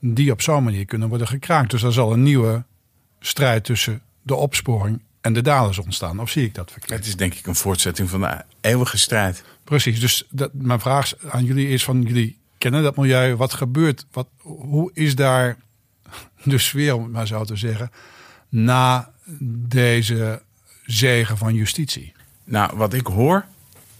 die 0.00 0.32
op 0.32 0.42
zo'n 0.42 0.64
manier 0.64 0.84
kunnen 0.84 1.08
worden 1.08 1.26
gekraakt. 1.26 1.70
Dus 1.70 1.82
er 1.82 1.92
zal 1.92 2.12
een 2.12 2.22
nieuwe 2.22 2.64
strijd 3.20 3.64
tussen 3.64 4.02
de 4.22 4.34
opsporing 4.34 5.02
en 5.20 5.32
de 5.32 5.42
daders 5.42 5.78
ontstaan. 5.78 6.20
Of 6.20 6.30
zie 6.30 6.44
ik 6.44 6.54
dat 6.54 6.72
verkeerd? 6.72 6.98
Het 6.98 7.06
is 7.06 7.16
denk 7.16 7.34
ik 7.34 7.46
een 7.46 7.54
voortzetting 7.54 8.10
van 8.10 8.20
de 8.20 8.42
eeuwige 8.60 8.98
strijd. 8.98 9.42
Precies, 9.64 10.00
dus 10.00 10.26
dat, 10.30 10.50
mijn 10.52 10.80
vraag 10.80 11.12
aan 11.30 11.44
jullie 11.44 11.68
is 11.68 11.84
van 11.84 12.02
jullie 12.02 12.38
kennen 12.58 12.82
dat 12.82 12.96
milieu. 12.96 13.36
Wat 13.36 13.52
gebeurt? 13.52 14.06
Wat, 14.12 14.28
hoe 14.38 14.90
is 14.94 15.14
daar 15.14 15.56
de 16.44 16.58
sfeer, 16.58 16.94
om 16.94 17.02
het 17.02 17.12
maar 17.12 17.26
zo 17.26 17.44
te 17.44 17.56
zeggen, 17.56 17.90
na 18.48 19.12
deze 19.68 20.42
zegen 20.84 21.36
van 21.36 21.54
justitie? 21.54 22.12
Nou, 22.44 22.76
wat 22.76 22.94
ik 22.94 23.06
hoor, 23.06 23.44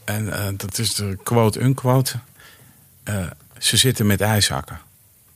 en 0.04 0.32
eh, 0.32 0.48
dat 0.56 0.78
is 0.78 0.94
de 0.94 1.18
quote-unquote, 1.22 2.18
eh, 3.02 3.26
ze 3.58 3.76
zitten 3.76 4.06
met 4.06 4.20
ijshakken. 4.20 4.80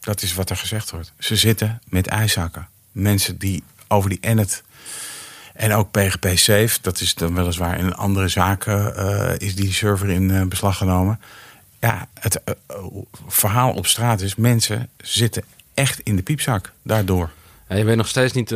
Dat 0.01 0.23
is 0.23 0.35
wat 0.35 0.51
er 0.51 0.57
gezegd 0.57 0.91
wordt. 0.91 1.13
Ze 1.19 1.37
zitten 1.37 1.81
met 1.89 2.07
ijshakken. 2.07 2.69
Mensen 2.93 3.39
die 3.39 3.63
over 3.89 4.11
die 4.11 4.21
Ennet 4.21 4.63
en 5.55 5.73
ook 5.73 5.91
PGP 5.91 6.27
Safe, 6.35 6.79
dat 6.81 7.01
is 7.01 7.15
dan 7.15 7.35
weliswaar 7.35 7.79
in 7.79 7.95
andere 7.95 8.29
zaken, 8.29 8.97
eh, 8.97 9.39
is 9.39 9.55
die 9.55 9.73
server 9.73 10.09
in 10.11 10.31
eh, 10.31 10.47
beslag 10.47 10.77
genomen. 10.77 11.21
Ja, 11.81 12.09
het 12.21 12.45
eh, 12.45 12.55
verhaal 13.27 13.73
op 13.73 13.87
straat 13.87 14.21
is, 14.21 14.35
mensen 14.35 14.89
zitten 14.97 15.45
echt 15.75 16.01
in 16.01 16.17
de 16.17 16.23
piepzak 16.23 16.73
daardoor. 16.83 17.31
Je 17.69 17.85
weet 17.85 17.97
nog 17.97 18.09
steeds 18.09 18.33
niet, 18.33 18.55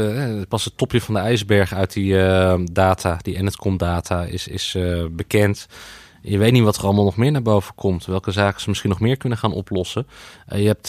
pas 0.48 0.64
het 0.64 0.76
topje 0.76 1.00
van 1.00 1.14
de 1.14 1.20
ijsberg 1.20 1.72
uit 1.72 1.92
die 1.92 2.16
data, 2.72 3.18
die 3.22 3.42
Netcom 3.42 3.76
data, 3.76 4.24
is, 4.24 4.48
is 4.48 4.76
bekend. 5.10 5.66
Je 6.22 6.38
weet 6.38 6.52
niet 6.52 6.62
wat 6.62 6.76
er 6.76 6.84
allemaal 6.84 7.04
nog 7.04 7.16
meer 7.16 7.30
naar 7.30 7.42
boven 7.42 7.74
komt. 7.74 8.06
Welke 8.06 8.30
zaken 8.30 8.60
ze 8.60 8.68
misschien 8.68 8.90
nog 8.90 9.00
meer 9.00 9.16
kunnen 9.16 9.38
gaan 9.38 9.52
oplossen. 9.52 10.06
je 10.48 10.66
hebt 10.66 10.88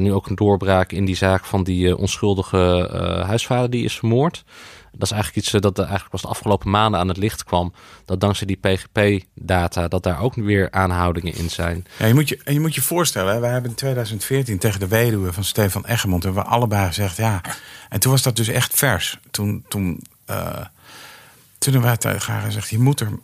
nu 0.00 0.12
ook 0.12 0.26
een 0.26 0.34
doorbraak 0.34 0.92
in 0.92 1.04
die 1.04 1.16
zaak 1.16 1.44
van 1.44 1.64
die 1.64 1.96
onschuldige 1.96 2.88
huisvader 3.26 3.70
die 3.70 3.84
is 3.84 3.98
vermoord. 3.98 4.44
Dat 4.92 5.02
is 5.02 5.10
eigenlijk 5.10 5.46
iets 5.46 5.50
dat 5.50 5.78
eigenlijk 5.78 6.10
pas 6.10 6.22
de 6.22 6.28
afgelopen 6.28 6.70
maanden 6.70 7.00
aan 7.00 7.08
het 7.08 7.16
licht 7.16 7.44
kwam. 7.44 7.72
Dat 8.04 8.20
dankzij 8.20 8.46
die 8.46 8.56
PGP-data, 8.56 9.88
dat 9.88 10.02
daar 10.02 10.20
ook 10.20 10.34
weer 10.34 10.70
aanhoudingen 10.70 11.34
in 11.34 11.50
zijn. 11.50 11.86
Ja, 11.98 12.06
je, 12.06 12.14
moet 12.14 12.28
je, 12.28 12.40
je 12.44 12.60
moet 12.60 12.74
je 12.74 12.82
voorstellen, 12.82 13.40
wij 13.40 13.50
hebben 13.50 13.70
in 13.70 13.76
2014 13.76 14.58
tegen 14.58 14.80
de 14.80 14.88
weduwe 14.88 15.32
van 15.32 15.44
Stefan 15.44 15.86
Eggermond... 15.86 16.22
hebben 16.22 16.42
we 16.42 16.48
allebei 16.48 16.86
gezegd, 16.86 17.16
ja... 17.16 17.40
En 17.88 18.00
toen 18.00 18.12
was 18.12 18.22
dat 18.22 18.36
dus 18.36 18.48
echt 18.48 18.74
vers. 18.74 19.18
Toen, 19.30 19.64
toen, 19.68 20.02
uh, 20.30 20.66
toen 21.58 21.72
hebben 21.72 21.82
wij 21.82 21.96
tegen 21.96 22.32
haar 22.32 22.42
gezegd... 22.42 22.70
je 22.70 22.78
moet 22.78 23.00
er 23.00 23.18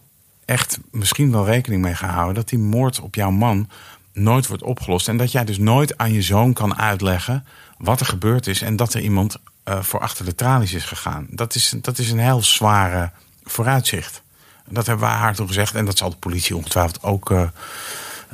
echt 0.45 0.79
misschien 0.91 1.33
wel 1.33 1.45
rekening 1.47 1.83
mee 1.83 1.95
gaan 1.95 2.14
houden... 2.14 2.35
dat 2.35 2.49
die 2.49 2.59
moord 2.59 3.01
op 3.01 3.14
jouw 3.14 3.31
man 3.31 3.69
nooit 4.12 4.47
wordt 4.47 4.62
opgelost. 4.62 5.09
En 5.09 5.16
dat 5.16 5.33
jij 5.33 5.45
dus 5.45 5.59
nooit 5.59 5.99
aan 5.99 6.12
je 6.12 6.23
zoon 6.23 6.53
kan 6.53 6.77
uitleggen 6.77 7.47
wat 7.79 8.01
er 8.01 8.07
gebeurd 8.07 8.47
is... 8.47 8.62
en 8.62 8.77
dat 8.77 8.95
er 8.95 9.01
iemand 9.01 9.39
uh, 9.69 9.83
voor 9.83 10.01
achter 10.01 10.25
de 10.25 10.35
tralies 10.35 10.73
is 10.73 10.85
gegaan. 10.85 11.27
Dat 11.31 11.55
is, 11.55 11.75
dat 11.81 11.99
is 11.99 12.11
een 12.11 12.19
heel 12.19 12.43
zware 12.43 13.11
vooruitzicht. 13.45 14.23
Dat 14.69 14.87
hebben 14.87 15.09
we 15.09 15.14
haar 15.14 15.35
toen 15.35 15.47
gezegd. 15.47 15.75
En 15.75 15.85
dat 15.85 15.99
zal 15.99 16.11
de 16.11 16.16
politie 16.16 16.57
ongetwijfeld 16.57 17.03
ook 17.03 17.31
uh, 17.31 17.49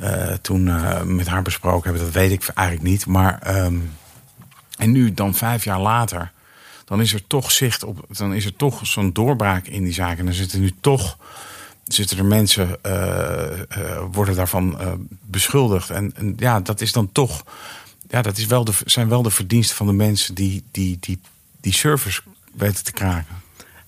uh, 0.01 0.33
toen 0.41 0.63
met 1.15 1.27
haar 1.27 1.41
besproken 1.41 1.83
hebben. 1.83 2.05
Dat 2.05 2.21
weet 2.21 2.31
ik 2.31 2.47
eigenlijk 2.47 2.87
niet. 2.87 3.05
Maar 3.05 3.63
um, 3.65 3.93
en 4.77 4.91
nu, 4.91 5.13
dan 5.13 5.33
vijf 5.33 5.63
jaar 5.63 5.79
later, 5.79 6.31
dan 6.85 7.01
is 7.01 7.13
er 7.13 7.27
toch 7.27 7.51
zicht 7.51 7.83
op. 7.83 8.05
Dan 8.09 8.33
is 8.33 8.45
er 8.45 8.55
toch 8.55 8.79
zo'n 8.87 9.13
doorbraak 9.13 9.65
in 9.67 9.83
die 9.83 9.93
zaak. 9.93 10.17
En 10.17 10.25
dan 10.25 10.33
zitten 10.33 10.59
nu 10.59 10.73
toch. 10.81 11.17
Zitten 11.83 12.17
er 12.17 12.25
mensen, 12.25 12.77
worden 14.11 14.35
daarvan 14.35 14.77
beschuldigd. 15.21 15.89
En 15.89 16.33
ja, 16.37 16.59
dat 16.59 16.81
is 16.81 16.91
dan 16.91 17.11
toch 17.11 17.43
ja, 18.07 18.21
dat 18.21 18.37
is 18.37 18.45
wel 18.45 18.63
de, 18.63 18.73
zijn 18.85 19.09
wel 19.09 19.21
de 19.21 19.29
verdiensten 19.29 19.75
van 19.75 19.87
de 19.87 19.93
mensen 19.93 20.35
die 20.35 20.63
die, 20.71 20.97
die, 20.99 21.19
die 21.61 21.73
service 21.73 22.21
weten 22.53 22.83
te 22.83 22.91
kraken. 22.91 23.35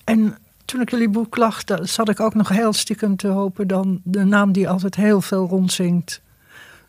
En 0.04 0.38
toen 0.66 0.82
ik 0.82 0.90
jullie 0.90 1.10
boek 1.10 1.38
lag, 1.38 1.62
zat 1.82 2.10
ik 2.10 2.20
ook 2.20 2.34
nog 2.34 2.50
heel 2.50 2.74
stiekem 2.74 3.16
te 3.16 3.28
hopen 3.28 3.68
dan 3.68 4.02
de 4.04 4.24
naam 4.24 4.52
die 4.52 4.70
altijd 4.70 4.96
heel 4.96 5.22
veel 5.22 5.48
rondzingt. 5.48 6.22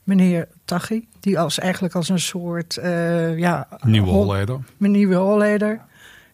Meneer 0.02 0.48
Taghi, 0.64 1.08
die 1.20 1.38
als, 1.38 1.58
eigenlijk 1.58 1.94
als 1.94 2.08
een 2.08 2.20
soort 2.20 2.78
uh, 2.82 3.38
ja, 3.38 3.68
nieuwe 3.82 4.08
holleder. 4.08 4.58
Mijn 4.76 4.92
nieuwe 4.92 5.14
holleder. 5.14 5.80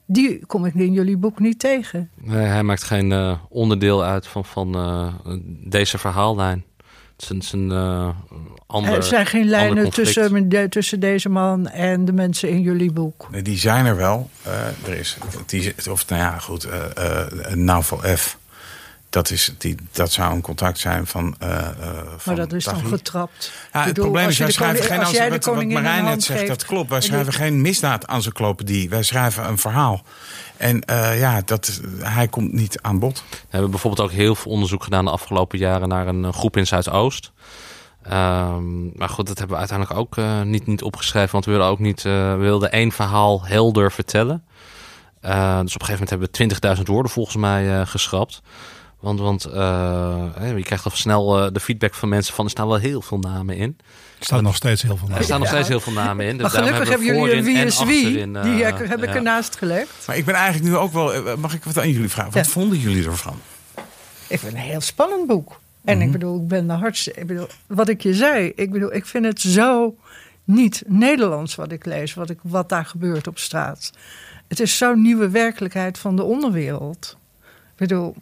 Die 0.07 0.47
kom 0.47 0.65
ik 0.65 0.75
in 0.75 0.93
jullie 0.93 1.17
boek 1.17 1.39
niet 1.39 1.59
tegen. 1.59 2.11
Nee, 2.15 2.47
hij 2.47 2.63
maakt 2.63 2.83
geen 2.83 3.11
uh, 3.11 3.39
onderdeel 3.49 4.05
uit 4.05 4.27
van, 4.27 4.45
van 4.45 4.77
uh, 4.77 5.15
deze 5.65 5.99
verhaallijn 5.99 6.65
zijn, 7.17 7.43
zijn 7.43 7.73
uh, 8.83 8.93
Er 8.93 9.03
zijn 9.03 9.27
geen 9.27 9.49
lijnen 9.49 9.91
tussen, 9.91 10.69
tussen 10.71 11.01
deze 11.01 11.29
man 11.29 11.69
en 11.69 12.05
de 12.05 12.13
mensen 12.13 12.49
in 12.49 12.61
jullie 12.61 12.93
boek. 12.93 13.29
Nee, 13.31 13.43
die 13.43 13.59
zijn 13.59 13.87
er 13.87 13.97
wel. 13.97 14.31
Uh, 14.47 14.89
er 14.93 14.99
is, 14.99 15.17
die, 15.47 15.75
of 15.91 16.09
nou 16.09 16.23
ja, 16.23 16.39
goed, 16.39 16.67
uh, 16.67 17.55
Naval 17.55 18.17
F. 18.17 18.39
Dat, 19.11 19.31
is, 19.31 19.55
die, 19.59 19.77
dat 19.93 20.13
zou 20.13 20.35
een 20.35 20.41
contact 20.41 20.79
zijn 20.79 21.07
van. 21.07 21.37
Uh, 21.43 21.69
van 22.17 22.19
maar 22.25 22.37
dat 22.37 22.53
is 22.53 22.65
dan 22.65 22.87
getrapt. 22.87 23.53
Ja, 23.73 23.79
het 23.79 23.89
bedoel, 23.89 24.05
probleem 24.05 24.29
is, 24.29 24.39
wij 24.39 24.51
schrijven 24.51 24.85
geen. 24.85 24.99
Als, 24.99 25.19
wat, 25.29 25.45
wat 25.45 25.65
Marijn 25.65 26.05
net 26.05 26.23
zegt, 26.23 26.47
dat 26.47 26.65
klopt. 26.65 26.91
Wij 26.91 27.01
schrijven 27.01 27.33
geen 27.33 27.61
misdaad 27.61 28.07
aan 28.07 28.23
zijn 28.23 28.35
die. 28.65 28.89
Wij 28.89 29.03
schrijven 29.03 29.49
een 29.49 29.59
verhaal. 29.59 30.03
En 30.57 30.83
uh, 30.91 31.19
ja, 31.19 31.43
dat, 31.45 31.81
hij 31.99 32.29
komt 32.29 32.53
niet 32.53 32.79
aan 32.83 32.99
bod. 32.99 33.25
We 33.31 33.37
hebben 33.51 33.71
bijvoorbeeld 33.71 34.09
ook 34.09 34.17
heel 34.17 34.35
veel 34.35 34.53
onderzoek 34.53 34.85
gedaan 34.85 35.05
de 35.05 35.11
afgelopen 35.11 35.59
jaren 35.59 35.89
naar 35.89 36.07
een 36.07 36.33
groep 36.33 36.57
in 36.57 36.67
Zuidoost. 36.67 37.33
Um, 38.13 38.93
maar 38.97 39.09
goed, 39.09 39.27
dat 39.27 39.39
hebben 39.39 39.57
we 39.57 39.67
uiteindelijk 39.69 39.99
ook 39.99 40.17
uh, 40.17 40.43
niet, 40.43 40.67
niet 40.67 40.83
opgeschreven. 40.83 41.33
Want 41.33 41.45
we 41.45 41.51
wilden 41.51 41.69
ook 41.69 41.79
niet, 41.79 42.05
uh, 42.05 42.33
we 42.33 42.39
wilden 42.39 42.73
één 42.73 42.93
verhaal 42.93 43.45
helder 43.45 43.93
vertellen. 43.93 44.45
dus 45.21 45.31
op 45.75 45.81
een 45.81 45.87
gegeven 45.87 45.93
moment 45.93 46.11
hebben 46.11 46.29
we 46.63 46.77
20.000 46.77 46.83
woorden 46.83 47.13
volgens 47.13 47.37
mij 47.37 47.87
geschrapt. 47.87 48.43
Want, 49.01 49.21
want 49.21 49.43
je 49.43 50.63
krijgt 50.63 50.85
al 50.85 50.91
snel 50.91 51.53
de 51.53 51.61
feedback 51.61 51.95
van 51.95 52.09
mensen 52.09 52.35
van 52.35 52.45
er 52.45 52.51
staan 52.51 52.69
wel 52.69 52.77
heel 52.77 53.03
veel 53.03 53.19
namen 53.19 53.57
in. 53.57 53.77
Er 54.19 54.25
staan 54.25 54.43
nog 54.43 54.57
steeds 54.57 54.83
heel 54.83 54.97
veel 54.97 55.07
namen. 55.07 55.19
Er 55.19 55.25
staan 55.25 55.39
nog 55.39 55.49
steeds 55.49 55.69
heel 55.69 55.81
veel 55.81 55.93
namen 55.93 56.27
in. 56.27 56.39
Dus 56.39 56.53
maar 56.53 56.63
gelukkig 56.63 56.89
hebben 56.89 57.07
jullie 57.07 57.33
een 57.33 57.45
wie 57.45 57.59
is 57.59 57.85
wie. 57.85 58.31
Die 58.43 58.65
heb 58.65 59.03
ik 59.03 59.15
ernaast 59.15 59.57
gelegd. 59.57 60.07
Maar 60.07 60.17
ik 60.17 60.25
ben 60.25 60.35
eigenlijk 60.35 60.65
nu 60.65 60.77
ook 60.77 60.93
wel... 60.93 61.37
Mag 61.37 61.55
ik 61.55 61.65
wat 61.65 61.79
aan 61.79 61.91
jullie 61.91 62.09
vragen? 62.09 62.33
Wat 62.33 62.47
vonden 62.47 62.79
jullie 62.79 63.07
ervan? 63.07 63.37
Ik 64.27 64.39
vind 64.39 64.43
het 64.43 64.53
een 64.53 64.69
heel 64.69 64.81
spannend 64.81 65.27
boek. 65.27 65.61
En 65.85 65.99
ik 65.99 66.03
mhm. 66.03 66.13
bedoel, 66.13 66.41
ik 66.41 66.49
ben 66.49 66.67
de 66.67 66.73
hardste... 66.73 67.13
Ik 67.13 67.27
bedoel, 67.27 67.47
wat 67.67 67.89
ik 67.89 68.03
je 68.03 68.15
zei, 68.15 68.53
ik 68.55 68.71
bedoel, 68.71 68.95
ik 68.95 69.07
vind 69.07 69.25
het 69.25 69.41
zo 69.41 69.97
niet 70.45 70.83
Nederlands 70.87 71.55
wat 71.55 71.73
ik 71.73 71.85
lees. 71.85 72.15
Wat, 72.15 72.31
ik, 72.31 72.39
wat 72.43 72.69
daar 72.69 72.85
gebeurt 72.85 73.27
op 73.27 73.39
straat. 73.39 73.93
Het 74.49 74.61
is 74.61 74.77
zo'n 74.77 75.03
nieuwe 75.03 75.29
werkelijkheid 75.29 75.99
van 75.99 76.17
de 76.17 76.23
onderwereld. 76.23 77.19
Ik 77.47 77.77
bedoel, 77.77 78.15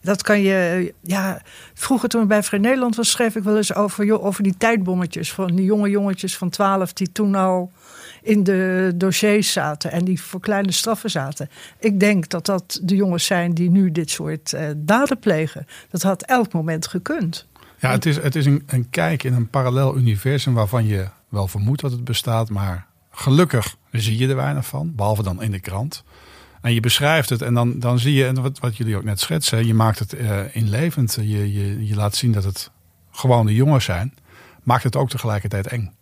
dat 0.00 0.22
kan 0.22 0.40
je. 0.40 0.94
Ja, 1.00 1.42
vroeger 1.74 2.08
toen 2.08 2.22
ik 2.22 2.28
bij 2.28 2.42
Vrij 2.42 2.58
Nederland 2.58 2.96
was, 2.96 3.10
schreef 3.10 3.36
ik 3.36 3.42
wel 3.42 3.56
eens 3.56 3.74
over, 3.74 4.20
over 4.20 4.42
die 4.42 4.56
tijdbommetjes. 4.56 5.32
Van 5.32 5.54
die 5.54 5.64
jonge 5.64 5.90
jongetjes 5.90 6.36
van 6.36 6.50
12 6.50 6.92
die 6.92 7.12
toen 7.12 7.34
al 7.34 7.72
in 8.26 8.44
de 8.44 8.92
dossiers 8.94 9.52
zaten 9.52 9.92
en 9.92 10.04
die 10.04 10.22
voor 10.22 10.40
kleine 10.40 10.72
straffen 10.72 11.10
zaten. 11.10 11.50
Ik 11.78 12.00
denk 12.00 12.28
dat 12.28 12.46
dat 12.46 12.80
de 12.82 12.96
jongens 12.96 13.24
zijn 13.24 13.54
die 13.54 13.70
nu 13.70 13.92
dit 13.92 14.10
soort 14.10 14.52
uh, 14.52 14.60
daden 14.76 15.18
plegen. 15.18 15.66
Dat 15.90 16.02
had 16.02 16.22
elk 16.22 16.52
moment 16.52 16.86
gekund. 16.86 17.46
Ja, 17.78 17.90
het 17.90 18.06
is, 18.06 18.16
het 18.16 18.36
is 18.36 18.46
een, 18.46 18.62
een 18.66 18.90
kijk 18.90 19.22
in 19.22 19.34
een 19.34 19.48
parallel 19.48 19.96
universum 19.96 20.54
waarvan 20.54 20.86
je 20.86 21.08
wel 21.28 21.48
vermoedt 21.48 21.80
dat 21.80 21.90
het 21.90 22.04
bestaat, 22.04 22.50
maar 22.50 22.86
gelukkig 23.10 23.76
zie 23.90 24.18
je 24.18 24.28
er 24.28 24.36
weinig 24.36 24.66
van, 24.66 24.94
behalve 24.94 25.22
dan 25.22 25.42
in 25.42 25.50
de 25.50 25.60
krant. 25.60 26.04
En 26.60 26.74
je 26.74 26.80
beschrijft 26.80 27.28
het 27.28 27.42
en 27.42 27.54
dan, 27.54 27.78
dan 27.78 27.98
zie 27.98 28.14
je, 28.14 28.26
en 28.26 28.42
wat, 28.42 28.58
wat 28.58 28.76
jullie 28.76 28.96
ook 28.96 29.04
net 29.04 29.20
schetsen, 29.20 29.66
je 29.66 29.74
maakt 29.74 29.98
het 29.98 30.14
uh, 30.14 30.56
inlevend. 30.56 31.14
Je, 31.14 31.52
je, 31.52 31.86
je 31.86 31.94
laat 31.94 32.14
zien 32.14 32.32
dat 32.32 32.44
het 32.44 32.70
gewoon 33.10 33.46
de 33.46 33.54
jongens 33.54 33.84
zijn. 33.84 34.14
Maakt 34.62 34.82
het 34.82 34.96
ook 34.96 35.08
tegelijkertijd 35.08 35.66
eng. 35.66 35.94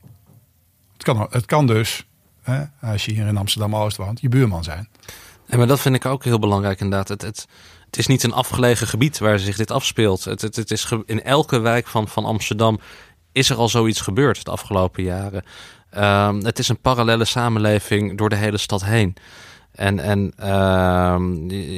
Het 0.93 1.03
kan, 1.03 1.27
het 1.31 1.47
kan 1.47 1.67
dus, 1.67 2.07
hè, 2.45 2.65
als 2.91 3.05
je 3.05 3.13
hier 3.13 3.27
in 3.27 3.37
Amsterdam-Oost 3.37 3.97
woont, 3.97 4.21
je 4.21 4.29
buurman 4.29 4.65
zijn. 4.65 4.89
En 5.47 5.59
maar 5.59 5.67
dat 5.67 5.81
vind 5.81 5.95
ik 5.95 6.07
ook 6.07 6.25
heel 6.25 6.39
belangrijk 6.39 6.81
inderdaad. 6.81 7.09
Het, 7.09 7.23
het, 7.23 7.47
het 7.87 7.99
is 7.99 8.07
niet 8.07 8.23
een 8.23 8.33
afgelegen 8.33 8.87
gebied 8.87 9.19
waar 9.19 9.39
zich 9.39 9.57
dit 9.57 9.71
afspeelt. 9.71 10.25
Het, 10.25 10.41
het, 10.41 10.57
het 10.57 10.71
is 10.71 10.93
in 11.07 11.23
elke 11.23 11.59
wijk 11.59 11.87
van, 11.87 12.09
van 12.09 12.25
Amsterdam 12.25 12.81
is 13.33 13.51
er 13.51 13.57
al 13.57 13.69
zoiets 13.69 14.01
gebeurd 14.01 14.45
de 14.45 14.51
afgelopen 14.51 15.03
jaren. 15.03 15.45
Um, 15.97 16.45
het 16.45 16.59
is 16.59 16.69
een 16.69 16.81
parallele 16.81 17.25
samenleving 17.25 18.19
door 18.19 18.29
de 18.29 18.37
hele 18.37 18.59
stad 18.59 18.85
heen. 18.85 19.17
En, 19.75 19.99
en 19.99 20.33
uh, 20.41 20.47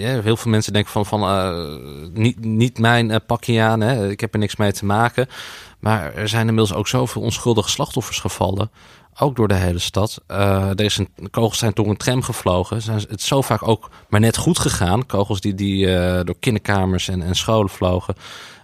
ja, 0.01 0.21
heel 0.21 0.37
veel 0.37 0.51
mensen 0.51 0.73
denken 0.73 0.93
van, 0.93 1.07
van 1.07 1.23
uh, 1.23 2.11
niet, 2.13 2.45
niet 2.45 2.79
mijn 2.79 3.11
uh, 3.11 3.17
pakje 3.27 3.63
aan, 3.63 3.81
hè. 3.81 4.11
ik 4.11 4.21
heb 4.21 4.33
er 4.33 4.39
niks 4.39 4.57
mee 4.57 4.73
te 4.73 4.85
maken. 4.85 5.29
Maar 5.79 6.15
er 6.15 6.29
zijn 6.29 6.49
inmiddels 6.49 6.75
ook 6.79 6.89
zoveel 6.89 7.23
onschuldige 7.23 7.71
slachtoffers 7.71 8.19
gevallen. 8.21 8.71
Ook 9.19 9.37
door 9.37 9.49
de 9.49 9.55
hele 9.55 9.79
stad. 9.79 10.23
Is 10.75 10.99
een, 10.99 11.31
kogels 11.31 11.59
zijn 11.59 11.73
door 11.75 11.89
een 11.89 11.97
tram 11.97 12.23
gevlogen. 12.23 12.83
Zijn, 12.83 12.99
het 12.99 13.21
is 13.21 13.27
zo 13.27 13.43
vaak 13.43 13.69
ook 13.69 13.91
maar 14.09 14.21
net 14.21 14.37
goed 14.37 14.59
gegaan. 14.59 15.07
Kogels 15.07 15.41
die, 15.41 15.55
die 15.55 15.87
door 16.25 16.37
kinderkamers 16.41 17.09
en, 17.09 17.23
en 17.23 17.35
scholen 17.35 17.71
vlogen. 17.71 18.15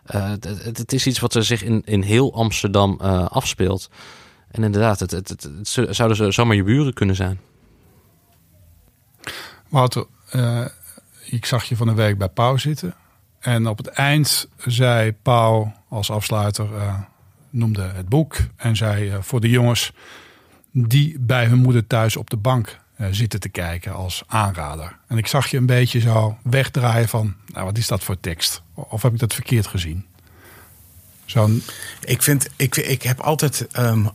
Het, 0.07 0.45
het, 0.45 0.79
het, 0.79 0.93
is 0.93 1.07
iets 1.07 1.19
wat 1.19 1.35
er 1.35 1.45
zich 1.45 1.63
in, 1.63 1.83
in 1.85 2.03
heel 2.03 2.35
Amsterdam 2.35 3.01
afspeelt. 3.29 3.91
En 4.51 4.63
inderdaad, 4.65 5.01
het, 5.01 5.11
het, 5.11 5.29
het, 5.29 5.69
zouden 5.91 6.33
zomaar 6.33 6.57
je 6.57 6.63
buren 6.63 6.93
kunnen 6.93 7.17
zijn. 7.17 7.41
Wouter, 9.69 10.07
ik 11.25 11.47
zag 11.47 11.65
je 11.65 11.77
van 11.77 11.89
een 11.89 11.95
week 11.95 12.19
bij 12.19 12.29
Pauw 12.29 12.57
zitten. 12.57 12.95
En 13.39 13.67
op 13.67 13.79
het 13.79 13.87
eind 13.87 14.49
zei 14.67 15.13
Pauw 15.13 15.73
als 15.89 16.11
afsluiter, 16.11 16.69
noemde 17.51 17.83
het 17.83 18.09
boek. 18.09 18.37
En 18.57 18.77
zei 18.77 19.17
voor 19.21 19.41
de 19.41 19.51
jongens 19.51 19.93
die 20.73 21.17
bij 21.19 21.47
hun 21.47 21.59
moeder 21.59 21.87
thuis 21.87 22.17
op 22.17 22.31
de 22.31 22.37
bank 22.37 22.81
zitten 23.11 23.41
te 23.41 23.49
kijken 23.49 23.95
als 23.95 24.23
aanrader. 24.27 24.97
En 25.09 25.19
ik 25.19 25.27
zag 25.27 25.47
je 25.47 25.57
een 25.57 25.67
beetje 25.67 26.01
zo 26.01 26.39
wegdraaien 26.43 27.09
van, 27.09 27.35
nou 27.47 27.65
wat 27.65 27.79
is 27.79 27.87
dat 27.87 28.03
voor 28.03 28.21
tekst? 28.21 28.63
Of 28.75 29.03
heb 29.03 29.13
ik 29.13 29.19
dat 29.19 29.35
verkeerd 29.35 29.67
gezien? 29.67 30.07
Ik, 32.01 32.23
vind, 32.23 32.49
ik, 32.57 32.77
ik 32.77 33.03
heb 33.03 33.21
altijd, 33.21 33.67
um, 33.79 34.11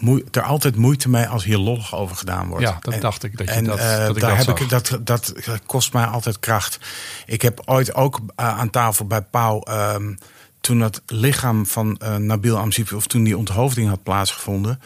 moe, 0.00 0.24
er 0.30 0.42
altijd 0.42 0.76
moeite 0.76 1.08
mee 1.08 1.26
als 1.26 1.44
hier 1.44 1.58
lollig 1.58 1.94
over 1.94 2.16
gedaan 2.16 2.48
wordt. 2.48 2.64
Ja, 2.64 2.78
dat 2.80 3.00
dacht 3.00 3.22
ik. 3.22 3.36
Dat 3.38 3.46
je 3.46 3.52
en, 3.52 3.64
dat, 3.64 3.78
uh, 3.78 3.84
dat, 3.84 4.18
daar 4.18 4.36
dat, 4.36 4.46
heb 4.46 4.58
ik, 4.58 4.68
dat, 4.68 4.98
dat 5.04 5.34
kost 5.66 5.92
mij 5.92 6.04
altijd 6.04 6.38
kracht. 6.38 6.78
Ik 7.26 7.42
heb 7.42 7.62
ooit 7.64 7.94
ook 7.94 8.20
uh, 8.20 8.24
aan 8.36 8.70
tafel 8.70 9.06
bij 9.06 9.22
Pauw... 9.22 9.62
Um, 9.70 10.18
toen 10.60 10.80
het 10.80 11.02
lichaam 11.06 11.66
van 11.66 12.00
uh, 12.02 12.16
Nabil 12.16 12.58
Amsipi... 12.58 12.94
of 12.94 13.06
toen 13.06 13.24
die 13.24 13.36
onthoofding 13.36 13.88
had 13.88 14.02
plaatsgevonden... 14.02 14.80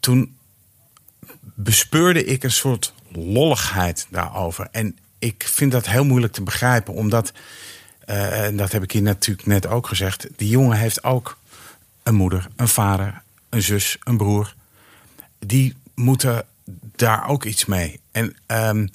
toen 0.00 0.35
bespeurde 1.56 2.24
ik 2.24 2.42
een 2.42 2.50
soort 2.50 2.94
lolligheid 3.12 4.06
daarover. 4.10 4.68
En 4.70 4.98
ik 5.18 5.48
vind 5.52 5.72
dat 5.72 5.86
heel 5.86 6.04
moeilijk 6.04 6.32
te 6.32 6.42
begrijpen, 6.42 6.94
omdat 6.94 7.32
eh, 8.00 8.44
en 8.44 8.56
dat 8.56 8.72
heb 8.72 8.82
ik 8.82 8.92
hier 8.92 9.02
natuurlijk 9.02 9.46
net 9.46 9.66
ook 9.66 9.86
gezegd. 9.86 10.26
Die 10.36 10.48
jongen 10.48 10.76
heeft 10.76 11.04
ook 11.04 11.38
een 12.02 12.14
moeder, 12.14 12.46
een 12.56 12.68
vader, 12.68 13.22
een 13.48 13.62
zus, 13.62 13.96
een 14.04 14.16
broer. 14.16 14.54
Die 15.38 15.76
moeten 15.94 16.44
daar 16.96 17.28
ook 17.28 17.44
iets 17.44 17.64
mee. 17.64 18.00
En 18.12 18.36
ehm, 18.46 18.86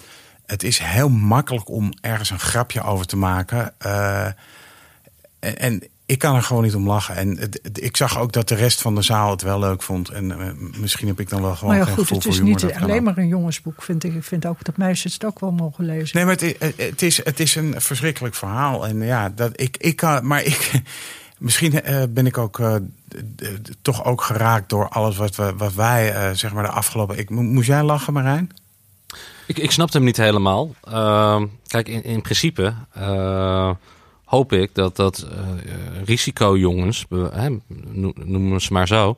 het 0.46 0.64
is 0.64 0.78
heel 0.78 1.10
makkelijk 1.10 1.70
om 1.70 1.94
ergens 2.02 2.30
een 2.30 2.40
grapje 2.40 2.82
over 2.82 3.06
te 3.06 3.18
maken. 3.18 3.80
En, 3.80 5.58
en, 5.58 5.84
ik 6.12 6.20
kan 6.20 6.36
er 6.36 6.44
gewoon 6.44 6.64
niet 6.64 6.76
om 6.76 6.88
lachen. 6.88 7.16
En 7.16 7.52
ik 7.74 7.98
zag 7.98 8.20
ook 8.20 8.32
dat 8.32 8.48
de 8.48 8.56
rest 8.56 8.82
van 8.82 8.96
de 8.96 9.02
zaal 9.02 9.32
het 9.32 9.42
wel 9.42 9.60
leuk 9.60 9.82
vond. 9.82 10.10
En 10.10 10.26
uh, 10.26 10.36
misschien 10.80 11.08
heb 11.08 11.20
ik 11.20 11.30
dan 11.30 11.42
wel 11.42 11.56
gewoon. 11.56 11.78
Maar 11.78 11.88
ja, 11.88 11.94
goed, 11.94 12.10
het 12.10 12.26
is 12.26 12.40
niet 12.40 12.74
alleen 12.74 13.04
maar 13.04 13.18
een 13.18 13.28
jongensboek, 13.28 13.82
vind 13.82 14.04
ik. 14.04 14.16
Ik 14.16 14.24
vind 14.24 14.46
ook 14.46 14.64
dat 14.64 14.78
meisjes 14.78 15.14
het 15.14 15.26
ook 15.26 15.40
wel 15.40 15.52
mogen 15.52 15.86
lezen. 15.86 16.18
Nee, 16.18 16.26
maar 16.26 16.36
het, 16.36 16.76
het, 16.78 17.02
is, 17.02 17.24
het 17.24 17.40
is 17.40 17.56
een 17.56 17.82
verschrikkelijk 17.82 18.36
verhaal. 18.36 18.88
En 18.88 19.02
ja, 19.02 19.30
dat, 19.30 19.62
ik, 19.62 19.78
ik 19.78 19.96
kan. 19.96 20.28
Maar 20.28 20.44
ik. 20.44 20.72
Misschien 21.38 21.74
uh, 21.74 22.04
ben 22.10 22.26
ik 22.26 22.38
ook 22.38 22.60
uh, 22.60 22.76
toch 23.82 24.06
ook 24.06 24.22
geraakt 24.22 24.70
door 24.70 24.90
alles 24.90 25.18
wat, 25.18 25.36
we, 25.36 25.54
wat 25.58 25.74
wij, 25.74 26.16
uh, 26.16 26.36
zeg 26.36 26.54
maar, 26.54 26.64
de 26.64 26.70
afgelopen. 26.70 27.18
Ik, 27.18 27.30
moest 27.30 27.68
jij 27.68 27.84
lachen, 27.84 28.14
Marijn? 28.14 28.52
Ik, 29.48 29.58
ik 29.58 29.72
snapte 29.72 29.98
hem 29.98 30.06
niet 30.06 30.18
helemaal. 30.18 30.76
Ehm, 30.84 31.46
kijk, 31.68 31.88
in, 31.88 32.04
in 32.04 32.22
principe 32.22 32.74
hoop 34.32 34.54
ik 34.54 34.76
dat, 34.76 34.96
dat 34.96 35.28
risicojongens, 36.06 37.06
noemen 38.16 38.62
ze 38.62 38.74
maar 38.74 38.88
zo, 38.88 39.16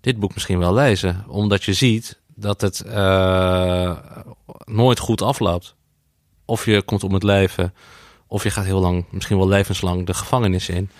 dit 0.00 0.18
boek 0.20 0.34
misschien 0.34 0.58
wel 0.58 0.74
lezen. 0.74 1.24
Omdat 1.28 1.64
je 1.64 1.72
ziet 1.72 2.18
dat 2.34 2.60
het 2.60 2.84
nooit 4.64 4.98
goed 4.98 5.22
afloopt. 5.22 5.74
Of 6.44 6.64
je 6.64 6.82
komt 6.82 7.04
om 7.04 7.14
het 7.14 7.22
leven, 7.22 7.74
of 8.26 8.42
je 8.42 8.50
gaat 8.50 8.64
heel 8.64 8.80
lang, 8.80 9.04
misschien 9.10 9.36
wel 9.36 9.48
levenslang, 9.48 10.06
de 10.06 10.14
gevangenis 10.14 10.68
in. 10.68 10.90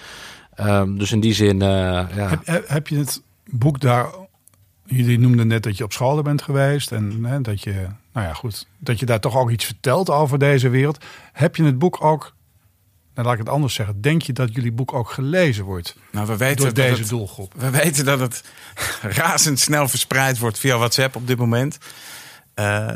Um, 0.61 0.99
dus 0.99 1.13
in 1.13 1.21
die 1.21 1.35
zin. 1.35 1.55
Uh, 1.55 1.69
ja. 2.15 2.41
heb, 2.45 2.89
je 2.89 2.99
het 2.99 3.23
boek 3.45 3.81
daar. 3.81 4.07
Jullie 4.85 5.19
noemden 5.19 5.47
net 5.47 5.63
dat 5.63 5.77
je 5.77 5.85
op 5.85 5.93
school 5.93 6.23
bent 6.23 6.43
geweest. 6.43 6.93
En 6.93 7.25
hè, 7.25 7.41
dat 7.41 7.63
je. 7.63 7.87
Nou 8.13 8.27
ja, 8.27 8.33
goed. 8.33 8.67
Dat 8.79 9.01
je 9.01 9.07
daar 9.07 9.21
toch 9.21 9.37
ook 9.37 9.51
iets 9.51 9.65
vertelt 9.65 10.11
over 10.11 10.39
deze 10.39 10.69
wereld. 10.69 11.05
Heb 11.33 11.57
je 11.57 11.65
het 11.65 11.79
boek 11.79 12.05
ook. 12.05 12.35
Nou, 13.15 13.27
laat 13.27 13.33
ik 13.33 13.45
het 13.45 13.49
anders 13.49 13.75
zeggen. 13.75 14.01
Denk 14.01 14.23
je 14.23 14.33
dat 14.33 14.55
jullie 14.55 14.73
boek 14.73 14.93
ook 14.93 15.11
gelezen 15.11 15.65
wordt? 15.65 15.97
Nou, 16.11 16.27
we 16.27 16.37
weten 16.37 16.65
door 16.65 16.75
deze 16.75 17.01
het, 17.01 17.09
doelgroep. 17.09 17.55
We 17.57 17.71
weten 17.71 18.05
dat 18.05 18.21
het 18.21 18.45
razendsnel 19.21 19.89
verspreid 19.89 20.39
wordt 20.39 20.59
via 20.59 20.77
WhatsApp 20.77 21.17
op 21.17 21.27
dit 21.27 21.39
moment. 21.39 21.79
Uh, 22.55 22.87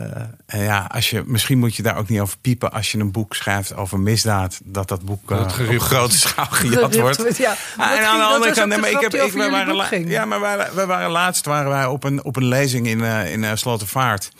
en 0.46 0.62
ja, 0.62 0.90
als 0.92 1.10
je, 1.10 1.22
misschien 1.26 1.58
moet 1.58 1.76
je 1.76 1.82
daar 1.82 1.96
ook 1.96 2.08
niet 2.08 2.20
over 2.20 2.38
piepen 2.38 2.72
als 2.72 2.92
je 2.92 2.98
een 2.98 3.12
boek 3.12 3.34
schrijft 3.34 3.76
over 3.76 4.00
misdaad. 4.00 4.60
Dat 4.64 4.88
dat 4.88 5.04
boek 5.04 5.30
uh, 5.30 5.40
op 5.40 5.78
grote 5.78 6.18
schaal 6.18 6.46
gejat 6.60 6.96
wordt. 6.96 7.36
Ja, 7.36 7.56
ah, 7.76 7.90
en 7.90 8.06
aan 8.06 8.18
de 8.18 8.24
andere 8.24 8.52
kant, 8.52 8.68
nee, 8.68 8.78
maar 8.78 8.90
ik 8.90 9.00
heb, 9.00 9.14
ik, 9.14 9.32
we 9.32 9.50
waren, 9.50 10.08
ja, 10.08 10.24
maar 10.24 10.40
we, 10.40 10.70
we 10.74 10.86
waren 10.86 11.10
laatst 11.10 11.46
waren 11.46 11.70
wij 11.70 11.86
op 11.86 12.04
een, 12.04 12.24
op 12.24 12.36
een 12.36 12.44
lezing 12.44 12.86
in, 12.86 12.98
uh, 12.98 13.32
in 13.32 13.58
Slotervaart. 13.58 14.30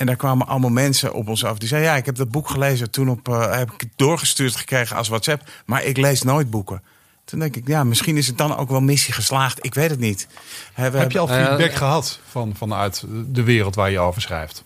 En 0.00 0.06
daar 0.06 0.16
kwamen 0.16 0.46
allemaal 0.46 0.70
mensen 0.70 1.12
op 1.12 1.28
ons 1.28 1.44
af. 1.44 1.58
Die 1.58 1.68
zeiden: 1.68 1.90
Ja, 1.90 1.96
ik 1.96 2.06
heb 2.06 2.16
dat 2.16 2.30
boek 2.30 2.48
gelezen. 2.48 2.90
Toen 2.90 3.08
op, 3.08 3.28
uh, 3.28 3.56
heb 3.56 3.72
ik 3.72 3.80
het 3.80 3.90
doorgestuurd 3.96 4.56
gekregen 4.56 4.96
als 4.96 5.08
WhatsApp. 5.08 5.50
Maar 5.66 5.84
ik 5.84 5.96
lees 5.96 6.22
nooit 6.22 6.50
boeken. 6.50 6.82
Toen 7.24 7.38
denk 7.38 7.56
ik, 7.56 7.66
ja, 7.66 7.84
misschien 7.84 8.16
is 8.16 8.26
het 8.26 8.38
dan 8.38 8.56
ook 8.56 8.68
wel 8.68 8.80
missie 8.80 9.14
geslaagd. 9.14 9.64
Ik 9.64 9.74
weet 9.74 9.90
het 9.90 9.98
niet. 9.98 10.26
Heb, 10.72 10.92
heb 10.92 11.12
je 11.12 11.18
al 11.18 11.26
feedback 11.26 11.70
uh, 11.70 11.76
gehad 11.76 12.18
van, 12.30 12.54
vanuit 12.56 13.04
de 13.26 13.42
wereld 13.42 13.74
waar 13.74 13.90
je 13.90 13.98
over 13.98 14.22
schrijft? 14.22 14.64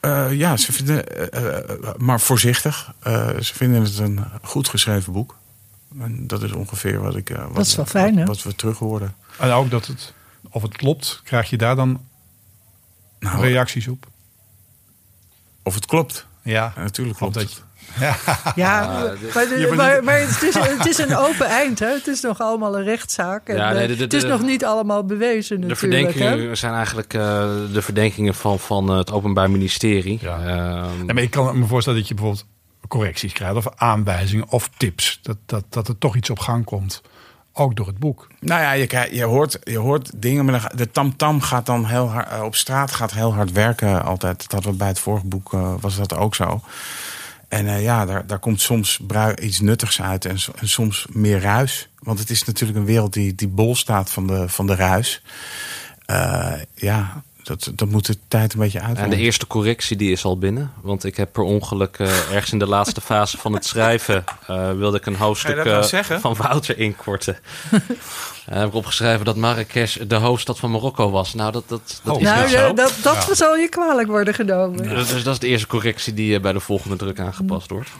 Uh, 0.00 0.32
ja, 0.32 0.56
ze 0.56 0.72
vinden, 0.72 1.04
uh, 1.34 1.90
maar 1.96 2.20
voorzichtig. 2.20 2.94
ze 3.40 3.52
vinden 3.54 3.82
het 3.82 3.98
een 3.98 4.24
goed 4.42 4.68
geschreven 4.68 5.12
boek. 5.12 5.36
En 5.98 6.26
dat 6.26 6.42
is 6.42 6.52
ongeveer 6.52 7.00
wat 7.00 7.16
ik. 7.16 7.28
wat, 7.28 7.54
dat 7.54 7.66
is 7.66 7.76
wel 7.76 7.86
fijn, 7.86 8.16
wat, 8.16 8.26
wat 8.26 8.42
we 8.42 8.54
terug 8.54 8.78
horen. 8.78 9.14
En 9.38 9.50
ook 9.50 9.70
dat 9.70 9.86
het, 9.86 10.12
of 10.50 10.62
het 10.62 10.76
klopt, 10.76 11.20
krijg 11.24 11.50
je 11.50 11.56
daar 11.56 11.76
dan 11.76 12.00
nou, 13.18 13.40
reacties 13.40 13.88
op? 13.88 14.10
Of 15.62 15.74
het 15.74 15.86
klopt. 15.86 16.26
Ja, 16.42 16.72
natuurlijk 16.76 17.18
klopt 17.18 17.34
dat. 17.34 17.62
Ja, 18.00 18.16
ja 18.54 18.86
maar, 19.34 19.48
de, 19.48 19.72
maar, 19.76 20.04
maar 20.04 20.20
het, 20.20 20.42
is, 20.42 20.54
het, 20.54 20.86
is, 20.86 20.98
een 20.98 21.16
open 21.26 21.46
eind. 21.46 21.78
Hè? 21.78 21.86
Het 21.86 22.06
is 22.06 22.20
nog 22.20 22.40
allemaal 22.40 22.78
een 22.78 22.84
rechtszaak. 22.84 23.48
En, 23.48 23.56
ja, 23.56 23.72
nee, 23.72 23.86
de, 23.86 23.96
de, 23.96 24.02
het 24.02 24.12
is 24.12 24.24
nog 24.24 24.42
niet 24.42 24.64
allemaal 24.64 25.04
bewezen 25.04 25.60
de 25.60 25.66
natuurlijk. 25.66 26.06
De 26.06 26.12
verdenkingen 26.12 26.56
zijn 26.56 26.74
eigenlijk 26.74 27.14
uh, 27.14 27.22
de 27.72 27.82
verdenkingen 27.82 28.34
van, 28.34 28.58
van 28.58 28.90
het 28.90 29.10
Openbaar 29.10 29.50
Ministerie. 29.50 30.18
Ja. 30.22 30.48
Ja, 31.06 31.12
maar 31.12 31.22
ik 31.22 31.30
kan 31.30 31.58
me 31.58 31.66
voorstellen 31.66 31.98
dat 31.98 32.08
je 32.08 32.14
bijvoorbeeld 32.14 32.46
correcties 32.88 33.32
krijgt... 33.32 33.56
of 33.56 33.66
aanwijzingen 33.76 34.48
of 34.48 34.70
tips. 34.76 35.18
Dat, 35.22 35.36
dat, 35.46 35.64
dat 35.68 35.88
er 35.88 35.98
toch 35.98 36.16
iets 36.16 36.30
op 36.30 36.38
gang 36.38 36.64
komt. 36.64 37.02
Ook 37.52 37.76
door 37.76 37.86
het 37.86 37.98
boek. 37.98 38.28
Nou 38.40 38.60
ja, 38.60 38.72
je, 38.72 39.08
je, 39.10 39.24
hoort, 39.24 39.58
je 39.62 39.78
hoort 39.78 40.10
dingen. 40.16 40.44
Maar 40.44 40.72
de 40.74 40.90
tamtam 40.90 41.16
-tam 41.16 41.40
gaat 41.40 41.66
dan 41.66 41.86
heel 41.86 42.08
hard... 42.08 42.42
op 42.42 42.54
straat 42.54 42.92
gaat 42.92 43.12
heel 43.12 43.34
hard 43.34 43.52
werken 43.52 44.04
altijd. 44.04 44.50
Dat 44.50 44.64
we 44.64 44.72
bij 44.72 44.88
het 44.88 44.98
vorige 44.98 45.26
boek 45.26 45.52
uh, 45.52 45.74
was 45.80 45.96
dat 45.96 46.14
ook 46.14 46.34
zo. 46.34 46.60
En 47.48 47.66
uh, 47.66 47.82
ja, 47.82 48.04
daar, 48.04 48.26
daar 48.26 48.38
komt 48.38 48.60
soms 48.60 49.00
iets 49.40 49.60
nuttigs 49.60 50.02
uit 50.02 50.24
en, 50.24 50.38
soms 50.60 51.06
meer 51.10 51.40
ruis. 51.40 51.88
Want 51.98 52.18
het 52.18 52.30
is 52.30 52.44
natuurlijk 52.44 52.78
een 52.78 52.84
wereld 52.84 53.12
die, 53.12 53.34
die 53.34 53.48
bol 53.48 53.76
staat 53.76 54.10
van 54.10 54.26
de, 54.26 54.48
van 54.48 54.66
de 54.66 54.74
ruis. 54.74 55.22
Ja, 56.74 57.22
dat, 57.42 57.70
dat 57.74 57.88
moet 57.88 58.06
de 58.06 58.16
tijd 58.28 58.52
een 58.52 58.58
beetje 58.58 58.80
uit. 58.80 58.96
En 58.96 59.10
de 59.10 59.16
eerste 59.16 59.46
correctie 59.46 59.96
die 59.96 60.12
is 60.12 60.24
al 60.24 60.38
binnen. 60.38 60.72
Want 60.80 61.04
ik 61.04 61.16
heb 61.16 61.32
per 61.32 61.42
ongeluk 61.42 61.98
uh, 61.98 62.08
ergens 62.08 62.52
in 62.52 62.58
de 62.58 62.66
laatste 62.66 63.00
fase 63.10 63.38
van 63.38 63.52
het 63.52 63.64
schrijven... 63.64 64.24
wilde 64.76 64.96
ik 64.96 65.06
een 65.06 65.16
hoofdstuk 65.16 65.64
nou 65.64 66.20
van 66.20 66.34
Wouter 66.34 66.78
inkorten. 66.78 67.38
En 68.46 68.58
heb 68.58 68.68
ik 68.68 68.74
opgeschreven 68.74 69.24
dat 69.24 69.36
Marrakesh 69.36 69.96
de 69.96 70.14
hoofdstad 70.14 70.58
van 70.58 70.70
Marokko 70.70 71.10
was. 71.10 71.34
Nou, 71.34 71.52
dat, 71.52 71.64
dat, 71.66 72.00
dat 72.02 72.14
oh. 72.14 72.20
is 72.20 72.26
nou, 72.26 72.42
niet 72.42 72.50
zo. 72.50 72.72
Dat, 72.72 72.94
dat 73.02 73.24
ja. 73.28 73.34
zal 73.34 73.56
je 73.56 73.68
kwalijk 73.68 74.08
worden 74.08 74.34
genomen. 74.34 74.88
Dus, 74.88 75.08
dus 75.08 75.22
dat 75.22 75.32
is 75.32 75.38
de 75.38 75.46
eerste 75.46 75.66
correctie 75.66 76.14
die 76.14 76.40
bij 76.40 76.52
de 76.52 76.60
volgende 76.60 76.96
druk 76.96 77.20
aangepast 77.20 77.70
wordt. 77.70 77.90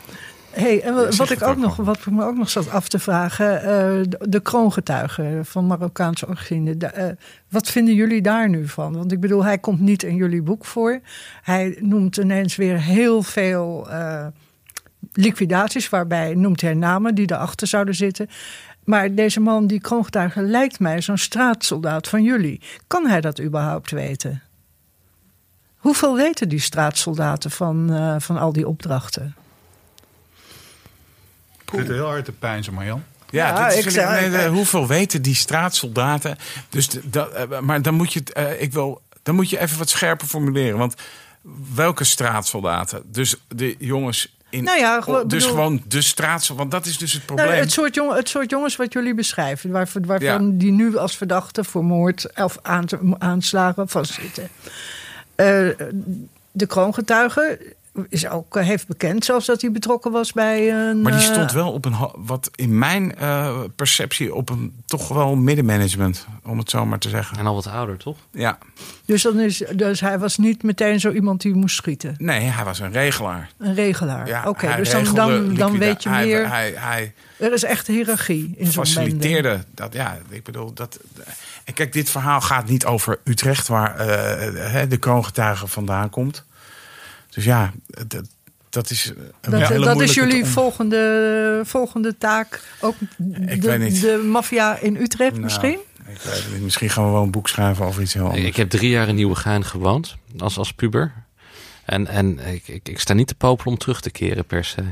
Hey, 0.53 0.83
en 0.83 1.17
wat, 1.17 1.31
ik 1.31 1.43
ook 1.43 1.57
nog, 1.57 1.77
wat 1.77 1.99
ik 1.99 2.11
me 2.11 2.25
ook 2.25 2.37
nog 2.37 2.51
zat 2.51 2.71
af 2.71 2.89
te 2.89 2.99
vragen, 2.99 3.55
uh, 3.55 3.63
de, 4.09 4.19
de 4.29 4.41
kroongetuigen 4.41 5.47
van 5.47 5.67
Marokkaanse 5.67 6.29
origine. 6.29 6.77
De, 6.77 6.91
uh, 6.97 7.05
wat 7.49 7.69
vinden 7.69 7.95
jullie 7.95 8.23
daar 8.23 8.49
nu 8.49 8.69
van? 8.69 8.97
Want 8.97 9.13
ik 9.13 9.21
bedoel, 9.21 9.45
hij 9.45 9.59
komt 9.59 9.81
niet 9.81 10.03
in 10.03 10.17
jullie 10.17 10.43
boek 10.43 10.65
voor. 10.65 11.01
Hij 11.43 11.77
noemt 11.81 12.17
ineens 12.17 12.57
weer 12.57 12.81
heel 12.81 13.23
veel 13.23 13.87
uh, 13.91 14.27
liquidaties, 15.13 15.89
waarbij 15.89 16.35
noemt 16.35 16.61
hij 16.61 16.75
namen 16.75 17.15
die 17.15 17.33
erachter 17.33 17.67
zouden 17.67 17.95
zitten. 17.95 18.29
Maar 18.85 19.15
deze 19.15 19.41
man, 19.41 19.67
die 19.67 19.81
kroongetuige, 19.81 20.43
lijkt 20.43 20.81
mij 20.81 21.01
zo'n 21.01 21.19
straatsoldaat 21.19 22.09
van 22.09 22.23
jullie. 22.23 22.61
Kan 22.87 23.07
hij 23.07 23.21
dat 23.21 23.41
überhaupt 23.41 23.91
weten? 23.91 24.43
Hoeveel 25.77 26.17
weten 26.17 26.49
die 26.49 26.61
straatsoldaten 26.61 27.51
van, 27.51 27.91
van 28.21 28.39
al 28.39 28.53
die 28.53 28.69
opdrachten? 28.69 29.35
Ik 31.73 31.79
zit 31.79 31.89
heel 31.89 32.07
hard 32.07 32.25
te 32.25 32.33
pijnzen, 32.33 32.75
Marjan. 32.75 33.05
Ja, 33.31 33.49
ja 33.49 33.69
is, 33.69 33.85
ik 33.85 33.91
zei, 33.91 34.29
nee, 34.29 34.49
hoeveel 34.49 34.87
weten 34.87 35.23
die 35.23 35.35
straatsoldaten? 35.35 36.39
Dus 36.69 36.89
dat, 37.03 37.61
maar 37.61 37.83
dan 37.83 37.95
moet 37.95 38.13
je 38.13 38.19
het, 38.19 38.39
uh, 38.39 38.63
ik 38.63 38.73
wil, 38.73 39.03
dan 39.23 39.35
moet 39.35 39.51
je 39.51 39.59
even 39.59 39.79
wat 39.79 39.89
scherper 39.89 40.27
formuleren. 40.27 40.79
Want 40.79 40.95
welke 41.75 42.05
straatsoldaten? 42.05 43.03
Dus 43.07 43.37
de 43.49 43.77
jongens 43.79 44.37
in, 44.53 44.65
nou 44.65 44.79
ja, 44.79 45.01
gewoon, 45.01 45.29
dus 45.29 45.39
bedoel, 45.39 45.55
gewoon 45.55 45.83
de 45.89 46.03
straat, 46.03 46.47
want 46.47 46.71
dat 46.71 46.87
is 46.87 46.99
dus 46.99 47.13
het 47.13 47.27
probleem. 47.27 47.47
Nou, 47.47 47.59
het, 47.59 47.73
soort 47.73 47.95
jong, 47.95 48.15
het 48.15 48.29
soort 48.29 48.51
jongens 48.51 48.77
wat 48.77 48.93
jullie 48.93 49.15
beschrijven, 49.15 49.71
waarvan, 49.71 50.07
waarvan 50.07 50.45
ja. 50.51 50.59
die 50.59 50.73
nu 50.73 50.97
als 50.97 51.17
verdachte 51.17 51.65
voor 51.65 51.85
moord 51.85 52.27
of 52.35 52.59
aan, 52.63 52.87
aanslagen 53.19 53.89
vastzitten. 53.89 54.49
Uh, 55.37 55.69
de 56.53 56.67
kroongetuige 56.67 57.59
is 58.09 58.29
ook, 58.29 58.59
heeft 58.59 58.87
bekend 58.87 59.25
zelfs 59.25 59.47
dat 59.47 59.61
hij 59.61 59.73
betrokken 59.73 60.13
was 60.13 60.33
bij 60.33 60.73
een... 60.73 61.03
Maar 61.03 61.13
die 61.13 61.21
stond 61.21 61.53
wel 61.53 61.73
op 61.73 61.85
een, 61.85 61.95
wat 62.17 62.51
in 62.55 62.79
mijn 62.79 63.15
uh, 63.21 63.61
perceptie, 63.77 64.35
op 64.35 64.51
een 64.51 64.83
toch 64.87 65.09
wel 65.09 65.35
middenmanagement, 65.35 66.27
om 66.45 66.59
het 66.59 66.71
zo 66.71 66.87
maar 66.87 66.99
te 66.99 67.09
zeggen. 67.09 67.39
En 67.39 67.47
al 67.47 67.55
wat 67.55 67.67
ouder, 67.67 67.97
toch? 67.97 68.17
Ja. 68.31 68.59
Dus, 69.05 69.23
dan 69.23 69.41
is, 69.41 69.63
dus 69.75 70.01
hij 70.01 70.19
was 70.19 70.39
niet 70.39 70.63
meteen 70.63 71.01
zo 71.01 71.11
iemand 71.11 71.41
die 71.41 71.55
moest 71.55 71.77
schieten? 71.77 72.15
Nee, 72.19 72.41
hij 72.41 72.65
was 72.65 72.79
een 72.79 72.93
regelaar. 72.93 73.51
Een 73.59 73.75
regelaar, 73.75 74.27
ja, 74.27 74.41
oké. 74.41 74.49
Okay, 74.49 74.77
dus 74.77 74.91
dan, 74.91 75.15
dan, 75.15 75.55
dan 75.55 75.79
weet 75.79 76.03
je 76.03 76.09
hij, 76.09 76.25
meer... 76.25 76.49
Hij, 76.49 76.73
hij, 76.77 77.15
er 77.39 77.53
is 77.53 77.63
echt 77.63 77.87
hiërarchie 77.87 78.55
in 78.57 78.73
zo'n 78.73 78.87
faciliteerde 78.87 79.65
dat, 79.75 79.93
ja, 79.93 80.19
ik 80.29 80.43
bedoel, 80.43 80.73
dat... 80.73 80.99
En 81.65 81.75
kijk, 81.75 81.93
dit 81.93 82.11
verhaal 82.11 82.41
gaat 82.41 82.69
niet 82.69 82.85
over 82.85 83.19
Utrecht, 83.25 83.69
waar 83.69 84.01
uh, 84.01 84.83
de 84.89 84.97
kroongetuige 84.97 85.67
vandaan 85.67 86.11
komt. 86.11 86.45
Dus 87.35 87.45
ja, 87.45 87.73
dat, 88.07 88.29
dat 88.69 88.91
is. 88.91 89.13
dat, 89.41 89.69
dat 89.69 90.01
is 90.01 90.15
jullie 90.15 90.45
volgende, 90.45 91.61
volgende 91.65 92.19
taak. 92.19 92.61
Ook 92.81 92.95
de, 93.17 93.59
de 94.01 94.23
maffia 94.27 94.79
in 94.79 94.97
Utrecht 94.97 95.31
nou, 95.31 95.43
misschien? 95.43 95.79
Ik 96.07 96.21
weet 96.21 96.53
niet. 96.53 96.63
Misschien 96.63 96.91
gaan 96.91 97.05
we 97.05 97.11
wel 97.11 97.23
een 97.23 97.31
boek 97.31 97.49
schrijven 97.49 97.85
over 97.85 98.03
iets 98.03 98.15
heel 98.15 98.25
anders. 98.25 98.45
Ik 98.45 98.57
heb 98.57 98.71
drie 98.71 98.91
jaar 98.91 99.09
in 99.09 99.15
Nieuwegein 99.15 99.65
gewoond 99.65 100.17
als, 100.39 100.59
als 100.59 100.73
puber. 100.73 101.13
En, 101.85 102.07
en 102.07 102.39
ik, 102.39 102.69
ik, 102.69 102.89
ik 102.89 103.01
sta 103.01 103.15
niet 103.15 103.27
te 103.27 103.35
popelen 103.35 103.73
om 103.73 103.79
terug 103.79 104.01
te 104.01 104.11
keren 104.11 104.45
per 104.45 104.65
se. 104.65 104.83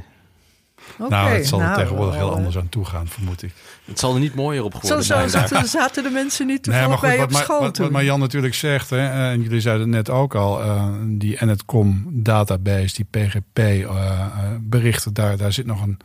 Nou, 0.99 1.31
het 1.31 1.47
zal 1.47 1.61
er 1.61 1.65
nou, 1.65 1.79
tegenwoordig 1.79 2.15
heel 2.15 2.27
wel, 2.27 2.35
anders 2.35 2.59
aan 2.59 2.69
toe 2.69 2.85
gaan, 2.85 3.09
vermoed 3.09 3.43
ik. 3.43 3.53
Het 3.85 3.99
zal 3.99 4.15
er 4.15 4.21
niet 4.21 4.35
mooier 4.35 4.65
op 4.65 4.73
Zo, 4.73 4.79
geworden 4.79 5.05
zo 5.05 5.15
zijn 5.15 5.31
daar. 5.31 5.49
zaten, 5.49 5.69
zaten 5.69 6.03
de 6.03 6.11
mensen 6.11 6.47
niet 6.47 6.67
Nee, 6.67 6.89
maar 6.89 6.99
goed, 6.99 7.09
bij 7.09 7.17
wat, 7.19 7.27
op 7.27 7.33
school 7.33 7.61
wat, 7.61 7.77
wat. 7.77 7.91
Marjan 7.91 8.21
natuurlijk 8.21 8.55
zegt, 8.55 8.91
hè, 8.91 8.97
eh, 8.97 9.31
en 9.31 9.43
jullie 9.43 9.61
zeiden 9.61 9.87
het 9.87 9.97
net 9.97 10.11
ook 10.11 10.35
al, 10.35 10.63
eh, 10.63 10.89
die 11.07 11.45
NetCom 11.45 12.07
database, 12.11 12.95
die 12.95 13.07
PGP 13.11 13.59
eh, 13.59 13.81
eh, 13.81 14.29
berichten, 14.61 15.15
daar, 15.15 15.37
daar 15.37 15.53
zit 15.53 15.67
nog 15.67 15.83
een, 15.83 15.99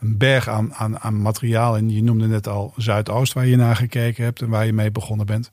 een 0.00 0.18
berg 0.18 0.48
aan, 0.48 0.74
aan, 0.74 1.00
aan 1.00 1.22
materiaal 1.22 1.76
in. 1.76 1.90
Je 1.90 2.02
noemde 2.02 2.26
net 2.26 2.48
al 2.48 2.72
Zuidoost, 2.76 3.32
waar 3.32 3.46
je 3.46 3.56
naar 3.56 3.76
gekeken 3.76 4.24
hebt 4.24 4.42
en 4.42 4.48
waar 4.48 4.66
je 4.66 4.72
mee 4.72 4.90
begonnen 4.90 5.26
bent. 5.26 5.50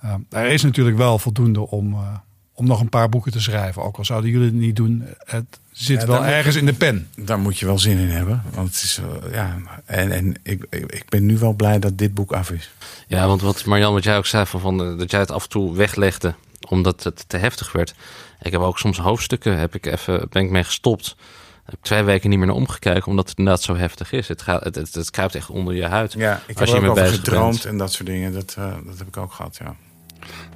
Eh, 0.00 0.14
er 0.30 0.46
is 0.46 0.62
natuurlijk 0.62 0.96
wel 0.96 1.18
voldoende 1.18 1.70
om, 1.70 1.92
eh, 1.92 2.14
om 2.58 2.66
nog 2.66 2.80
een 2.80 2.88
paar 2.88 3.08
boeken 3.08 3.32
te 3.32 3.40
schrijven. 3.40 3.82
Ook 3.82 3.96
al 3.96 4.04
zouden 4.04 4.30
jullie 4.30 4.46
het 4.46 4.54
niet 4.54 4.76
doen, 4.76 5.04
het 5.24 5.44
zit 5.72 6.00
Ja, 6.00 6.06
wel 6.06 6.16
moet 6.16 6.26
ergens 6.26 6.56
in 6.56 6.66
de 6.66 6.72
pen. 6.72 7.08
Daar 7.16 7.38
moet 7.38 7.58
je 7.58 7.66
wel 7.66 7.78
zin 7.78 7.98
in 7.98 8.08
hebben. 8.08 8.42
Want 8.54 8.68
het 8.68 8.82
is, 8.82 9.00
ja, 9.32 9.56
en, 9.84 10.10
en 10.10 10.34
ik, 10.42 10.66
ik 10.70 11.04
ben 11.08 11.26
nu 11.26 11.38
wel 11.38 11.52
blij 11.52 11.78
dat 11.78 11.98
dit 11.98 12.14
boek 12.14 12.32
af 12.32 12.50
is. 12.50 12.70
Ja, 13.06 13.26
want 13.26 13.40
wat 13.40 13.64
Marjan, 13.64 13.92
wat 13.92 14.04
jij 14.04 14.16
ook 14.16 14.26
zei, 14.26 14.46
van, 14.46 14.60
van, 14.60 14.84
eh, 14.84 14.98
dat 14.98 15.10
jij 15.10 15.20
het 15.20 15.30
af 15.30 15.42
en 15.42 15.48
toe 15.48 15.76
weglegde 15.76 16.34
omdat 16.68 17.02
het 17.02 17.24
te 17.28 17.36
heftig 17.36 17.72
werd. 17.72 17.94
Ik 18.42 18.52
heb 18.52 18.60
ook 18.60 18.78
soms 18.78 18.98
hoofdstukken, 18.98 19.58
heb 19.58 19.74
ik 19.74 19.86
even, 19.86 20.26
ben 20.30 20.44
ik 20.44 20.50
mee 20.50 20.64
gestopt. 20.64 21.16
Heb 21.64 21.78
twee 21.82 22.02
weken 22.02 22.30
niet 22.30 22.38
meer 22.38 22.46
naar 22.48 22.56
omgekeken, 22.56 23.06
omdat 23.06 23.28
het 23.28 23.38
inderdaad 23.38 23.62
zo 23.62 23.76
heftig 23.76 24.12
is. 24.12 24.28
Het, 24.28 24.42
gaat, 24.42 24.64
het, 24.64 24.74
het, 24.74 24.94
het 24.94 25.10
kruipt 25.10 25.34
echt 25.34 25.50
onder 25.50 25.74
je 25.74 25.86
huid. 25.86 26.12
Ja, 26.12 26.42
ik 26.46 26.60
Als 26.60 26.72
heb 26.72 26.82
je 26.82 26.88
ook 26.88 26.98
over 26.98 27.12
gedroomd 27.12 27.52
bent. 27.52 27.64
en 27.64 27.78
dat 27.78 27.92
soort 27.92 28.08
dingen. 28.08 28.32
Dat, 28.32 28.54
eh, 28.58 28.74
dat 28.86 28.98
heb 28.98 29.06
ik 29.06 29.16
ook 29.16 29.32
gehad, 29.32 29.56
ja. 29.56 29.76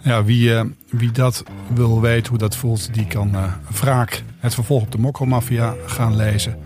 Ja, 0.01 0.25
wie, 0.25 0.55
eh, 0.55 0.65
wie 0.91 1.11
dat 1.11 1.45
wil 1.75 2.01
weten 2.01 2.29
hoe 2.29 2.39
dat 2.39 2.57
voelt, 2.57 2.95
die 2.95 3.07
kan 3.07 3.35
eh 3.35 3.53
Wraak, 3.81 4.23
het 4.39 4.55
vervolg 4.55 4.83
op 4.83 4.93
de 4.93 4.99
Mokromafia, 4.99 5.75
gaan 5.87 6.17
lezen. 6.17 6.57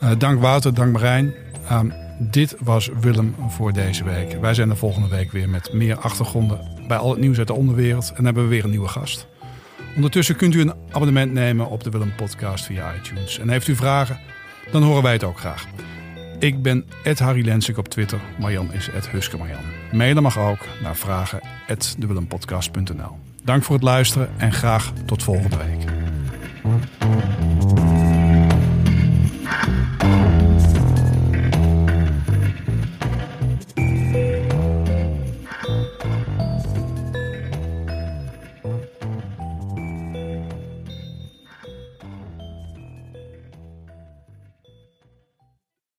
Eh, 0.00 0.10
dank 0.18 0.40
Wouter, 0.40 0.74
dank 0.74 0.92
Marijn. 0.92 1.34
Ehm, 1.68 1.90
dit 2.18 2.56
was 2.60 2.90
Willem 3.00 3.34
voor 3.48 3.72
deze 3.72 4.04
week. 4.04 4.40
Wij 4.40 4.54
zijn 4.54 4.70
er 4.70 4.76
volgende 4.76 5.08
week 5.08 5.32
weer 5.32 5.48
met 5.48 5.72
meer 5.72 5.98
achtergronden 5.98 6.60
bij 6.88 6.96
al 6.96 7.10
het 7.10 7.20
nieuws 7.20 7.38
uit 7.38 7.46
de 7.46 7.52
onderwereld. 7.52 8.12
En 8.14 8.24
hebben 8.24 8.42
we 8.42 8.48
weer 8.48 8.64
een 8.64 8.70
nieuwe 8.70 8.88
gast. 8.88 9.26
Ondertussen 9.96 10.36
kunt 10.36 10.54
u 10.54 10.60
een 10.60 10.74
abonnement 10.90 11.32
nemen 11.32 11.68
op 11.68 11.84
de 11.84 11.90
Willem 11.90 12.14
Podcast 12.14 12.64
via 12.64 12.94
iTunes. 12.94 13.38
En 13.38 13.48
heeft 13.48 13.68
u 13.68 13.76
vragen, 13.76 14.18
dan 14.70 14.82
horen 14.82 15.02
wij 15.02 15.12
het 15.12 15.24
ook 15.24 15.38
graag. 15.38 15.66
Ik 16.38 16.62
ben 16.62 16.84
Ed 17.04 17.18
Harry 17.18 17.44
Lensik 17.44 17.78
op 17.78 17.88
Twitter. 17.88 18.20
Marjan 18.38 18.72
is 18.72 18.90
Ed 18.90 19.08
Huske 19.08 19.36
Marjan. 19.36 19.62
Mailen 19.92 20.22
mag 20.22 20.38
ook 20.38 20.66
naar 20.82 20.96
vragen 20.96 21.40
Dank 23.44 23.62
voor 23.62 23.74
het 23.74 23.84
luisteren 23.84 24.30
en 24.36 24.52
graag 24.52 24.92
tot 25.06 25.22
volgende 25.22 25.56
week. 25.56 25.84